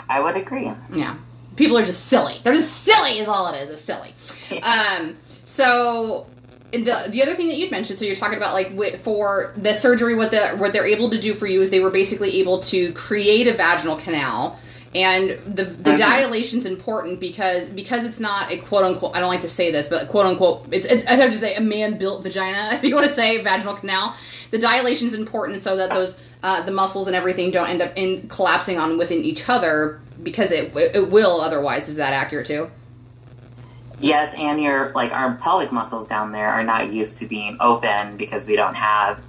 I 0.09 0.19
would 0.21 0.35
agree. 0.37 0.71
yeah. 0.93 1.17
People 1.55 1.77
are 1.77 1.85
just 1.85 2.05
silly. 2.07 2.35
They're 2.43 2.53
just 2.53 2.73
silly 2.83 3.19
is 3.19 3.27
all 3.27 3.53
it 3.53 3.61
is 3.61 3.69
it's 3.69 3.81
silly. 3.81 4.13
Um 4.63 5.17
so 5.45 6.25
the 6.71 7.07
the 7.09 7.21
other 7.23 7.35
thing 7.35 7.47
that 7.47 7.55
you'd 7.55 7.71
mentioned 7.71 7.97
so 7.97 8.05
you're 8.05 8.15
talking 8.15 8.37
about 8.37 8.53
like 8.53 8.99
for 8.99 9.53
the 9.57 9.73
surgery 9.73 10.15
what 10.15 10.31
the 10.31 10.49
what 10.57 10.71
they're 10.73 10.85
able 10.85 11.09
to 11.09 11.19
do 11.19 11.33
for 11.33 11.47
you 11.47 11.61
is 11.61 11.69
they 11.69 11.79
were 11.79 11.89
basically 11.89 12.39
able 12.39 12.59
to 12.61 12.91
create 12.93 13.47
a 13.47 13.53
vaginal 13.53 13.95
canal. 13.97 14.59
And 14.95 15.29
the 15.45 15.65
the 15.65 15.91
Mhm. 15.91 15.99
dilation 15.99 16.59
is 16.59 16.65
important 16.65 17.19
because 17.19 17.67
because 17.69 18.03
it's 18.05 18.19
not 18.19 18.51
a 18.51 18.57
quote 18.57 18.83
unquote 18.83 19.15
I 19.15 19.19
don't 19.19 19.29
like 19.29 19.41
to 19.41 19.47
say 19.49 19.71
this 19.71 19.87
but 19.87 20.07
quote 20.09 20.25
unquote 20.25 20.65
it's, 20.71 20.87
it's 20.87 21.05
I 21.05 21.11
have 21.11 21.31
to 21.31 21.37
say 21.37 21.53
a 21.53 21.61
man 21.61 21.97
built 21.99 22.23
vagina 22.23 22.71
if 22.73 22.83
you 22.83 22.95
want 22.95 23.05
to 23.07 23.13
say 23.13 23.41
vaginal 23.43 23.75
canal. 23.75 24.15
The 24.51 24.57
dilation 24.57 25.07
is 25.07 25.13
important 25.13 25.61
so 25.61 25.75
that 25.77 25.91
those 25.91 26.15
uh, 26.41 26.63
the 26.63 26.71
muscles 26.71 27.05
and 27.05 27.15
everything 27.15 27.51
don't 27.51 27.69
end 27.69 27.81
up 27.83 27.91
in 27.97 28.27
collapsing 28.29 28.79
on 28.79 28.97
within 28.97 29.23
each 29.23 29.47
other 29.47 29.99
because 30.23 30.51
it 30.51 30.75
it 30.75 31.09
will 31.11 31.39
otherwise. 31.39 31.87
Is 31.87 31.95
that 31.97 32.13
accurate 32.13 32.47
too 32.47 32.71
Yes, 33.99 34.33
and 34.39 34.61
your 34.61 34.91
like 34.93 35.11
our 35.13 35.35
pelvic 35.35 35.71
muscles 35.71 36.05
down 36.07 36.31
there 36.31 36.49
are 36.49 36.63
not 36.63 36.91
used 36.91 37.17
to 37.19 37.25
being 37.27 37.57
open 37.59 38.17
because 38.17 38.45
we 38.45 38.55
don't 38.55 38.75
have 38.75 39.19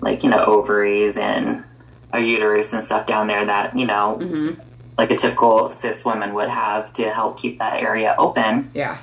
like, 0.00 0.22
you 0.24 0.30
know, 0.30 0.38
ovaries 0.44 1.16
and 1.16 1.64
a 2.12 2.20
uterus 2.20 2.72
and 2.72 2.82
stuff 2.82 3.06
down 3.06 3.26
there 3.28 3.44
that, 3.44 3.76
you 3.76 3.86
know, 3.86 4.16
hmm 4.16 4.50
like 4.98 5.10
a 5.10 5.16
typical 5.16 5.66
cis 5.66 6.04
woman 6.04 6.34
would 6.34 6.50
have 6.50 6.92
to 6.92 7.08
help 7.08 7.38
keep 7.38 7.58
that 7.58 7.80
area 7.80 8.14
open. 8.18 8.70
yeah 8.74 8.98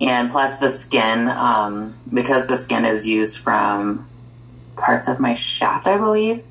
And 0.00 0.28
plus 0.30 0.56
the 0.58 0.68
skin, 0.68 1.28
um, 1.28 1.96
because 2.12 2.46
the 2.46 2.56
skin 2.56 2.84
is 2.84 3.06
used 3.06 3.38
from 3.38 4.08
parts 4.76 5.06
of 5.06 5.20
my 5.20 5.32
shaft, 5.34 5.86
I 5.86 5.96
believe. 5.98 6.42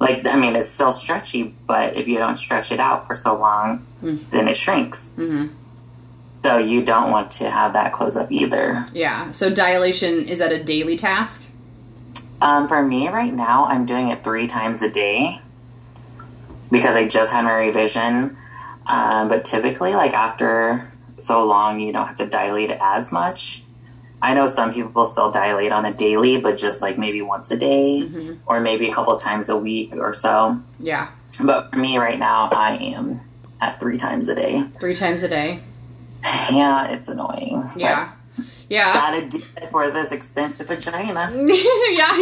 like 0.00 0.26
I 0.26 0.36
mean, 0.36 0.56
it's 0.56 0.70
still 0.70 0.92
stretchy, 0.92 1.54
but 1.66 1.96
if 1.96 2.08
you 2.08 2.16
don't 2.16 2.36
stretch 2.36 2.72
it 2.72 2.80
out 2.80 3.06
for 3.06 3.14
so 3.14 3.36
long, 3.36 3.86
Mm. 4.02 4.30
then 4.30 4.48
it 4.48 4.56
shrinks. 4.56 5.12
hmm 5.16 5.46
So 6.44 6.58
you 6.58 6.84
don't 6.84 7.10
want 7.10 7.30
to 7.40 7.48
have 7.48 7.72
that 7.72 7.94
close 7.94 8.18
up 8.18 8.30
either. 8.30 8.84
Yeah. 8.92 9.30
So 9.30 9.48
dilation 9.48 10.28
is 10.28 10.40
that 10.40 10.52
a 10.52 10.62
daily 10.62 10.98
task? 10.98 11.40
Um, 12.42 12.68
for 12.68 12.82
me 12.82 13.08
right 13.08 13.32
now, 13.32 13.64
I'm 13.64 13.86
doing 13.86 14.08
it 14.08 14.22
three 14.22 14.46
times 14.46 14.82
a 14.82 14.90
day 14.90 15.40
because 16.70 16.96
I 16.96 17.08
just 17.08 17.32
had 17.32 17.46
my 17.46 17.54
revision. 17.54 18.36
Um, 18.86 19.28
but 19.28 19.46
typically, 19.46 19.94
like 19.94 20.12
after 20.12 20.92
so 21.16 21.42
long, 21.46 21.80
you 21.80 21.94
don't 21.94 22.06
have 22.08 22.16
to 22.16 22.26
dilate 22.26 22.72
as 22.78 23.10
much. 23.10 23.62
I 24.20 24.34
know 24.34 24.46
some 24.46 24.70
people 24.70 25.06
still 25.06 25.30
dilate 25.30 25.72
on 25.72 25.86
a 25.86 25.94
daily, 25.94 26.36
but 26.36 26.58
just 26.58 26.82
like 26.82 26.98
maybe 26.98 27.22
once 27.22 27.50
a 27.52 27.56
day 27.56 28.02
Mhm. 28.02 28.36
or 28.44 28.60
maybe 28.60 28.90
a 28.90 28.92
couple 28.92 29.16
times 29.16 29.48
a 29.48 29.56
week 29.56 29.94
or 29.96 30.12
so. 30.12 30.58
Yeah. 30.78 31.06
But 31.42 31.70
for 31.70 31.78
me 31.78 31.96
right 31.96 32.18
now, 32.18 32.50
I 32.52 32.76
am 32.76 33.22
at 33.62 33.80
three 33.80 33.96
times 33.96 34.28
a 34.28 34.34
day. 34.34 34.64
Three 34.78 34.94
times 34.94 35.22
a 35.22 35.28
day. 35.28 35.60
Yeah, 36.52 36.88
it's 36.90 37.08
annoying. 37.08 37.62
Yeah. 37.76 38.12
Yeah. 38.68 38.92
Gotta 38.94 39.28
do 39.28 39.42
it 39.58 39.70
for 39.70 39.90
this 39.90 40.10
expensive 40.12 40.66
vagina. 40.68 41.30
yeah. 41.90 42.16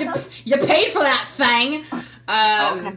You, 0.00 0.14
you 0.44 0.56
paid 0.58 0.90
for 0.92 1.00
that 1.00 1.26
thing. 1.28 1.84
Um, 2.28 2.78
Okay. 2.86 2.96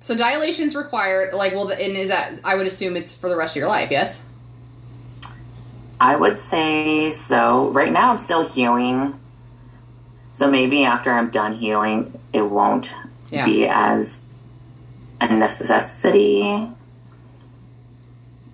So 0.00 0.14
dilation's 0.14 0.76
required. 0.76 1.32
Like, 1.34 1.52
well, 1.54 1.68
and 1.70 1.80
is 1.96 2.08
that? 2.08 2.38
I 2.44 2.54
would 2.54 2.66
assume 2.66 2.96
it's 2.96 3.12
for 3.12 3.28
the 3.28 3.36
rest 3.36 3.56
of 3.56 3.60
your 3.60 3.68
life. 3.68 3.90
Yes. 3.90 4.20
I 5.98 6.14
would 6.14 6.38
say 6.38 7.10
so. 7.10 7.70
Right 7.70 7.92
now, 7.92 8.10
I'm 8.10 8.18
still 8.18 8.46
healing. 8.46 9.18
So 10.32 10.50
maybe 10.50 10.84
after 10.84 11.10
I'm 11.10 11.30
done 11.30 11.52
healing, 11.54 12.20
it 12.32 12.42
won't 12.42 12.94
Yeah. 13.30 13.46
be 13.46 13.66
as 13.66 14.20
a 15.20 15.34
necessity. 15.34 16.68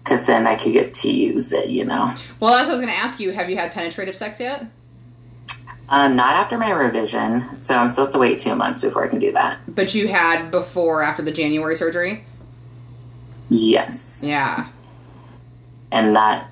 Because 0.02 0.26
then 0.26 0.46
I 0.46 0.56
could 0.56 0.72
get 0.72 0.94
to 0.94 1.12
use 1.12 1.52
it, 1.52 1.68
you 1.68 1.84
know. 1.84 2.14
Well, 2.40 2.52
that's 2.54 2.66
what 2.68 2.74
I 2.74 2.76
was 2.76 2.80
going 2.80 2.92
to 2.92 2.98
ask 2.98 3.20
you. 3.20 3.30
Have 3.30 3.48
you 3.48 3.56
had 3.56 3.72
penetrative 3.72 4.16
sex 4.16 4.40
yet? 4.40 4.66
Um, 5.88 6.16
not 6.16 6.34
after 6.34 6.58
my 6.58 6.70
revision. 6.70 7.60
So 7.62 7.76
I'm 7.76 7.88
supposed 7.88 8.12
to 8.12 8.18
wait 8.18 8.38
two 8.38 8.54
months 8.56 8.82
before 8.82 9.04
I 9.04 9.08
can 9.08 9.18
do 9.20 9.30
that. 9.32 9.58
But 9.68 9.94
you 9.94 10.08
had 10.08 10.50
before, 10.50 11.02
after 11.02 11.22
the 11.22 11.30
January 11.32 11.76
surgery. 11.76 12.24
Yes. 13.48 14.24
Yeah. 14.26 14.68
And 15.90 16.16
that 16.16 16.48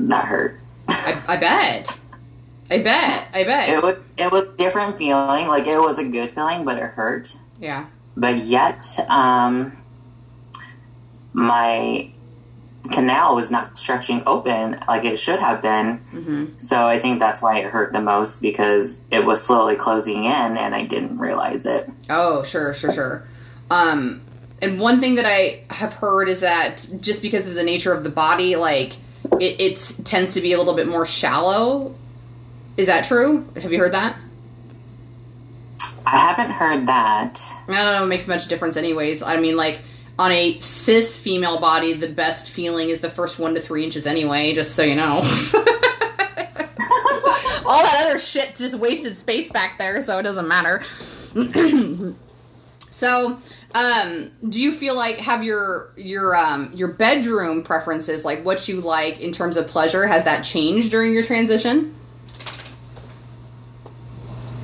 that 0.00 0.24
hurt. 0.24 0.58
I, 0.88 1.22
I 1.28 1.36
bet. 1.36 2.00
I 2.70 2.82
bet. 2.82 3.28
I 3.32 3.44
bet. 3.44 3.68
It 3.68 3.82
was 3.82 3.96
it 4.16 4.32
was 4.32 4.54
different 4.56 4.98
feeling. 4.98 5.46
Like 5.46 5.66
it 5.66 5.78
was 5.78 5.98
a 5.98 6.04
good 6.04 6.28
feeling, 6.28 6.64
but 6.64 6.76
it 6.76 6.82
hurt. 6.82 7.38
yeah. 7.60 7.86
but 8.16 8.38
yet 8.38 8.84
um, 9.08 9.84
my 11.32 12.10
canal 12.92 13.34
was 13.34 13.50
not 13.50 13.76
stretching 13.76 14.22
open 14.26 14.80
like 14.88 15.04
it 15.04 15.18
should 15.18 15.38
have 15.38 15.60
been 15.62 15.98
hmm 16.10 16.46
so 16.56 16.86
i 16.86 16.98
think 16.98 17.18
that's 17.20 17.42
why 17.42 17.58
it 17.58 17.66
hurt 17.66 17.92
the 17.92 18.00
most 18.00 18.40
because 18.40 19.02
it 19.10 19.24
was 19.24 19.44
slowly 19.46 19.76
closing 19.76 20.24
in 20.24 20.56
and 20.56 20.74
i 20.74 20.84
didn't 20.84 21.18
realize 21.18 21.66
it 21.66 21.88
Oh, 22.08 22.42
sure, 22.42 22.74
sure, 22.74 22.90
sure. 22.90 23.22
Um, 23.70 24.20
and 24.60 24.80
one 24.80 25.00
thing 25.00 25.14
that 25.14 25.24
I 25.26 25.62
have 25.70 25.92
heard 25.94 26.28
is 26.28 26.40
that 26.40 26.84
just 27.00 27.22
because 27.22 27.46
of 27.46 27.54
the 27.54 27.62
nature 27.62 27.92
of 27.92 28.02
the 28.02 28.10
body, 28.10 28.56
like 28.56 28.94
it, 29.40 29.60
it 29.60 30.04
tends 30.04 30.34
to 30.34 30.40
be 30.40 30.52
a 30.52 30.58
little 30.58 30.74
bit 30.74 30.88
more 30.88 31.06
shallow. 31.06 31.94
Is 32.76 32.88
that 32.88 33.04
true? 33.04 33.48
Have 33.62 33.72
you 33.72 33.78
heard 33.78 33.92
that? 33.92 34.16
i 36.04 36.16
haven't 36.16 36.50
heard 36.50 36.86
that 36.88 37.38
I 37.68 37.76
don't 37.76 37.94
know. 37.94 38.04
It 38.04 38.08
makes 38.08 38.26
much 38.26 38.48
difference, 38.48 38.76
anyways. 38.76 39.22
I 39.22 39.36
mean, 39.36 39.56
like 39.56 39.78
on 40.20 40.30
a 40.32 40.60
cis 40.60 41.16
female 41.18 41.58
body, 41.58 41.94
the 41.94 42.10
best 42.10 42.50
feeling 42.50 42.90
is 42.90 43.00
the 43.00 43.08
first 43.08 43.38
one 43.38 43.54
to 43.54 43.60
three 43.60 43.84
inches, 43.84 44.04
anyway. 44.06 44.52
Just 44.54 44.74
so 44.76 44.82
you 44.82 44.94
know. 44.94 45.14
All 47.66 47.82
that 47.82 48.04
other 48.06 48.18
shit 48.18 48.54
just 48.54 48.74
wasted 48.74 49.16
space 49.16 49.50
back 49.50 49.78
there, 49.78 50.02
so 50.02 50.18
it 50.18 50.22
doesn't 50.24 50.46
matter. 50.46 50.82
so, 52.90 53.38
um, 53.74 54.30
do 54.48 54.60
you 54.60 54.72
feel 54.72 54.94
like 54.94 55.16
have 55.16 55.42
your 55.42 55.90
your 55.96 56.36
um 56.36 56.70
your 56.74 56.88
bedroom 56.88 57.62
preferences, 57.62 58.22
like 58.22 58.44
what 58.44 58.68
you 58.68 58.80
like 58.82 59.20
in 59.20 59.32
terms 59.32 59.56
of 59.56 59.68
pleasure, 59.68 60.06
has 60.06 60.24
that 60.24 60.42
changed 60.42 60.90
during 60.90 61.14
your 61.14 61.22
transition? 61.22 61.94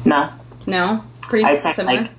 no 0.04 0.30
No, 0.66 1.02
pretty 1.22 1.44
i'd 1.46 1.60
say 1.60 1.72
similar. 1.72 2.02
like 2.02 2.10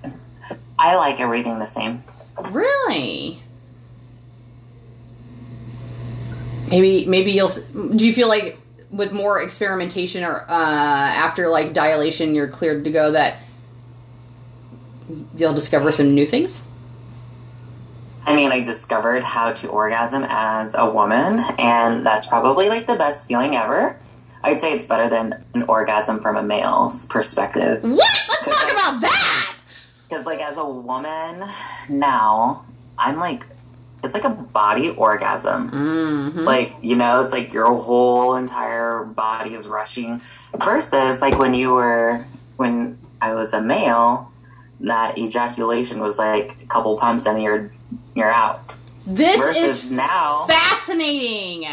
i 0.78 0.96
like 0.96 1.22
everything 1.22 1.58
the 1.60 1.66
same 1.66 2.04
Really? 2.52 3.42
Maybe 6.70 7.06
maybe 7.06 7.32
you'll. 7.32 7.50
Do 7.74 8.06
you 8.06 8.14
feel 8.14 8.28
like 8.28 8.60
with 8.92 9.12
more 9.12 9.42
experimentation 9.42 10.24
or 10.24 10.42
uh, 10.42 10.46
after 10.50 11.48
like 11.48 11.74
dilation, 11.74 12.36
you're 12.36 12.48
cleared 12.48 12.84
to 12.86 12.92
go 12.92 13.12
that 13.12 13.40
you'll 15.36 15.54
discover 15.54 15.92
some 15.92 16.14
new 16.14 16.26
things? 16.26 16.64
I 18.26 18.36
mean, 18.36 18.52
I 18.52 18.62
discovered 18.62 19.24
how 19.24 19.54
to 19.54 19.70
orgasm 19.70 20.26
as 20.28 20.76
a 20.76 20.90
woman, 20.90 21.40
and 21.58 22.06
that's 22.06 22.28
probably 22.28 22.68
like 22.68 22.86
the 22.86 22.98
best 22.98 23.28
feeling 23.28 23.56
ever. 23.56 23.98
I'd 24.44 24.60
say 24.60 24.74
it's 24.74 24.86
better 24.86 25.10
than 25.10 25.46
an 25.54 25.64
orgasm 25.64 26.20
from 26.20 26.36
a 26.36 26.44
male's 26.44 27.06
perspective. 27.08 27.84
What? 27.84 28.22
Let's 28.30 28.52
talk 28.52 28.72
about 28.72 29.02
that. 29.02 29.47
Because, 30.08 30.26
like, 30.26 30.39
as 30.39 30.58
a 30.58 30.68
woman 30.68 31.43
now, 31.89 32.66
I'm 32.97 33.18
like, 33.18 33.45
it's 34.03 34.14
like 34.14 34.24
a 34.24 34.30
body 34.30 34.89
orgasm. 34.91 35.70
Mm-hmm. 35.72 36.39
Like, 36.39 36.76
you 36.82 36.95
know, 36.95 37.20
it's 37.20 37.34
like 37.34 37.51
your 37.51 37.74
whole 37.74 38.36
entire 38.36 39.03
body 39.03 39.53
is 39.53 39.68
rushing. 39.68 40.22
Versus, 40.64 41.22
like, 41.22 41.38
when 41.38 41.53
you 41.53 41.72
were, 41.72 42.26
when 42.55 42.97
I 43.22 43.34
was 43.34 43.53
a 43.53 43.62
male, 43.62 44.32
that 44.80 45.18
ejaculation 45.18 45.99
was 45.99 46.18
like 46.18 46.62
a 46.62 46.66
couple 46.68 46.95
pumps 46.97 47.26
and 47.26 47.41
you're, 47.41 47.72
you're 48.16 48.32
out. 48.32 48.76
This 49.05 49.38
Versus 49.38 49.86
is 49.86 49.91
now, 49.91 50.45
fascinating. 50.47 51.64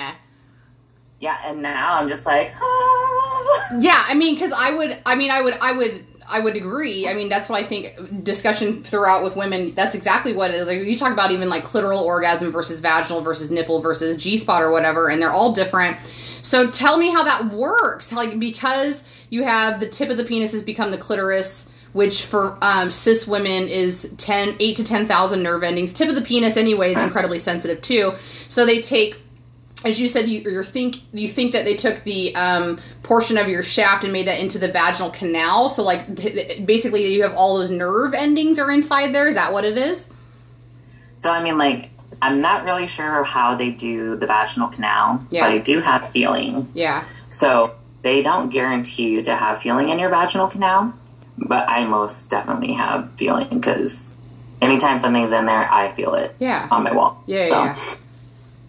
yeah, 1.20 1.38
and 1.44 1.62
now 1.62 1.98
I'm 1.98 2.08
just 2.08 2.26
like, 2.26 2.52
ah. 2.60 3.76
Yeah, 3.80 4.04
I 4.08 4.14
mean, 4.14 4.34
because 4.34 4.52
I 4.52 4.70
would, 4.70 4.98
I 5.04 5.14
mean, 5.16 5.30
I 5.30 5.42
would, 5.42 5.58
I 5.60 5.72
would, 5.72 6.04
I 6.28 6.40
would 6.40 6.56
agree. 6.56 7.08
I 7.08 7.14
mean, 7.14 7.28
that's 7.28 7.48
what 7.48 7.60
I 7.60 7.64
think. 7.64 8.24
Discussion 8.24 8.82
throughout 8.82 9.24
with 9.24 9.36
women. 9.36 9.74
That's 9.74 9.94
exactly 9.94 10.32
what 10.32 10.50
it 10.50 10.56
is. 10.56 10.66
Like 10.66 10.78
you 10.80 10.96
talk 10.96 11.12
about 11.12 11.30
even 11.30 11.48
like 11.48 11.64
clitoral 11.64 12.02
orgasm 12.02 12.50
versus 12.50 12.80
vaginal 12.80 13.20
versus 13.20 13.50
nipple 13.50 13.80
versus 13.80 14.22
G 14.22 14.38
spot 14.38 14.62
or 14.62 14.70
whatever, 14.70 15.08
and 15.08 15.20
they're 15.20 15.32
all 15.32 15.52
different. 15.52 15.98
So 16.42 16.70
tell 16.70 16.98
me 16.98 17.10
how 17.10 17.24
that 17.24 17.46
works. 17.46 18.12
Like 18.12 18.38
because 18.38 19.02
you 19.30 19.44
have 19.44 19.80
the 19.80 19.88
tip 19.88 20.10
of 20.10 20.16
the 20.16 20.24
penis 20.24 20.52
has 20.52 20.62
become 20.62 20.90
the 20.90 20.98
clitoris. 20.98 21.66
Which 21.92 22.22
for 22.22 22.58
um, 22.60 22.90
cis 22.90 23.24
women 23.24 23.68
is 23.68 24.12
10, 24.16 24.56
8 24.58 24.76
to 24.78 24.82
10,000 24.82 25.42
nerve 25.44 25.62
endings. 25.62 25.92
Tip 25.92 26.08
of 26.08 26.16
the 26.16 26.22
penis, 26.22 26.56
anyway, 26.56 26.90
is 26.90 27.00
incredibly 27.00 27.38
sensitive 27.38 27.80
too. 27.82 28.14
So 28.48 28.66
they 28.66 28.82
take 28.82 29.16
as 29.84 30.00
you 30.00 30.08
said, 30.08 30.28
you 30.28 30.62
think 30.62 30.96
you 31.12 31.28
think 31.28 31.52
that 31.52 31.64
they 31.64 31.74
took 31.76 32.02
the 32.04 32.34
um, 32.36 32.78
portion 33.02 33.36
of 33.38 33.48
your 33.48 33.62
shaft 33.62 34.04
and 34.04 34.12
made 34.12 34.26
that 34.26 34.40
into 34.40 34.58
the 34.58 34.68
vaginal 34.68 35.10
canal. 35.10 35.68
So, 35.68 35.82
like, 35.82 36.06
basically, 36.66 37.12
you 37.12 37.22
have 37.22 37.34
all 37.34 37.58
those 37.58 37.70
nerve 37.70 38.14
endings 38.14 38.58
are 38.58 38.70
inside 38.70 39.12
there. 39.14 39.26
Is 39.26 39.34
that 39.34 39.52
what 39.52 39.64
it 39.64 39.76
is? 39.76 40.06
So, 41.16 41.30
I 41.30 41.42
mean, 41.42 41.58
like, 41.58 41.90
I'm 42.22 42.40
not 42.40 42.64
really 42.64 42.86
sure 42.86 43.24
how 43.24 43.54
they 43.54 43.70
do 43.70 44.16
the 44.16 44.26
vaginal 44.26 44.68
canal, 44.68 45.24
Yeah. 45.30 45.44
but 45.44 45.52
I 45.54 45.58
do 45.58 45.80
have 45.80 46.10
feeling. 46.10 46.68
Yeah. 46.74 47.04
So, 47.28 47.74
they 48.02 48.22
don't 48.22 48.50
guarantee 48.50 49.08
you 49.10 49.22
to 49.22 49.34
have 49.34 49.62
feeling 49.62 49.88
in 49.88 49.98
your 49.98 50.10
vaginal 50.10 50.46
canal, 50.48 50.92
but 51.38 51.68
I 51.68 51.84
most 51.86 52.30
definitely 52.30 52.74
have 52.74 53.08
feeling 53.16 53.48
because 53.50 54.14
anytime 54.60 55.00
something's 55.00 55.32
in 55.32 55.46
there, 55.46 55.66
I 55.70 55.92
feel 55.92 56.14
it 56.14 56.34
Yeah. 56.38 56.68
on 56.70 56.84
my 56.84 56.92
wall. 56.92 57.22
Yeah. 57.26 57.48
So, 57.48 57.54
Yeah. 57.54 57.94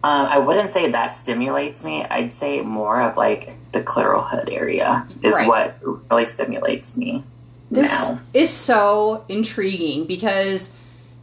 Um, 0.06 0.28
I 0.30 0.38
wouldn't 0.38 0.70
say 0.70 0.92
that 0.92 1.16
stimulates 1.16 1.84
me. 1.84 2.06
I'd 2.06 2.32
say 2.32 2.62
more 2.62 3.02
of 3.02 3.18
like 3.18 3.58
the 3.72 3.82
clitoral 3.82 4.24
hood 4.24 4.50
area 4.52 5.08
is 5.24 5.34
Right. 5.34 5.48
what 5.48 5.78
really 6.12 6.28
stimulates 6.28 6.96
me 6.96 7.24
This 7.72 7.90
now. 7.92 8.20
is 8.32 8.52
so 8.52 9.24
intriguing 9.30 10.06
because 10.06 10.70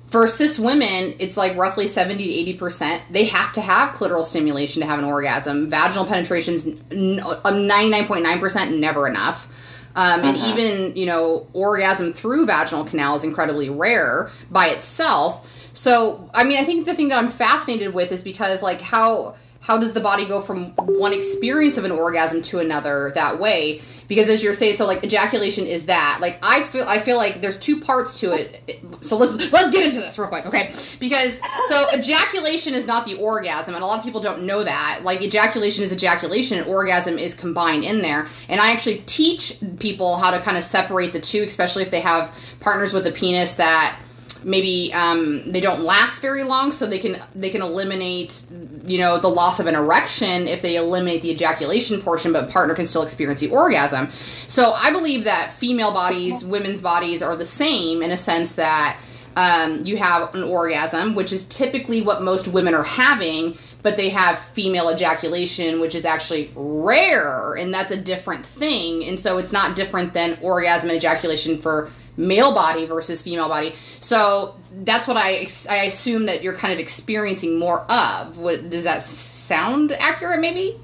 for 0.09 0.27
cis 0.27 0.59
women, 0.59 1.15
it's 1.21 1.37
like 1.37 1.57
roughly 1.57 1.87
70 1.87 2.25
to 2.27 2.33
80%. 2.65 3.03
They 3.09 3.27
have 3.27 3.53
to 3.53 3.61
have 3.61 3.95
clitoral 3.95 4.25
stimulation 4.25 4.81
to 4.83 4.87
have 4.89 4.99
an 4.99 5.05
orgasm. 5.05 5.71
Vaginal 5.71 6.05
penetration's 6.05 6.67
n- 6.91 7.23
uh, 7.25 7.53
99.9% 7.53 8.79
never 8.81 9.07
enough. 9.07 9.47
Um, 9.95 10.23
and 10.25 10.37
Mhm. 10.37 10.49
even, 10.51 10.97
you 10.97 11.07
know, 11.07 11.47
orgasm 11.53 12.13
through 12.15 12.47
vaginal 12.47 12.83
canal 12.85 13.15
is 13.15 13.23
incredibly 13.23 13.71
rare 13.71 14.31
by 14.51 14.67
itself. 14.71 15.47
So, 15.73 16.31
I 16.35 16.45
mean, 16.45 16.59
I 16.59 16.65
think 16.65 16.87
the 16.87 16.95
thing 16.95 17.09
that 17.09 17.19
I'm 17.19 17.31
fascinated 17.31 17.95
with 17.95 18.13
is 18.13 18.23
because, 18.23 18.63
like, 18.63 18.81
how 18.81 19.35
how 19.63 19.79
does 19.79 19.93
the 19.93 20.01
body 20.01 20.25
go 20.25 20.43
from 20.43 20.73
one 20.75 21.13
experience 21.13 21.79
of 21.79 21.85
an 21.85 21.93
orgasm 21.93 22.43
to 22.43 22.59
another 22.59 23.13
that 23.15 23.39
way? 23.39 23.81
Because 24.09 24.29
as 24.29 24.43
you're 24.43 24.55
saying, 24.55 24.75
so 24.75 24.85
like 24.85 25.05
ejaculation 25.05 25.67
is 25.67 25.87
that. 25.87 26.19
Like 26.21 26.37
I 26.43 26.65
feel, 26.65 26.85
I 26.87 26.99
feel 26.99 27.17
like 27.17 27.41
there's 27.41 27.59
two 27.59 27.81
parts 27.81 28.19
to 28.21 28.33
it. 28.33 28.81
So 29.01 29.17
let's 29.17 29.33
let's 29.53 29.71
get 29.71 29.85
into 29.85 30.01
this 30.01 30.19
real 30.19 30.29
quick, 30.29 30.45
okay? 30.47 30.75
Because 30.99 31.39
so 31.69 31.87
ejaculation 31.95 32.75
is 32.75 32.87
not 32.87 33.07
the 33.07 33.15
orgasm, 33.15 33.75
and 33.75 33.83
a 33.83 33.87
lot 33.87 33.99
of 33.99 34.05
people 34.05 34.21
don't 34.21 34.43
know 34.43 34.65
that. 34.65 35.01
Like 35.05 35.23
ejaculation 35.23 35.85
is 35.85 35.93
ejaculation, 35.93 36.59
and 36.59 36.67
orgasm 36.67 37.17
is 37.17 37.33
combined 37.33 37.85
in 37.85 38.03
there. 38.03 38.27
And 38.49 38.61
I 38.61 38.73
actually 38.73 38.99
teach 39.07 39.57
people 39.79 40.19
how 40.19 40.33
to 40.33 40.41
kind 40.41 40.59
of 40.59 40.65
separate 40.65 41.13
the 41.13 41.21
two, 41.21 41.45
especially 41.45 41.85
if 41.85 41.91
they 41.93 42.01
have 42.01 42.37
partners 42.59 42.93
with 42.93 43.07
a 43.07 43.13
penis 43.13 43.55
that 43.55 43.99
maybe 44.45 44.93
um, 44.95 45.43
they 45.51 45.61
don't 45.61 45.81
last 45.81 46.21
very 46.21 46.43
long 46.43 46.73
so 46.73 46.87
they 46.87 46.99
can 46.99 47.17
they 47.35 47.51
can 47.51 47.63
eliminate 47.63 48.43
you 48.85 48.99
know 48.99 49.19
the 49.19 49.29
loss 49.29 49.61
of 49.61 49.67
an 49.67 49.75
erection 49.75 50.49
if 50.49 50.63
they 50.63 50.77
eliminate 50.77 51.23
the 51.23 51.31
ejaculation 51.31 52.01
portion 52.01 52.33
but 52.33 52.51
partner 52.51 52.75
can 52.75 52.87
still 52.87 53.03
experience 53.03 53.41
the 53.41 53.51
orgasm 53.51 54.09
so 54.49 54.73
i 54.77 54.91
believe 54.91 55.25
that 55.25 55.53
female 55.53 55.93
bodies 55.93 56.45
women's 56.45 56.81
bodies 56.81 57.23
are 57.23 57.37
the 57.37 57.47
same 57.47 58.03
in 58.03 58.11
a 58.11 58.17
sense 58.17 58.53
that 58.53 58.99
um, 59.35 59.83
you 59.85 59.97
have 59.97 60.35
an 60.35 60.43
orgasm 60.43 61.15
which 61.15 61.33
is 61.33 61.45
typically 61.47 62.03
what 62.03 62.23
most 62.23 62.49
women 62.49 62.75
are 62.75 62.83
having 62.83 63.57
but 63.83 63.97
they 63.97 64.09
have 64.11 64.39
female 64.39 64.91
ejaculation, 64.91 65.81
which 65.81 65.95
is 65.95 66.05
actually 66.05 66.53
rare, 66.55 67.55
and 67.55 67.75
that's 67.75 67.91
a 67.91 68.01
different 68.01 68.47
thing. 68.47 69.05
And 69.05 69.19
so 69.19 69.39
it's 69.39 69.53
not 69.53 69.77
different 69.77 70.15
than 70.15 70.39
orgasm 70.41 70.91
and 70.91 70.97
ejaculation 70.97 71.59
for 71.59 71.91
male 72.17 72.55
body 72.55 72.87
versus 72.87 73.23
female 73.23 73.49
body. 73.49 73.75
So 74.01 74.57
that's 74.85 75.07
what 75.07 75.17
I 75.17 75.47
I 75.69 75.85
assume 75.85 76.27
that 76.27 76.43
you're 76.43 76.55
kind 76.55 76.73
of 76.73 76.79
experiencing 76.79 77.59
more 77.59 77.81
of. 77.91 78.39
What 78.39 78.71
does 78.71 78.85
that 78.85 79.03
sound 79.03 79.93
accurate? 79.93 80.41
Maybe 80.41 80.79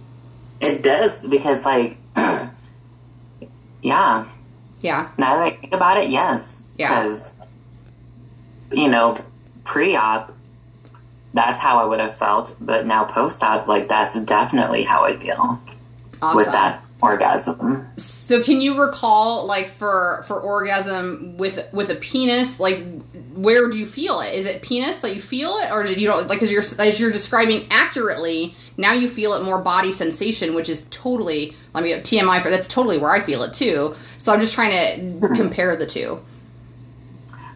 it 0.61 0.83
does 0.83 1.26
because 1.26 1.64
like 1.64 1.99
yeah 3.83 4.26
yeah. 4.81 5.11
Now 5.18 5.37
that 5.37 5.43
I 5.43 5.51
think 5.57 5.74
about 5.74 5.99
it, 5.99 6.09
yes. 6.11 6.64
Yeah. 6.76 7.03
Because 7.03 7.35
you 8.72 8.89
know 8.89 9.16
pre-op 9.64 10.33
that's 11.35 11.61
how 11.61 11.79
I 11.79 11.85
would 11.85 12.01
have 12.01 12.16
felt, 12.16 12.57
but 12.61 12.87
now 12.87 13.05
post-op, 13.05 13.68
like 13.68 13.89
that's 13.89 14.18
definitely 14.20 14.83
how 14.85 15.05
I 15.05 15.16
feel 15.16 15.61
Awesome. 16.22 16.37
with 16.37 16.47
that 16.53 16.83
orgasm. 17.01 17.86
So 17.96 18.42
can 18.42 18.61
you 18.61 18.80
recall 18.80 19.46
like 19.46 19.68
for 19.68 20.24
for 20.26 20.40
orgasm 20.40 21.36
with 21.36 21.72
with 21.72 21.90
a 21.90 21.94
penis 21.94 22.59
like 22.59 22.80
where 23.34 23.70
do 23.70 23.78
you 23.78 23.86
feel 23.86 24.20
it? 24.20 24.34
Is 24.34 24.46
it 24.46 24.62
penis 24.62 24.99
that 24.99 25.14
you 25.14 25.20
feel 25.20 25.59
it 25.59 25.70
or 25.70 25.84
did 25.84 26.01
you 26.01 26.09
don't 26.09 26.26
like 26.28 26.42
as 26.42 26.51
you're 26.51 26.62
as 26.78 26.99
you're 26.99 27.12
describing 27.12 27.66
accurately 27.70 28.55
now 28.76 28.92
you 28.92 29.09
feel 29.09 29.34
it 29.34 29.44
more 29.44 29.62
body 29.62 29.92
sensation 29.92 30.55
which 30.55 30.68
is 30.68 30.86
totally 30.90 31.55
let 31.74 31.84
me 31.84 31.92
TMI 31.92 32.42
for 32.42 32.51
that's 32.51 32.68
totally 32.68 32.99
where 32.99 33.12
I 33.12 33.20
feel 33.20 33.42
it 33.42 33.55
too. 33.55 33.94
So 34.18 34.32
I'm 34.32 34.40
just 34.40 34.53
trying 34.53 34.70
to 35.20 35.28
hmm. 35.28 35.34
compare 35.34 35.76
the 35.76 35.86
two. 35.86 36.20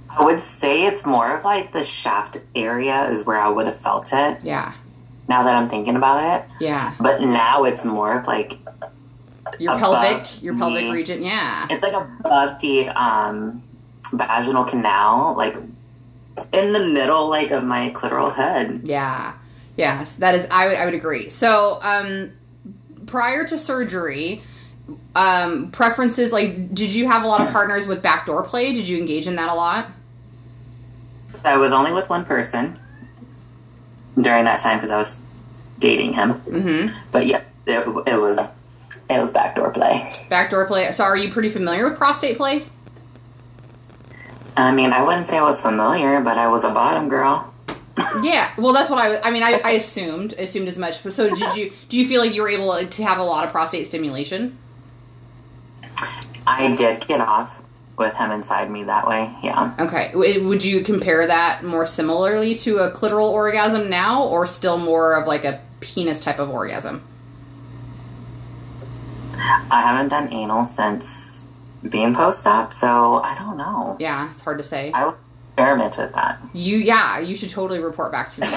I 0.09 0.25
would 0.25 0.41
say 0.41 0.85
it's 0.85 1.07
more 1.07 1.37
of 1.37 1.45
like 1.45 1.73
the 1.73 1.83
shaft 1.83 2.45
area 2.55 3.09
is 3.11 3.27
where 3.27 3.39
I 3.39 3.49
would 3.49 3.67
have 3.67 3.79
felt 3.79 4.13
it. 4.13 4.45
Yeah. 4.45 4.73
Now 5.29 5.45
that 5.45 5.57
I'm 5.57 5.67
thinking 5.67 5.97
about 5.97 6.43
it, 6.43 6.51
Yeah. 6.61 6.93
but 7.01 7.23
now 7.23 7.65
it's 7.65 7.85
more 7.85 8.19
of 8.19 8.27
like 8.27 8.59
Your 9.59 9.79
pelvic 9.79 10.43
your 10.43 10.57
pelvic 10.57 10.85
the- 10.85 10.93
region. 10.93 11.23
Yeah. 11.25 11.67
it's 11.71 11.83
like 11.83 11.93
above 11.95 12.61
the 12.61 12.89
um, 12.91 13.63
vaginal 14.13 14.65
canal, 14.65 15.35
like 15.37 15.55
in 16.53 16.73
the 16.73 16.81
middle, 16.93 17.29
like 17.29 17.51
of 17.51 17.65
my 17.65 17.91
clitoral 17.91 18.35
head. 18.35 18.83
Yeah. 18.85 19.35
Yes, 19.77 20.15
that 20.17 20.35
is 20.35 20.47
I 20.51 20.69
would 20.69 20.77
I 20.77 20.85
would 20.85 20.95
agree. 20.95 21.29
So, 21.29 21.79
um 21.83 22.33
prior 23.07 23.45
to 23.47 23.59
surgery, 23.59 24.43
um 25.15 25.71
preferences 25.71 26.33
like 26.33 26.75
did 26.75 26.93
you 26.93 27.09
have 27.09 27.23
a 27.25 27.27
lot 27.27 27.41
of 27.41 27.51
partners 27.53 27.87
with 27.87 28.03
backdoor 28.03 28.43
play? 28.45 28.73
Did 28.73 28.87
you 28.89 28.99
engage 28.99 29.27
in 29.27 29.37
that 29.37 29.51
a 29.51 29.55
lot? 29.55 29.87
I 31.45 31.57
was 31.57 31.73
only 31.73 31.93
with 31.93 32.09
one 32.11 32.25
person 32.25 32.79
during 34.21 34.45
that 34.45 34.61
time 34.61 34.77
because 34.77 34.91
I 34.91 34.99
was 34.99 35.23
dating 35.79 36.13
him. 36.13 36.35
Mhm. 36.35 36.95
But 37.11 37.27
yeah, 37.27 37.43
it, 37.67 37.87
it 38.07 38.21
was 38.21 38.39
it 39.13 39.21
was 39.21 39.31
backdoor 39.31 39.71
play. 39.71 40.09
Backdoor 40.29 40.67
play. 40.67 40.91
So, 40.93 41.05
are 41.05 41.17
you 41.17 41.31
pretty 41.31 41.51
familiar 41.51 41.89
with 41.89 41.99
prostate 41.99 42.37
play? 42.37 42.65
I 44.57 44.73
mean, 44.73 44.93
I 44.93 45.03
wouldn't 45.03 45.27
say 45.27 45.39
I 45.39 45.43
was 45.43 45.61
familiar, 45.61 46.21
but 46.21 46.37
I 46.37 46.49
was 46.49 46.65
a 46.65 46.71
bottom 46.71 47.09
girl. 47.09 47.53
yeah. 48.23 48.51
Well, 48.57 48.73
that's 48.73 48.91
what 48.91 48.99
I 48.99 49.21
I 49.29 49.31
mean, 49.31 49.43
I, 49.43 49.61
I 49.65 49.73
assumed 49.73 50.35
assumed 50.35 50.69
as 50.69 50.79
much. 50.79 51.01
So, 51.01 51.35
did 51.35 51.57
you 51.57 51.73
do 51.89 51.99
you 51.99 52.07
feel 52.07 52.21
like 52.21 52.35
you 52.35 52.43
were 52.43 52.49
able 52.49 52.87
to 52.87 53.05
have 53.05 53.19
a 53.19 53.25
lot 53.25 53.45
of 53.45 53.51
prostate 53.51 53.87
stimulation? 53.87 54.59
I 56.47 56.75
did 56.75 57.07
get 57.07 57.21
off 57.21 57.63
with 57.97 58.15
him 58.15 58.31
inside 58.31 58.71
me 58.71 58.85
that 58.85 59.07
way. 59.07 59.35
Yeah. 59.43 59.75
Okay. 59.79 60.11
Would 60.15 60.65
you 60.65 60.83
compare 60.83 61.27
that 61.27 61.63
more 61.63 61.87
similarly 61.87 62.55
to 62.57 62.79
a 62.79 62.91
clitoral 62.91 63.31
orgasm 63.31 63.89
now 63.89 64.25
or 64.25 64.47
still 64.47 64.79
more 64.79 65.17
of 65.17 65.27
like 65.27 65.45
a 65.45 65.61
penis 65.81 66.21
type 66.21 66.39
of 66.39 66.51
orgasm? 66.51 67.05
I 69.37 69.83
haven't 69.83 70.09
done 70.09 70.33
anal 70.33 70.65
since 70.65 71.47
being 71.89 72.15
post 72.15 72.47
op, 72.47 72.73
so 72.73 73.21
I 73.23 73.35
don't 73.35 73.57
know. 73.57 73.97
Yeah, 73.99 74.31
it's 74.31 74.41
hard 74.41 74.59
to 74.59 74.65
say. 74.65 74.93
I 74.93 75.07
will 75.07 75.17
experiment 75.51 75.97
with 75.97 76.13
that. 76.15 76.39
You, 76.53 76.77
yeah, 76.79 77.19
you 77.19 77.35
should 77.35 77.51
totally 77.51 77.81
report 77.81 78.13
back 78.13 78.31
to 78.31 78.41
me. 78.41 78.47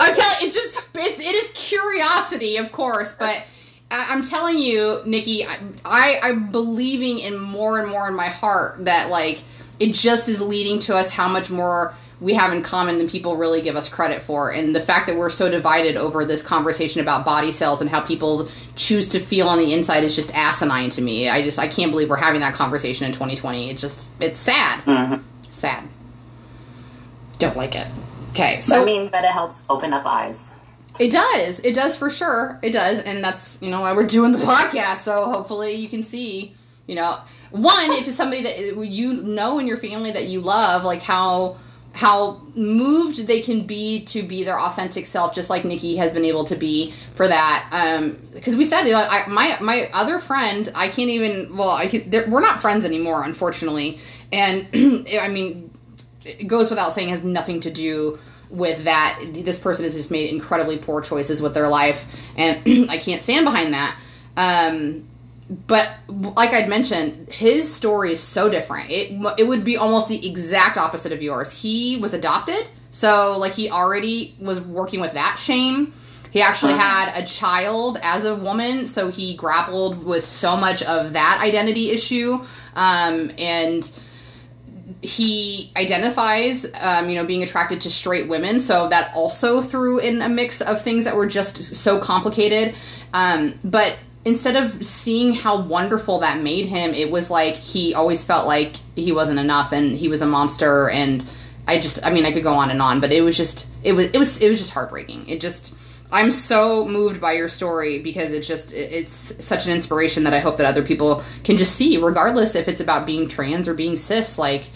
I'm 0.00 0.14
telling 0.14 0.36
it's 0.42 0.54
just 0.54 0.74
it's 0.94 1.20
it 1.20 1.34
is 1.34 1.50
curiosity, 1.54 2.56
of 2.56 2.72
course, 2.72 3.14
but 3.14 3.44
I, 3.90 4.12
I'm 4.12 4.22
telling 4.22 4.58
you, 4.58 5.00
Nikki, 5.04 5.44
I, 5.44 5.58
I 5.84 6.20
I'm 6.22 6.50
believing 6.50 7.18
in 7.18 7.38
more 7.38 7.80
and 7.80 7.90
more 7.90 8.08
in 8.08 8.14
my 8.14 8.28
heart 8.28 8.84
that 8.84 9.10
like 9.10 9.42
it 9.78 9.92
just 9.92 10.28
is 10.28 10.40
leading 10.40 10.78
to 10.80 10.96
us 10.96 11.10
how 11.10 11.28
much 11.28 11.50
more 11.50 11.94
we 12.24 12.32
have 12.32 12.54
in 12.54 12.62
common 12.62 12.96
than 12.96 13.06
people 13.06 13.36
really 13.36 13.60
give 13.60 13.76
us 13.76 13.86
credit 13.86 14.22
for. 14.22 14.50
And 14.50 14.74
the 14.74 14.80
fact 14.80 15.06
that 15.08 15.16
we're 15.16 15.28
so 15.28 15.50
divided 15.50 15.96
over 15.98 16.24
this 16.24 16.42
conversation 16.42 17.02
about 17.02 17.26
body 17.26 17.52
cells 17.52 17.82
and 17.82 17.90
how 17.90 18.00
people 18.00 18.48
choose 18.76 19.08
to 19.08 19.20
feel 19.20 19.46
on 19.46 19.58
the 19.58 19.74
inside 19.74 20.04
is 20.04 20.16
just 20.16 20.34
asinine 20.34 20.88
to 20.90 21.02
me. 21.02 21.28
I 21.28 21.42
just 21.42 21.58
i 21.58 21.68
can't 21.68 21.90
believe 21.90 22.08
we're 22.08 22.16
having 22.16 22.40
that 22.40 22.54
conversation 22.54 23.04
in 23.06 23.12
2020 23.12 23.70
it's 23.70 23.80
just 23.80 24.10
it's 24.20 24.40
sad. 24.40 24.80
Mhm. 24.86 25.22
sad. 25.48 25.84
Don't 27.38 27.56
like 27.58 27.74
it. 27.74 27.86
Okay 28.30 28.60
so 28.60 28.80
I 28.80 28.84
mean, 28.86 29.08
but 29.08 29.24
it 29.24 29.30
helps 29.30 29.62
open 29.68 29.92
up 29.92 30.06
eyes. 30.06 30.48
it 30.98 31.10
does. 31.12 31.60
It 31.60 31.74
does 31.74 31.94
for 31.94 32.08
sure. 32.08 32.58
It 32.62 32.70
does. 32.70 33.00
And 33.00 33.22
that's 33.22 33.58
you 33.60 33.70
know 33.70 33.82
why 33.82 33.92
we're 33.92 34.06
doing 34.06 34.32
the 34.32 34.38
podcast. 34.38 35.02
So 35.02 35.24
hopefully 35.30 35.74
you 35.74 35.90
can 35.90 36.02
see 36.02 36.54
you 36.86 36.94
know 36.94 37.18
one 37.50 37.90
if 37.92 38.08
it's 38.08 38.16
somebody 38.16 38.42
that 38.44 38.58
you 38.86 39.12
know 39.12 39.58
in 39.58 39.66
your 39.66 39.76
family 39.76 40.12
that 40.12 40.24
you 40.24 40.40
love 40.40 40.84
like 40.84 41.02
how 41.02 41.56
how 41.94 42.42
moved 42.56 43.28
they 43.28 43.40
can 43.40 43.66
be 43.66 44.04
to 44.04 44.24
be 44.24 44.42
their 44.42 44.58
authentic 44.58 45.06
self 45.06 45.32
just 45.32 45.48
like 45.48 45.64
nikki 45.64 45.96
has 45.96 46.12
been 46.12 46.24
able 46.24 46.44
to 46.44 46.56
be 46.56 46.92
for 47.14 47.28
that. 47.28 47.68
Um 47.70 48.18
because 48.32 48.56
we 48.56 48.64
said 48.64 48.82
I, 48.92 49.26
my 49.28 49.56
my 49.60 49.88
other 49.92 50.18
friend 50.18 50.70
i 50.74 50.88
can't 50.88 51.08
even 51.10 51.56
well 51.56 51.70
I, 51.70 52.04
we're 52.28 52.40
not 52.40 52.60
friends 52.60 52.84
anymore 52.84 53.22
unfortunately. 53.24 54.00
And 54.32 54.68
i 55.20 55.28
mean 55.28 55.70
it 56.26 56.48
goes 56.48 56.68
without 56.68 56.92
saying 56.92 57.10
has 57.10 57.22
nothing 57.22 57.60
to 57.60 57.70
do 57.70 58.18
with 58.50 58.84
that. 58.84 59.20
This 59.32 59.58
person 59.58 59.84
has 59.84 59.94
just 59.94 60.10
made 60.10 60.30
incredibly 60.30 60.78
poor 60.78 61.00
choices 61.00 61.40
with 61.40 61.54
their 61.54 61.68
life 61.68 62.04
and 62.36 62.60
i 62.90 62.98
can't 62.98 63.22
stand 63.22 63.44
behind 63.44 63.72
that. 63.72 63.96
Um 64.36 65.06
but 65.48 65.88
like 66.08 66.54
I'd 66.54 66.68
mentioned, 66.68 67.28
his 67.28 67.72
story 67.72 68.12
is 68.12 68.20
so 68.20 68.48
different. 68.48 68.90
It 68.90 69.12
it 69.38 69.46
would 69.46 69.64
be 69.64 69.76
almost 69.76 70.08
the 70.08 70.28
exact 70.28 70.76
opposite 70.76 71.12
of 71.12 71.22
yours. 71.22 71.50
He 71.52 71.98
was 72.00 72.14
adopted, 72.14 72.66
so 72.90 73.36
like 73.38 73.52
he 73.52 73.70
already 73.70 74.34
was 74.40 74.60
working 74.60 75.00
with 75.00 75.12
that 75.14 75.38
shame. 75.38 75.92
He 76.30 76.40
actually 76.42 76.72
Mhm. 76.72 76.78
had 76.78 77.22
a 77.22 77.26
child 77.26 77.98
as 78.02 78.24
a 78.24 78.34
woman, 78.34 78.86
so 78.86 79.10
he 79.10 79.36
grappled 79.36 80.04
with 80.04 80.28
so 80.28 80.56
much 80.56 80.82
of 80.82 81.12
that 81.12 81.40
identity 81.42 81.90
issue. 81.90 82.40
Um, 82.74 83.30
and 83.38 83.88
he 85.00 85.70
identifies, 85.76 86.66
um, 86.80 87.08
you 87.08 87.16
know, 87.16 87.24
being 87.24 87.42
attracted 87.42 87.82
to 87.82 87.90
straight 87.90 88.28
women, 88.28 88.58
so 88.58 88.88
that 88.88 89.12
also 89.14 89.62
threw 89.62 89.98
in 89.98 90.22
a 90.22 90.28
mix 90.28 90.60
of 90.60 90.82
things 90.82 91.04
that 91.04 91.16
were 91.16 91.26
just 91.26 91.62
so 91.76 91.98
complicated. 91.98 92.74
Um, 93.12 93.54
but 93.62 93.96
instead 94.24 94.56
of 94.56 94.84
seeing 94.84 95.34
how 95.34 95.60
wonderful 95.60 96.20
that 96.20 96.40
made 96.40 96.66
him, 96.66 96.94
it 96.94 97.10
was 97.10 97.30
like 97.30 97.54
he 97.54 97.94
always 97.94 98.24
felt 98.24 98.46
like 98.46 98.76
he 98.96 99.12
wasn't 99.12 99.38
enough 99.38 99.72
and 99.72 99.96
he 99.96 100.08
was 100.08 100.22
a 100.22 100.26
monster. 100.26 100.88
And 100.88 101.24
I 101.66 101.78
just, 101.78 102.04
I 102.04 102.10
mean, 102.10 102.24
I 102.24 102.32
could 102.32 102.42
go 102.42 102.54
on 102.54 102.70
and 102.70 102.80
on, 102.80 103.00
but 103.00 103.12
it 103.12 103.20
was 103.20 103.36
just, 103.36 103.66
it 103.82 103.92
was, 103.92 104.06
it 104.06 104.18
was, 104.18 104.38
it 104.38 104.48
was 104.48 104.58
just 104.58 104.72
heartbreaking. 104.72 105.28
It 105.28 105.40
just, 105.40 105.74
I'm 106.10 106.30
so 106.30 106.86
moved 106.86 107.20
by 107.20 107.32
your 107.32 107.48
story 107.48 107.98
because 107.98 108.32
it's 108.32 108.46
just 108.46 108.72
it's 108.72 109.34
such 109.44 109.66
an 109.66 109.72
inspiration 109.72 110.22
that 110.24 110.32
I 110.32 110.38
hope 110.38 110.58
that 110.58 110.66
other 110.66 110.84
people 110.84 111.24
can 111.42 111.56
just 111.56 111.74
see, 111.74 111.96
regardless 111.96 112.54
if 112.54 112.68
it's 112.68 112.80
about 112.80 113.04
being 113.04 113.28
trans 113.28 113.66
or 113.66 113.74
being 113.74 113.96
cis, 113.96 114.38
like 114.38 114.68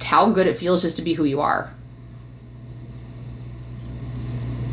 how 0.00 0.30
good 0.30 0.46
it 0.46 0.56
feels 0.56 0.82
just 0.82 0.96
to 0.96 1.02
be 1.02 1.14
who 1.14 1.24
you 1.24 1.40
are. 1.40 1.72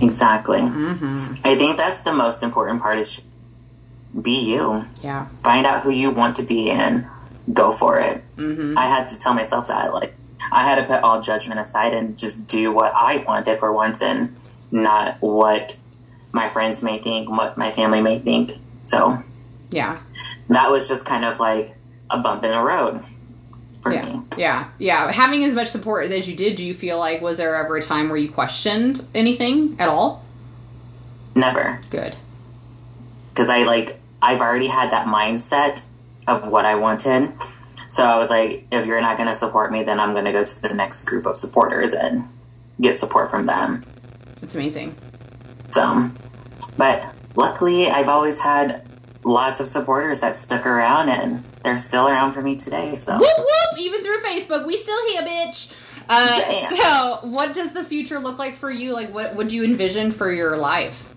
Exactly. 0.01 0.59
Mm-hmm. 0.59 1.33
I 1.43 1.55
think 1.55 1.77
that's 1.77 2.03
the 2.03 2.13
most 2.13 2.43
important 2.43 2.81
part 2.81 2.99
is 2.99 3.25
be 4.20 4.51
you. 4.51 4.86
Yeah. 5.03 5.28
Find 5.43 5.66
out 5.66 5.84
who 5.84 5.91
you 5.91 6.12
want 6.12 6.36
to 6.38 6.43
be 6.43 6.72
and 6.72 7.05
go 7.53 7.72
for 7.72 7.99
it. 7.99 8.24
Mm-hmm. 8.38 8.78
I 8.78 8.88
had 8.88 9.10
to 9.10 9.20
tell 9.20 9.34
myself 9.34 9.68
that, 9.68 9.93
like, 9.93 10.16
I 10.51 10.64
had 10.64 10.76
to 10.76 10.84
put 10.84 11.03
all 11.03 11.22
judgment 11.22 11.60
aside 11.60 11.93
and 11.93 12.18
just 12.18 12.47
do 12.47 12.72
what 12.72 12.93
I 12.95 13.18
wanted 13.18 13.60
for 13.60 13.72
once 13.72 14.01
and 14.01 14.36
not 14.72 15.18
what 15.20 15.80
my 16.32 16.49
friends 16.49 16.84
may 16.84 16.97
think, 16.97 17.30
what 17.30 17.57
my 17.57 17.72
family 17.72 18.01
may 18.01 18.20
think. 18.20 18.53
So, 18.84 19.18
yeah, 19.70 19.95
that 20.49 20.72
was 20.72 20.88
just 20.88 21.05
kind 21.05 21.26
of 21.26 21.39
like 21.39 21.76
a 22.10 22.22
bump 22.22 22.43
in 22.43 22.51
the 22.51 22.62
road 22.62 23.03
for 23.82 23.93
yeah. 23.93 24.05
me. 24.05 24.22
Yeah, 24.38 24.70
yeah. 24.80 25.12
Having 25.12 25.43
as 25.43 25.53
much 25.53 25.68
support 25.68 26.10
as 26.10 26.28
you 26.28 26.36
did, 26.36 26.55
do 26.55 26.66
you 26.66 26.74
feel 26.74 26.97
like 26.97 27.22
was 27.22 27.38
there 27.38 27.55
ever 27.55 27.78
a 27.78 27.82
time 27.82 28.10
where 28.10 28.18
you 28.18 28.32
questioned 28.32 29.05
anything 29.14 29.76
at 29.80 29.89
all? 29.89 30.26
Never. 31.36 31.80
Good. 31.89 32.16
Because 33.39 33.49
I 33.49 33.63
like 33.63 33.97
I've 34.21 34.41
already 34.41 34.67
had 34.67 34.91
that 34.91 35.07
mindset 35.07 35.87
of 36.27 36.49
what 36.49 36.65
I 36.65 36.75
wanted. 36.75 37.31
So 37.89 38.03
I 38.03 38.17
was 38.17 38.29
like, 38.29 38.67
if 38.69 38.85
you're 38.85 38.99
not 38.99 39.15
going 39.15 39.29
to 39.29 39.33
support 39.33 39.71
me, 39.71 39.81
then 39.81 39.97
I'm 39.97 40.11
going 40.11 40.25
to 40.25 40.33
go 40.33 40.43
to 40.43 40.61
the 40.61 40.73
next 40.73 41.05
group 41.05 41.25
of 41.25 41.37
supporters 41.37 41.93
and 41.93 42.27
get 42.81 42.97
support 42.97 43.31
from 43.31 43.45
them. 43.45 43.85
That's 44.41 44.55
amazing. 44.55 44.93
So, 45.71 46.09
but 46.75 47.15
luckily, 47.37 47.89
I've 47.89 48.09
always 48.09 48.39
had 48.39 48.85
lots 49.23 49.61
of 49.61 49.67
supporters 49.67 50.19
that 50.19 50.35
stuck 50.35 50.65
around 50.65 51.07
and 51.07 51.45
they're 51.63 51.77
still 51.77 52.09
around 52.09 52.33
for 52.33 52.41
me 52.41 52.57
today. 52.57 52.97
So, 52.97 53.13
whoop 53.13 53.37
whoop! 53.37 53.79
Even 53.79 54.03
through 54.03 54.19
Facebook, 54.19 54.67
we 54.67 54.75
still 54.75 55.07
here, 55.11 55.21
bitch. 55.21 55.71
Uh, 56.09 57.19
so, 57.21 57.29
what 57.29 57.53
does 57.53 57.71
the 57.71 57.85
future 57.85 58.19
look 58.19 58.37
like 58.37 58.55
for 58.55 58.69
you? 58.69 58.91
Like, 58.91 59.13
what 59.13 59.33
would 59.35 59.49
you 59.49 59.63
envision 59.63 60.11
for 60.11 60.29
your 60.29 60.57
life? 60.57 61.15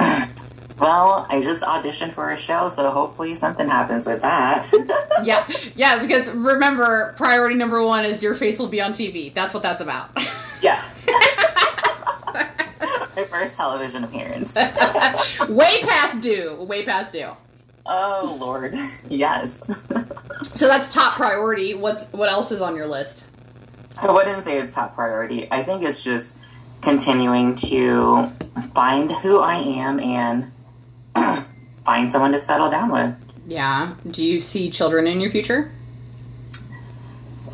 Well, 0.80 1.26
I 1.28 1.42
just 1.42 1.62
auditioned 1.62 2.12
for 2.12 2.30
a 2.30 2.38
show, 2.38 2.66
so 2.68 2.88
hopefully 2.88 3.34
something 3.34 3.68
happens 3.68 4.06
with 4.06 4.22
that. 4.22 4.72
yeah, 5.24 5.46
yes, 5.76 6.06
because 6.06 6.30
remember, 6.30 7.12
priority 7.18 7.54
number 7.54 7.82
one 7.82 8.06
is 8.06 8.22
your 8.22 8.34
face 8.34 8.58
will 8.58 8.68
be 8.68 8.80
on 8.80 8.92
TV. 8.92 9.32
That's 9.34 9.52
what 9.52 9.62
that's 9.62 9.82
about. 9.82 10.10
yeah. 10.62 10.82
My 13.14 13.24
first 13.28 13.56
television 13.56 14.04
appearance. 14.04 14.54
way 15.50 15.80
past 15.82 16.20
due. 16.20 16.54
Way 16.64 16.86
past 16.86 17.12
due. 17.12 17.32
Oh 17.84 18.38
Lord, 18.40 18.74
yes. 19.10 19.62
so 20.54 20.66
that's 20.66 20.94
top 20.94 21.14
priority. 21.14 21.74
What's 21.74 22.04
what 22.12 22.30
else 22.30 22.52
is 22.52 22.62
on 22.62 22.74
your 22.74 22.86
list? 22.86 23.24
I 23.98 24.10
wouldn't 24.10 24.46
say 24.46 24.58
it's 24.58 24.70
top 24.70 24.94
priority. 24.94 25.46
I 25.50 25.62
think 25.62 25.82
it's 25.82 26.02
just 26.02 26.38
continuing 26.80 27.54
to 27.56 28.32
find 28.74 29.10
who 29.10 29.40
I 29.40 29.56
am 29.56 30.00
and 30.00 30.50
find 31.84 32.10
someone 32.10 32.32
to 32.32 32.38
settle 32.38 32.70
down 32.70 32.90
with. 32.90 33.14
Yeah. 33.46 33.94
Do 34.06 34.22
you 34.22 34.40
see 34.40 34.70
children 34.70 35.06
in 35.06 35.20
your 35.20 35.30
future? 35.30 35.72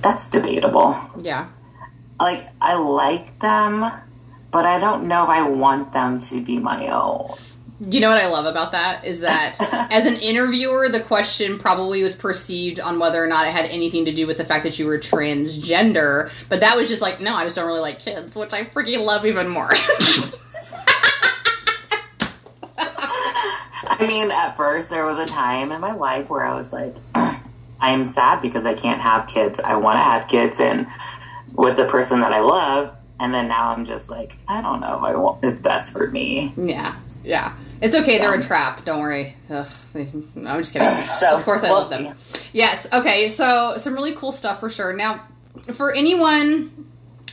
That's 0.03 0.29
debatable. 0.29 0.97
Yeah. 1.21 1.49
Like, 2.21 2.47
I 2.61 2.75
like 2.77 3.39
them, 3.41 3.91
but 4.51 4.65
I 4.65 4.79
don't 4.79 5.09
know 5.09 5.25
if 5.25 5.29
I 5.29 5.49
want 5.49 5.93
them 5.93 6.19
to 6.21 6.41
be 6.41 6.59
my 6.59 6.89
own. 6.89 7.35
You 7.79 8.01
know 8.01 8.09
what 8.09 8.23
I 8.23 8.29
love 8.29 8.47
about 8.47 8.73
that 8.73 9.05
is 9.05 9.21
that 9.21 9.57
as 9.91 10.07
an 10.07 10.17
interviewer, 10.17 10.89
the 10.89 11.03
question 11.03 11.59
probably 11.59 12.03
was 12.03 12.15
perceived 12.15 12.81
on 12.81 12.99
whether 12.99 13.23
or 13.23 13.27
not 13.27 13.47
it 13.47 13.51
had 13.51 13.67
anything 13.67 14.07
to 14.07 14.15
do 14.15 14.27
with 14.27 14.39
the 14.39 14.47
fact 14.47 14.65
that 14.65 14.79
you 14.79 14.87
were 14.87 14.99
transgender, 14.99 16.33
but 16.49 16.61
that 16.61 16.77
was 16.77 16.89
just 16.89 17.03
like, 17.03 17.21
no, 17.21 17.35
I 17.35 17.45
just 17.45 17.57
don't 17.57 17.67
really 17.67 17.81
like 17.81 17.99
kids, 17.99 18.35
which 18.35 18.55
I 18.55 18.65
freaking 18.65 19.05
love 19.05 19.27
even 19.27 19.49
more. 19.49 19.71
I 23.89 24.07
mean, 24.07 24.31
at 24.31 24.57
first, 24.57 24.91
there 24.91 25.05
was 25.05 25.19
a 25.19 25.27
time 25.27 25.73
in 25.73 25.81
my 25.81 25.93
life 25.93 26.31
where 26.31 26.45
I 26.45 26.55
was 26.55 26.73
like, 26.73 26.97
I'm 27.81 28.05
sad 28.05 28.41
because 28.41 28.67
I 28.67 28.75
can't 28.75 29.01
have 29.01 29.27
kids. 29.27 29.61
I 29.61 29.77
want 29.77 29.99
to 29.99 30.03
have 30.03 30.29
kids 30.29 30.61
and 30.61 30.87
with 31.53 31.77
the 31.77 31.85
person 31.87 32.21
that 32.21 32.33
I 32.33 32.41
love. 32.41 32.95
And 33.19 33.33
then 33.33 33.49
now 33.49 33.71
I'm 33.71 33.85
just 33.87 34.11
like, 34.11 34.37
I 34.47 34.61
don't 34.61 34.81
know 34.81 34.99
if 34.99 35.03
I 35.03 35.17
want, 35.17 35.45
if 35.45 35.63
that's 35.63 35.89
for 35.91 36.11
me. 36.11 36.53
Yeah. 36.57 36.97
Yeah. 37.25 37.55
It's 37.81 37.95
okay. 37.95 38.19
They're 38.19 38.35
a 38.35 38.43
trap. 38.43 38.85
Don't 38.85 39.01
worry. 39.01 39.35
Ugh, 39.51 39.67
no, 40.35 40.51
I'm 40.51 40.61
just 40.61 40.73
kidding. 40.73 40.89
So 41.19 41.35
of 41.37 41.43
course 41.45 41.63
I 41.63 41.69
we'll 41.69 41.79
love 41.79 41.89
see. 41.89 42.05
them. 42.05 42.17
Yes. 42.53 42.87
Okay. 42.93 43.29
So 43.31 43.77
some 43.79 43.95
really 43.95 44.15
cool 44.15 44.33
stuff 44.33 44.61
for 44.61 44.69
sure. 44.69 44.93
Now, 44.93 45.23
for 45.73 45.93
anyone 45.93 46.87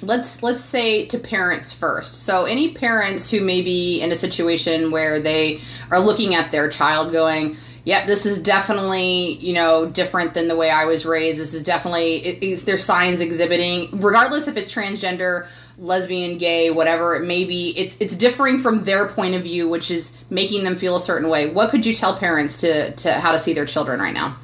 let's 0.05 0.43
let's 0.43 0.63
say 0.63 1.05
to 1.07 1.17
parents 1.17 1.73
first. 1.73 2.15
So 2.15 2.45
any 2.45 2.73
parents 2.73 3.29
who 3.29 3.41
may 3.41 3.61
be 3.61 4.01
in 4.01 4.11
a 4.11 4.15
situation 4.15 4.91
where 4.91 5.19
they 5.19 5.61
are 5.91 5.99
looking 5.99 6.35
at 6.35 6.51
their 6.51 6.69
child 6.69 7.11
going, 7.11 7.57
"Yep, 7.85 8.07
this 8.07 8.25
is 8.25 8.39
definitely 8.39 9.33
you 9.33 9.53
know 9.53 9.87
different 9.87 10.33
than 10.33 10.47
the 10.47 10.55
way 10.55 10.69
I 10.69 10.85
was 10.85 11.05
raised. 11.05 11.39
This 11.39 11.53
is 11.53 11.63
definitely 11.63 12.17
it, 12.17 12.43
it's, 12.43 12.61
there's 12.63 12.83
signs 12.83 13.19
exhibiting, 13.19 13.89
regardless 14.01 14.47
if 14.47 14.57
it's 14.57 14.73
transgender." 14.73 15.47
lesbian 15.79 16.37
gay 16.37 16.69
whatever 16.69 17.15
it 17.15 17.23
may 17.25 17.45
be 17.45 17.73
it's 17.75 17.97
it's 17.99 18.15
differing 18.15 18.59
from 18.59 18.83
their 18.83 19.07
point 19.07 19.33
of 19.33 19.41
view 19.41 19.67
which 19.67 19.89
is 19.89 20.13
making 20.29 20.63
them 20.63 20.75
feel 20.75 20.95
a 20.95 20.99
certain 20.99 21.29
way 21.29 21.51
what 21.51 21.71
could 21.71 21.83
you 21.83 21.95
tell 21.95 22.15
parents 22.15 22.57
to 22.57 22.91
to 22.91 23.11
how 23.11 23.31
to 23.31 23.39
see 23.39 23.53
their 23.53 23.65
children 23.65 23.99
right 23.99 24.13
now 24.13 24.37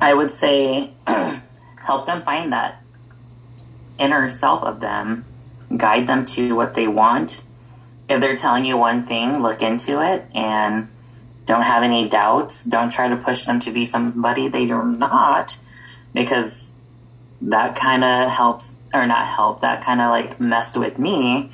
i 0.00 0.14
would 0.14 0.30
say 0.30 0.92
help 1.82 2.06
them 2.06 2.22
find 2.22 2.52
that 2.52 2.80
inner 3.98 4.28
self 4.28 4.62
of 4.62 4.80
them, 4.80 5.24
guide 5.76 6.06
them 6.06 6.24
to 6.26 6.54
what 6.54 6.74
they 6.74 6.88
want. 6.88 7.44
If 8.08 8.20
they're 8.20 8.36
telling 8.36 8.64
you 8.64 8.76
one 8.76 9.04
thing, 9.04 9.40
look 9.40 9.62
into 9.62 10.02
it 10.04 10.24
and 10.34 10.88
don't 11.46 11.62
have 11.62 11.82
any 11.82 12.08
doubts. 12.08 12.64
Don't 12.64 12.90
try 12.92 13.08
to 13.08 13.16
push 13.16 13.44
them 13.44 13.58
to 13.60 13.70
be 13.70 13.84
somebody 13.86 14.48
they 14.48 14.70
are 14.70 14.84
not 14.84 15.58
because 16.12 16.74
that 17.40 17.74
kind 17.74 18.04
of 18.04 18.30
helps 18.30 18.78
or 18.94 19.06
not 19.06 19.26
help 19.26 19.60
that 19.60 19.82
kind 19.82 20.00
of 20.00 20.10
like 20.10 20.38
messed 20.38 20.78
with 20.78 20.98
me 20.98 21.50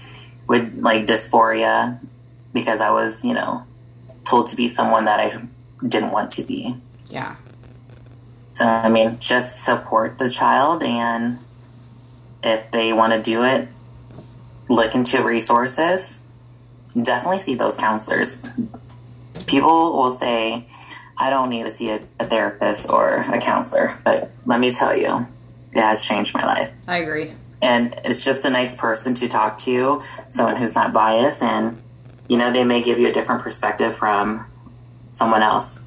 with 0.47 0.75
like 0.75 1.07
dysphoria 1.07 1.99
because 2.53 2.81
I 2.81 2.91
was, 2.91 3.25
you 3.25 3.35
know, 3.35 3.65
told 4.25 4.49
to 4.49 4.57
be 4.57 4.67
someone 4.67 5.05
that 5.05 5.21
I 5.21 5.33
didn't 5.87 6.11
want 6.11 6.31
to 6.33 6.43
be. 6.43 6.77
Yeah. 7.09 7.37
So, 8.53 8.65
I 8.65 8.89
mean, 8.89 9.19
just 9.21 9.65
support 9.65 10.19
the 10.19 10.29
child 10.29 10.83
and 10.83 11.39
if 12.43 12.71
they 12.71 12.93
want 12.93 13.13
to 13.13 13.23
do 13.23 13.45
it, 13.45 13.69
look 14.69 14.95
into 14.95 15.23
resources. 15.23 16.23
Definitely 17.01 17.41
see 17.41 17.55
those 17.55 17.77
counselors. 17.77 18.47
People 19.47 19.97
will 19.97 20.11
say, 20.11 20.67
I 21.19 21.31
don't 21.31 21.51
need 21.51 21.65
to 21.65 21.71
see 21.71 21.91
a, 21.91 22.01
a 22.21 22.27
therapist 22.27 22.91
or 22.91 23.25
a 23.33 23.41
counselor, 23.41 23.95
but 24.05 24.31
let 24.47 24.61
me 24.61 24.71
tell 24.71 24.97
you, 24.97 25.27
it 25.73 25.81
has 25.81 26.05
changed 26.05 26.35
my 26.35 26.45
life. 26.45 26.73
I 26.87 26.99
agree. 26.99 27.33
And 27.61 28.01
it's 28.05 28.25
just 28.25 28.45
a 28.45 28.51
nice 28.51 28.77
person 28.77 29.15
to 29.15 29.29
talk 29.29 29.59
to, 29.59 30.03
someone 30.29 30.57
who's 30.57 30.75
not 30.75 30.93
biased, 30.93 31.43
and 31.43 31.83
you 32.29 32.37
know, 32.37 32.53
they 32.53 32.65
may 32.65 32.83
give 32.83 32.99
you 32.99 33.09
a 33.09 33.13
different 33.13 33.43
perspective 33.43 33.97
from 33.97 34.47
someone 35.11 35.43
else. 35.43 35.81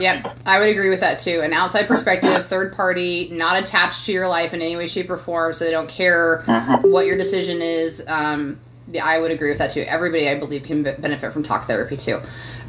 Yep, 0.00 0.36
I 0.46 0.58
would 0.58 0.68
agree 0.68 0.88
with 0.88 1.00
that 1.00 1.20
too. 1.20 1.40
An 1.40 1.52
outside 1.52 1.86
perspective, 1.86 2.46
third 2.46 2.72
party, 2.72 3.28
not 3.30 3.62
attached 3.62 4.06
to 4.06 4.12
your 4.12 4.28
life 4.28 4.54
in 4.54 4.62
any 4.62 4.76
way, 4.76 4.86
shape, 4.86 5.10
or 5.10 5.18
form, 5.18 5.54
so 5.54 5.64
they 5.64 5.70
don't 5.70 5.88
care 5.88 6.44
mm-hmm. 6.46 6.90
what 6.90 7.06
your 7.06 7.16
decision 7.16 7.60
is. 7.60 8.02
Um, 8.06 8.60
yeah, 8.90 9.04
I 9.04 9.18
would 9.18 9.30
agree 9.30 9.50
with 9.50 9.58
that 9.58 9.70
too. 9.70 9.82
Everybody, 9.82 10.28
I 10.28 10.38
believe, 10.38 10.64
can 10.64 10.82
benefit 10.82 11.32
from 11.32 11.42
talk 11.42 11.66
therapy 11.66 11.96
too. 11.96 12.20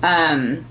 Um, 0.03 0.65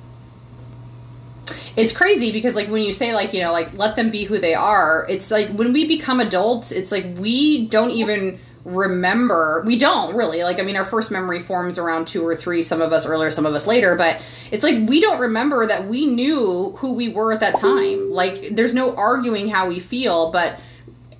it's 1.76 1.92
crazy 1.92 2.32
because 2.32 2.54
like 2.54 2.68
when 2.68 2.82
you 2.82 2.92
say 2.92 3.14
like 3.14 3.32
you 3.32 3.40
know 3.40 3.52
like 3.52 3.72
let 3.74 3.96
them 3.96 4.10
be 4.10 4.24
who 4.24 4.38
they 4.38 4.52
are 4.52 5.06
it's 5.08 5.30
like 5.30 5.48
when 5.50 5.72
we 5.72 5.86
become 5.86 6.18
adults 6.20 6.72
it's 6.72 6.90
like 6.90 7.06
we 7.16 7.68
don't 7.68 7.90
even 7.90 8.38
remember 8.68 9.62
we 9.66 9.78
don't 9.78 10.14
really. 10.14 10.42
Like 10.42 10.60
i 10.60 10.62
mean 10.62 10.76
our 10.76 10.84
first 10.84 11.10
memory 11.10 11.40
forms 11.40 11.78
around 11.78 12.06
two 12.06 12.24
or 12.26 12.36
three 12.36 12.62
some 12.62 12.80
of 12.80 12.92
us 12.92 13.06
earlier 13.06 13.30
some 13.30 13.46
of 13.46 13.54
us 13.54 13.66
later 13.66 13.96
but 13.96 14.22
it's 14.50 14.62
like 14.62 14.88
we 14.88 15.00
don't 15.00 15.20
remember 15.20 15.66
that 15.66 15.86
we 15.86 16.06
knew 16.06 16.74
who 16.78 16.92
we 16.92 17.08
were 17.08 17.32
at 17.32 17.40
that 17.40 17.58
time. 17.58 18.10
Like 18.10 18.50
there's 18.50 18.74
no 18.74 18.94
arguing 18.94 19.48
how 19.48 19.68
we 19.68 19.80
feel 19.80 20.32
but 20.32 20.58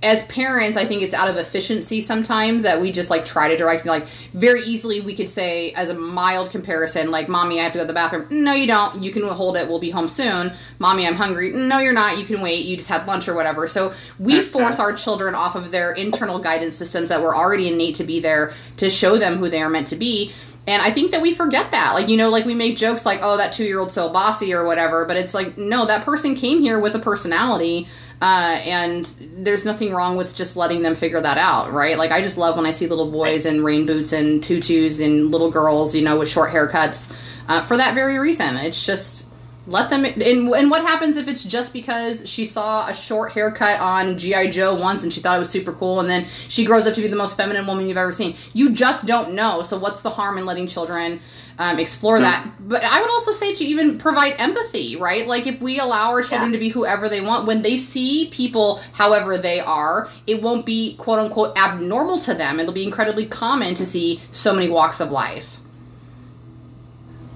as 0.01 0.23
parents, 0.23 0.77
I 0.77 0.85
think 0.85 1.01
it's 1.01 1.13
out 1.13 1.27
of 1.27 1.35
efficiency 1.35 1.99
sometimes 1.99 2.63
that 2.63 2.79
we 2.79 2.91
just 2.91 3.09
like 3.09 3.25
try 3.25 3.49
to 3.49 3.57
direct. 3.57 3.85
Like 3.85 4.07
very 4.33 4.61
easily, 4.61 5.01
we 5.01 5.13
could 5.13 5.27
say 5.27 5.73
as 5.73 5.89
a 5.89 5.93
mild 5.93 6.51
comparison, 6.51 7.11
like 7.11 7.27
"Mommy, 7.27 7.59
I 7.59 7.63
have 7.63 7.73
to 7.73 7.79
go 7.79 7.83
to 7.83 7.87
the 7.87 7.93
bathroom." 7.93 8.27
No, 8.29 8.53
you 8.53 8.65
don't. 8.65 9.03
You 9.03 9.11
can 9.11 9.23
hold 9.23 9.57
it. 9.57 9.67
We'll 9.67 9.79
be 9.79 9.89
home 9.89 10.07
soon. 10.07 10.53
Mommy, 10.79 11.05
I'm 11.05 11.15
hungry. 11.15 11.51
No, 11.51 11.79
you're 11.79 11.91
not. 11.91 12.17
You 12.17 12.23
can 12.23 12.41
wait. 12.41 12.65
You 12.65 12.77
just 12.77 12.87
had 12.87 13.07
lunch 13.07 13.27
or 13.27 13.33
whatever. 13.33 13.67
So 13.67 13.93
we 14.17 14.39
mm-hmm. 14.39 14.43
force 14.43 14.79
our 14.79 14.93
children 14.93 15.35
off 15.35 15.55
of 15.55 15.71
their 15.71 15.91
internal 15.91 16.39
guidance 16.39 16.77
systems 16.77 17.09
that 17.09 17.21
were 17.21 17.35
already 17.35 17.67
innate 17.67 17.95
to 17.95 18.05
be 18.05 18.21
there 18.21 18.53
to 18.77 18.89
show 18.89 19.17
them 19.17 19.37
who 19.37 19.49
they 19.49 19.61
are 19.61 19.69
meant 19.69 19.87
to 19.87 19.97
be. 19.97 20.31
And 20.65 20.81
I 20.81 20.91
think 20.91 21.11
that 21.11 21.21
we 21.21 21.33
forget 21.33 21.71
that. 21.71 21.93
Like, 21.93 22.09
you 22.09 22.15
know, 22.15 22.29
like 22.29 22.45
we 22.45 22.53
make 22.53 22.77
jokes 22.77 23.05
like, 23.05 23.19
oh, 23.23 23.37
that 23.37 23.51
two 23.51 23.63
year 23.63 23.79
old's 23.79 23.95
so 23.95 24.13
bossy 24.13 24.53
or 24.53 24.65
whatever. 24.65 25.05
But 25.05 25.17
it's 25.17 25.33
like, 25.33 25.57
no, 25.57 25.85
that 25.87 26.05
person 26.05 26.35
came 26.35 26.61
here 26.61 26.79
with 26.79 26.95
a 26.95 26.99
personality 26.99 27.87
uh, 28.21 28.59
and 28.65 29.05
there's 29.37 29.63
nothing 29.63 29.93
wrong 29.93 30.17
with 30.17 30.35
just 30.35 30.57
letting 30.57 30.81
them 30.81 30.95
figure 30.95 31.21
that 31.21 31.37
out, 31.37 31.71
right? 31.71 31.97
Like 31.97 32.11
I 32.11 32.21
just 32.21 32.37
love 32.37 32.57
when 32.57 32.65
I 32.65 32.71
see 32.71 32.87
little 32.87 33.11
boys 33.11 33.45
in 33.45 33.63
rain 33.63 33.85
boots 33.85 34.11
and 34.11 34.43
tutus 34.43 34.99
and 34.99 35.31
little 35.31 35.49
girls, 35.49 35.95
you 35.95 36.01
know, 36.01 36.19
with 36.19 36.27
short 36.27 36.51
haircuts. 36.51 37.09
Uh, 37.47 37.61
for 37.61 37.77
that 37.77 37.95
very 37.95 38.19
reason, 38.19 38.57
it's 38.57 38.85
just 38.85 39.25
let 39.69 39.89
them 39.89 40.03
and, 40.03 40.21
and 40.23 40.71
what 40.71 40.81
happens 40.81 41.15
if 41.15 41.27
it's 41.27 41.43
just 41.43 41.73
because 41.73 42.27
she 42.27 42.43
saw 42.43 42.87
a 42.87 42.93
short 42.93 43.31
haircut 43.33 43.79
on 43.79 44.17
G.I. 44.17 44.49
Joe 44.49 44.75
once 44.75 45.03
and 45.03 45.13
she 45.13 45.21
thought 45.21 45.35
it 45.35 45.39
was 45.39 45.49
super 45.49 45.71
cool 45.73 45.99
and 45.99 46.09
then 46.09 46.25
she 46.47 46.65
grows 46.65 46.87
up 46.87 46.95
to 46.95 47.01
be 47.01 47.07
the 47.07 47.15
most 47.15 47.37
feminine 47.37 47.67
woman 47.67 47.85
you've 47.87 47.97
ever 47.97 48.11
seen? 48.11 48.35
You 48.53 48.71
just 48.71 49.05
don't 49.05 49.33
know 49.33 49.61
so 49.61 49.77
what's 49.77 50.01
the 50.01 50.09
harm 50.09 50.37
in 50.37 50.45
letting 50.45 50.67
children 50.67 51.19
um, 51.59 51.77
explore 51.77 52.19
that? 52.19 52.47
But 52.59 52.83
i 52.83 52.99
would 53.01 53.09
also 53.11 53.31
say 53.31 53.53
to 53.53 53.63
even 53.63 53.97
provide 53.99 54.35
empathy 54.39 54.95
right? 54.95 55.27
Like 55.27 55.45
if 55.45 55.61
we 55.61 55.79
allow 55.79 56.09
our 56.11 56.21
children 56.21 56.51
Yeah. 56.51 56.57
to 56.57 56.59
be 56.59 56.69
whoever 56.69 57.07
they 57.07 57.21
want 57.21 57.45
when 57.45 57.61
they 57.61 57.77
see 57.77 58.29
people 58.31 58.81
however 58.93 59.37
they 59.37 59.59
are 59.59 60.09
it 60.25 60.41
won't 60.41 60.65
be 60.65 60.95
quote 60.97 61.19
unquote 61.19 61.55
abnormal 61.57 62.17
to 62.19 62.33
them. 62.33 62.59
It'll 62.59 62.73
be 62.73 62.83
incredibly 62.85 63.25
common 63.27 63.75
to 63.75 63.85
see 63.85 64.19
so 64.31 64.53
many 64.53 64.69
walks 64.69 64.99
of 64.99 65.11
life 65.11 65.58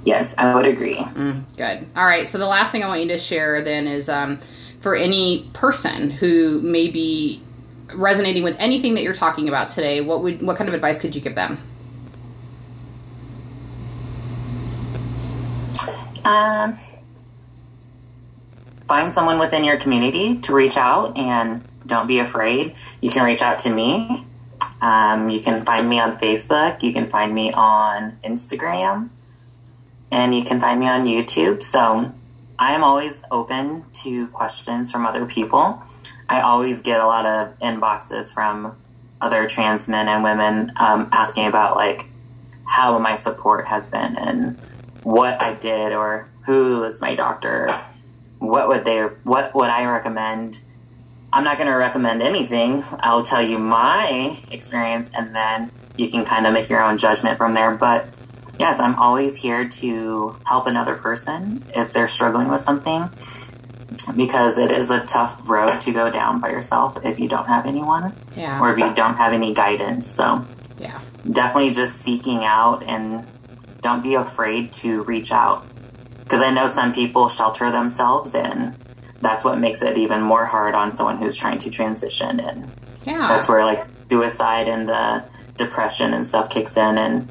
Yes, 0.03 0.37
I 0.37 0.53
would 0.53 0.65
agree. 0.65 0.99
Good. 1.55 1.87
All 1.95 2.05
right. 2.05 2.27
So 2.27 2.37
the 2.37 2.47
last 2.47 2.71
thing 2.71 2.83
I 2.83 2.87
want 2.87 3.01
you 3.01 3.07
to 3.09 3.17
share 3.17 3.61
then 3.61 3.87
is 3.87 4.09
um, 4.09 4.39
for 4.79 4.95
any 4.95 5.49
person 5.53 6.11
who 6.11 6.61
may 6.61 6.89
be 6.89 7.41
resonating 7.95 8.43
with 8.43 8.55
anything 8.59 8.95
that 8.95 9.03
you're 9.03 9.13
talking 9.13 9.47
about 9.47 9.69
today. 9.69 10.01
What 10.01 10.23
would 10.23 10.41
what 10.41 10.57
kind 10.57 10.67
of 10.67 10.73
advice 10.73 10.99
could 10.99 11.15
you 11.15 11.21
give 11.21 11.35
them? 11.35 11.57
Um, 16.25 16.77
find 18.87 19.11
someone 19.11 19.39
within 19.39 19.63
your 19.63 19.77
community 19.77 20.39
to 20.39 20.53
reach 20.53 20.77
out 20.77 21.17
and 21.17 21.63
don't 21.85 22.07
be 22.07 22.19
afraid. 22.19 22.75
You 23.01 23.09
can 23.09 23.25
reach 23.25 23.41
out 23.41 23.59
to 23.59 23.69
me. 23.69 24.25
Um, 24.81 25.29
you 25.29 25.41
can 25.41 25.65
find 25.65 25.89
me 25.89 25.99
on 25.99 26.17
Facebook. 26.17 26.81
You 26.81 26.93
can 26.93 27.07
find 27.07 27.33
me 27.33 27.51
on 27.51 28.17
Instagram. 28.23 29.09
And 30.13 30.35
you 30.35 30.43
can 30.43 30.59
find 30.59 30.79
me 30.79 30.87
on 30.87 31.07
YouTube. 31.07 31.63
So 31.63 32.13
I 32.59 32.73
am 32.73 32.83
always 32.83 33.23
open 33.31 33.85
to 34.03 34.27
questions 34.27 34.91
from 34.91 35.07
other 35.07 35.25
people. 35.25 35.81
I 36.29 36.41
always 36.41 36.81
get 36.81 36.99
a 36.99 37.07
lot 37.07 37.25
of 37.25 37.57
inboxes 37.57 38.31
from 38.31 38.77
other 39.19 39.47
trans 39.47 39.89
men 39.89 40.07
and 40.07 40.23
women 40.23 40.71
um, 40.75 41.09
asking 41.11 41.47
about 41.47 41.75
like 41.75 42.09
how 42.65 42.99
my 42.99 43.15
support 43.15 43.65
has 43.67 43.87
been 43.87 44.15
and 44.15 44.59
what 45.01 45.41
I 45.41 45.55
did 45.55 45.93
or 45.93 46.29
who 46.45 46.83
is 46.83 47.01
my 47.01 47.15
doctor. 47.15 47.67
What 48.37 48.67
would 48.67 48.85
they? 48.85 48.99
What 49.23 49.55
would 49.55 49.69
I 49.69 49.85
recommend? 49.85 50.63
I'm 51.31 51.43
not 51.43 51.57
going 51.57 51.69
to 51.69 51.75
recommend 51.75 52.21
anything. 52.21 52.83
I'll 52.99 53.23
tell 53.23 53.41
you 53.41 53.57
my 53.57 54.37
experience, 54.51 55.09
and 55.15 55.35
then 55.35 55.71
you 55.97 56.11
can 56.11 56.23
kind 56.23 56.45
of 56.45 56.53
make 56.53 56.69
your 56.69 56.83
own 56.83 56.99
judgment 56.99 57.37
from 57.37 57.53
there. 57.53 57.73
But 57.73 58.05
yes, 58.63 58.79
I'm 58.79 58.95
always 59.05 59.33
here 59.45 59.67
to 59.81 60.35
help 60.45 60.65
another 60.67 60.95
person 60.95 61.63
if 61.75 61.91
they're 61.93 62.07
struggling 62.17 62.47
with 62.49 62.61
something, 62.61 63.09
because 64.15 64.57
it 64.57 64.71
is 64.71 64.89
a 64.91 64.99
tough 65.05 65.47
road 65.49 65.79
to 65.81 65.91
go 65.91 66.09
down 66.09 66.39
by 66.39 66.49
yourself 66.49 66.97
if 67.03 67.19
you 67.19 67.27
don't 67.29 67.47
have 67.47 67.65
anyone 67.65 68.15
Yeah. 68.35 68.59
or 68.61 68.71
if 68.71 68.77
you 68.77 68.93
don't 68.93 69.17
have 69.17 69.33
any 69.33 69.53
guidance. 69.53 70.09
So 70.09 70.45
yeah. 70.79 70.99
definitely 71.29 71.71
just 71.71 72.01
seeking 72.01 72.43
out 72.43 72.83
and 72.83 73.27
don't 73.81 74.01
be 74.01 74.15
afraid 74.15 74.71
to 74.81 75.03
reach 75.03 75.31
out 75.31 75.65
because 76.23 76.41
i 76.41 76.49
know 76.49 76.67
some 76.67 76.93
people 76.93 77.27
shelter 77.27 77.69
themselves 77.69 78.33
and 78.33 78.73
that's 79.19 79.43
what 79.43 79.59
makes 79.59 79.81
it 79.81 79.97
even 79.97 80.21
more 80.21 80.45
hard 80.45 80.73
on 80.73 80.95
someone 80.95 81.17
who's 81.17 81.35
trying 81.37 81.57
to 81.57 81.69
transition 81.69 82.39
and 82.39 82.71
Yeah. 83.05 83.17
that's 83.17 83.47
where 83.49 83.63
like 83.65 83.83
suicide 84.09 84.67
and 84.69 84.87
the 84.87 85.25
depression 85.57 86.13
and 86.13 86.25
stuff 86.25 86.49
kicks 86.49 86.77
in 86.77 86.97
and 86.97 87.29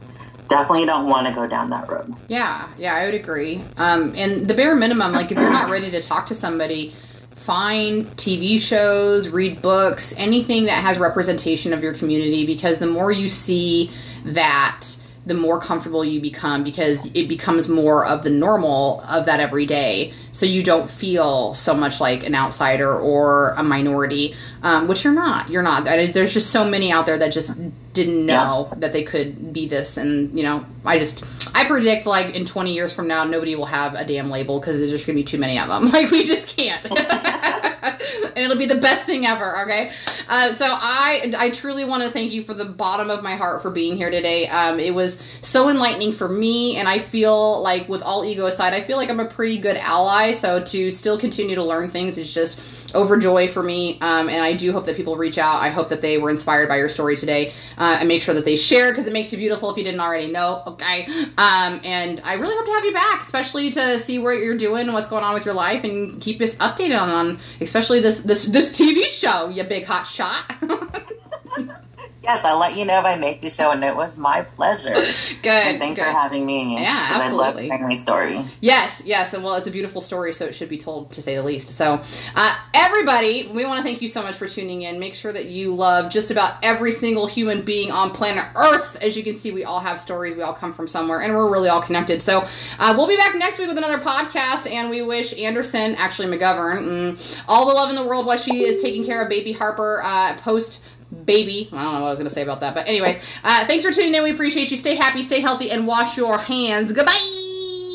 definitely 0.53 0.87
don't 0.87 1.09
want 1.09 1.27
to 1.27 1.33
go 1.33 1.47
down 1.47 1.71
that 1.71 1.89
road 1.89 2.15
Yeah, 2.29 2.69
yeah, 2.79 2.95
I 2.95 3.07
would 3.07 3.15
agree. 3.15 3.63
Um, 3.77 4.13
and 4.17 4.47
the 4.49 4.55
bare 4.55 4.75
minimum, 4.75 5.13
like 5.13 5.31
if 5.31 5.39
you're 5.39 5.51
not 5.51 5.71
ready 5.71 5.91
to 5.91 6.03
talk 6.03 6.27
to 6.27 6.35
somebody, 6.35 6.95
find 7.31 8.07
TV 8.17 8.59
shows, 8.59 9.29
read 9.29 9.61
books, 9.61 10.15
anything 10.17 10.67
that 10.67 10.83
has 10.83 10.99
representation 10.99 11.73
of 11.73 11.83
your 11.83 11.95
community 11.95 12.47
because 12.47 12.79
the 12.79 12.87
more 12.87 13.11
you 13.11 13.29
see 13.29 13.91
that, 14.25 14.87
the 15.25 15.35
more 15.35 15.61
comfortable 15.61 16.05
you 16.05 16.21
become 16.21 16.65
because 16.65 17.07
it 17.15 17.29
becomes 17.29 17.69
more 17.69 18.05
of 18.05 18.25
the 18.25 18.31
normal 18.31 19.01
of 19.03 19.27
that 19.27 19.41
every 19.41 19.67
day. 19.67 20.13
So 20.33 20.47
you 20.47 20.63
don't 20.63 20.91
feel 20.91 21.55
so 21.55 21.75
much 21.75 22.01
like 22.01 22.25
an 22.27 22.35
outsider 22.35 22.99
or 22.99 23.51
a 23.51 23.63
minority, 23.63 24.35
um, 24.63 24.89
which 24.89 25.05
you're 25.05 25.13
not. 25.13 25.51
You're 25.51 25.63
not. 25.63 25.85
There's 25.85 26.33
just 26.33 26.51
so 26.51 26.65
many 26.65 26.91
out 26.91 27.07
there 27.07 27.19
that 27.19 27.33
just 27.33 27.53
didn't 27.93 28.25
know 28.25 28.73
that 28.79 28.93
they 28.93 29.03
could 29.03 29.53
be 29.53 29.69
this 29.69 29.99
and 29.99 30.35
you 30.37 30.43
know 30.43 30.65
i 30.85 30.99
just 30.99 31.23
i 31.55 31.65
predict 31.65 32.07
like 32.07 32.35
in 32.35 32.47
20 32.47 32.73
years 32.73 32.91
from 32.91 33.07
now 33.07 33.25
nobody 33.25 33.55
will 33.55 33.67
have 33.67 33.95
a 33.95 34.05
damn 34.05 34.31
label 34.31 34.59
because 34.59 34.79
there's 34.79 34.91
just 34.91 35.07
gonna 35.07 35.15
be 35.15 35.23
too 35.23 35.37
many 35.37 35.59
of 35.59 35.69
them 35.69 35.87
like 35.93 36.11
we 36.11 36.25
just 36.25 36.57
can't 36.57 36.83
and 37.83 38.39
it'll 38.39 38.57
be 38.57 38.67
the 38.67 38.77
best 38.77 39.05
thing 39.05 39.27
ever 39.27 39.63
okay? 39.63 39.91
Uh, 40.29 40.53
so 40.53 40.67
i 40.69 41.35
i 41.37 41.51
truly 41.51 41.85
want 41.85 42.03
to 42.03 42.11
thank 42.11 42.33
you 42.33 42.43
for 42.43 42.55
the 42.55 42.65
bottom 42.65 43.11
of 43.11 43.23
my 43.23 43.35
heart 43.35 43.63
for 43.63 43.71
being 43.71 43.97
here 43.97 44.11
today. 44.11 44.47
Um, 44.49 44.79
it 44.79 44.95
was 44.95 45.19
so 45.41 45.69
enlightening 45.69 46.13
for 46.13 46.29
me 46.29 46.77
and 46.77 46.89
i 46.89 46.99
feel 46.99 47.61
like 47.63 47.89
with 47.89 48.03
all 48.03 48.25
ego 48.25 48.47
aside 48.47 48.73
i 48.73 48.81
feel 48.81 48.97
like 48.97 49.11
i'm 49.11 49.21
a 49.21 49.27
pretty 49.27 49.59
good 49.59 49.77
ally. 49.77 50.33
So 50.33 50.63
to 50.65 50.91
still 50.91 51.19
continue 51.19 51.55
to 51.57 51.65
learn 51.65 51.91
things 51.91 52.19
is 52.19 52.33
just 52.33 52.61
overjoy 52.93 53.49
for 53.49 53.63
me 53.63 53.99
um, 54.01 54.29
and 54.29 54.43
i 54.45 54.55
do 54.55 54.73
hope 54.73 54.87
that 54.87 54.97
people 54.97 55.17
reach 55.17 55.39
out. 55.39 55.63
I 55.63 55.71
hope 55.71 55.89
that 55.91 56.01
they 56.01 56.19
were 56.19 56.31
inspired 56.31 56.69
by 56.69 56.77
your 56.77 56.89
story 56.89 57.17
today 57.17 57.53
uh, 57.79 57.99
and 58.01 58.09
make 58.09 58.23
sure 58.23 58.35
that 58.35 58.45
they 58.45 58.57
share 58.57 58.91
because 58.91 59.07
it 59.07 59.13
makes 59.13 59.33
you 59.33 59.39
beautiful 59.39 59.71
if 59.71 59.77
you 59.77 59.85
didn't 59.85 60.01
already 60.01 60.31
know 60.31 60.63
okay? 60.67 61.07
Um, 61.39 61.81
and 61.85 62.21
i 62.25 62.35
really 62.35 62.55
hope 62.57 62.67
to 62.67 62.73
have 62.73 62.85
you 62.85 62.93
back 62.93 63.23
especially 63.23 63.71
to 63.73 63.99
see 63.99 64.19
what 64.19 64.39
you're 64.39 64.59
doing 64.59 64.93
what's 64.93 65.09
going 65.09 65.25
on 65.25 65.35
with 65.35 65.45
your 65.45 65.55
life 65.55 65.85
and 65.85 66.21
keep 66.21 66.41
us 66.41 66.55
updated 66.57 67.01
on, 67.01 67.09
on 67.09 67.39
especially 67.61 68.01
this 68.01 68.21
this 68.21 68.45
this 68.47 68.71
tv 68.71 69.05
show 69.07 69.49
you 69.49 69.63
big 69.65 69.85
hot 69.85 70.07
shot 70.07 70.53
yes 72.23 72.45
i'll 72.45 72.59
let 72.59 72.77
you 72.77 72.85
know 72.85 72.99
if 72.99 73.05
i 73.05 73.17
make 73.17 73.41
the 73.41 73.51
show 73.51 73.71
and 73.73 73.83
it 73.85 73.95
was 73.97 74.17
my 74.17 74.43
pleasure 74.43 74.95
good 75.43 75.53
and 75.53 75.79
thanks 75.79 75.99
good. 75.99 76.07
for 76.07 76.13
having 76.13 76.47
me 76.47 76.75
Yeah, 76.81 77.09
'cause 77.09 77.27
i 77.27 77.31
love 77.33 77.57
absolutely. 77.57 77.79
my 77.79 77.95
story 77.95 78.45
Yes, 78.61 79.03
yes, 79.05 79.33
and 79.35 79.43
well, 79.43 79.55
it's 79.57 79.67
a 79.67 79.71
beautiful 79.71 80.01
story, 80.01 80.33
so 80.33 80.47
it 80.47 80.55
should 80.55 80.69
be 80.69 80.79
told 80.79 81.11
to 81.13 81.23
say 81.23 81.35
the 81.35 81.43
least. 81.43 81.71
So, 81.71 82.01
uh, 82.37 82.55
everybody, 82.75 83.51
we 83.53 83.65
want 83.65 83.79
to 83.79 83.83
thank 83.85 84.01
you 84.01 84.07
so 84.09 84.23
much 84.23 84.37
for 84.37 84.47
tuning 84.47 84.83
in. 84.83 85.01
Make 85.01 85.15
sure 85.15 85.33
that 85.33 85.47
you 85.47 85.75
love 85.75 86.13
just 86.13 86.31
about 86.31 86.55
every 86.63 86.93
single 86.93 87.27
human 87.27 87.63
being 87.65 87.91
on 87.91 88.11
planet 88.13 88.45
Earth. 88.55 88.97
As 89.03 89.17
you 89.17 89.25
can 89.25 89.35
see, 89.35 89.51
we 89.51 89.65
all 89.65 89.81
have 89.81 90.01
stories, 90.01 90.37
we 90.37 90.43
all 90.43 90.53
come 90.53 90.73
from 90.73 90.87
somewhere, 90.87 91.21
and 91.23 91.35
we're 91.35 91.51
really 91.51 91.69
all 91.69 91.83
connected. 91.83 92.23
So, 92.23 92.45
uh, 92.79 92.95
we'll 92.97 93.09
be 93.09 93.17
back 93.17 93.35
next 93.35 93.59
week 93.59 93.69
with 93.69 93.79
another 93.79 93.99
podcast, 93.99 94.71
and 94.71 94.89
we 94.91 95.03
wish 95.03 95.35
Anderson, 95.39 95.95
actually 95.97 96.29
McGovern, 96.37 96.83
mm, 97.17 97.45
all 97.49 97.67
the 97.67 97.75
love 97.75 97.91
in 97.91 97.97
the 97.97 98.05
world 98.07 98.27
while 98.27 98.39
she 98.39 98.65
is 98.65 98.81
taking 98.83 99.05
care 99.05 99.23
of 99.23 99.29
baby 99.29 99.53
Harper 99.53 100.01
uh, 100.05 100.37
post 100.39 100.81
baby. 101.25 101.69
I 101.73 101.85
don't 101.85 101.95
know 101.95 102.01
what 102.01 102.07
I 102.07 102.11
was 102.11 102.19
going 102.19 102.29
to 102.29 102.35
say 102.35 102.43
about 102.43 102.61
that, 102.61 102.75
but 102.75 102.89
anyways, 102.89 103.23
uh, 103.45 103.65
thanks 103.67 103.85
for 103.85 103.93
tuning 103.93 104.15
in. 104.15 104.23
We 104.23 104.31
appreciate 104.31 104.71
you. 104.71 104.77
Stay 104.77 104.95
happy, 104.95 105.23
stay 105.23 105.41
healthy, 105.41 105.71
and 105.71 105.87
wash 105.87 106.17
your 106.17 106.39
hands. 106.39 106.93
Goodbye. 106.93 107.92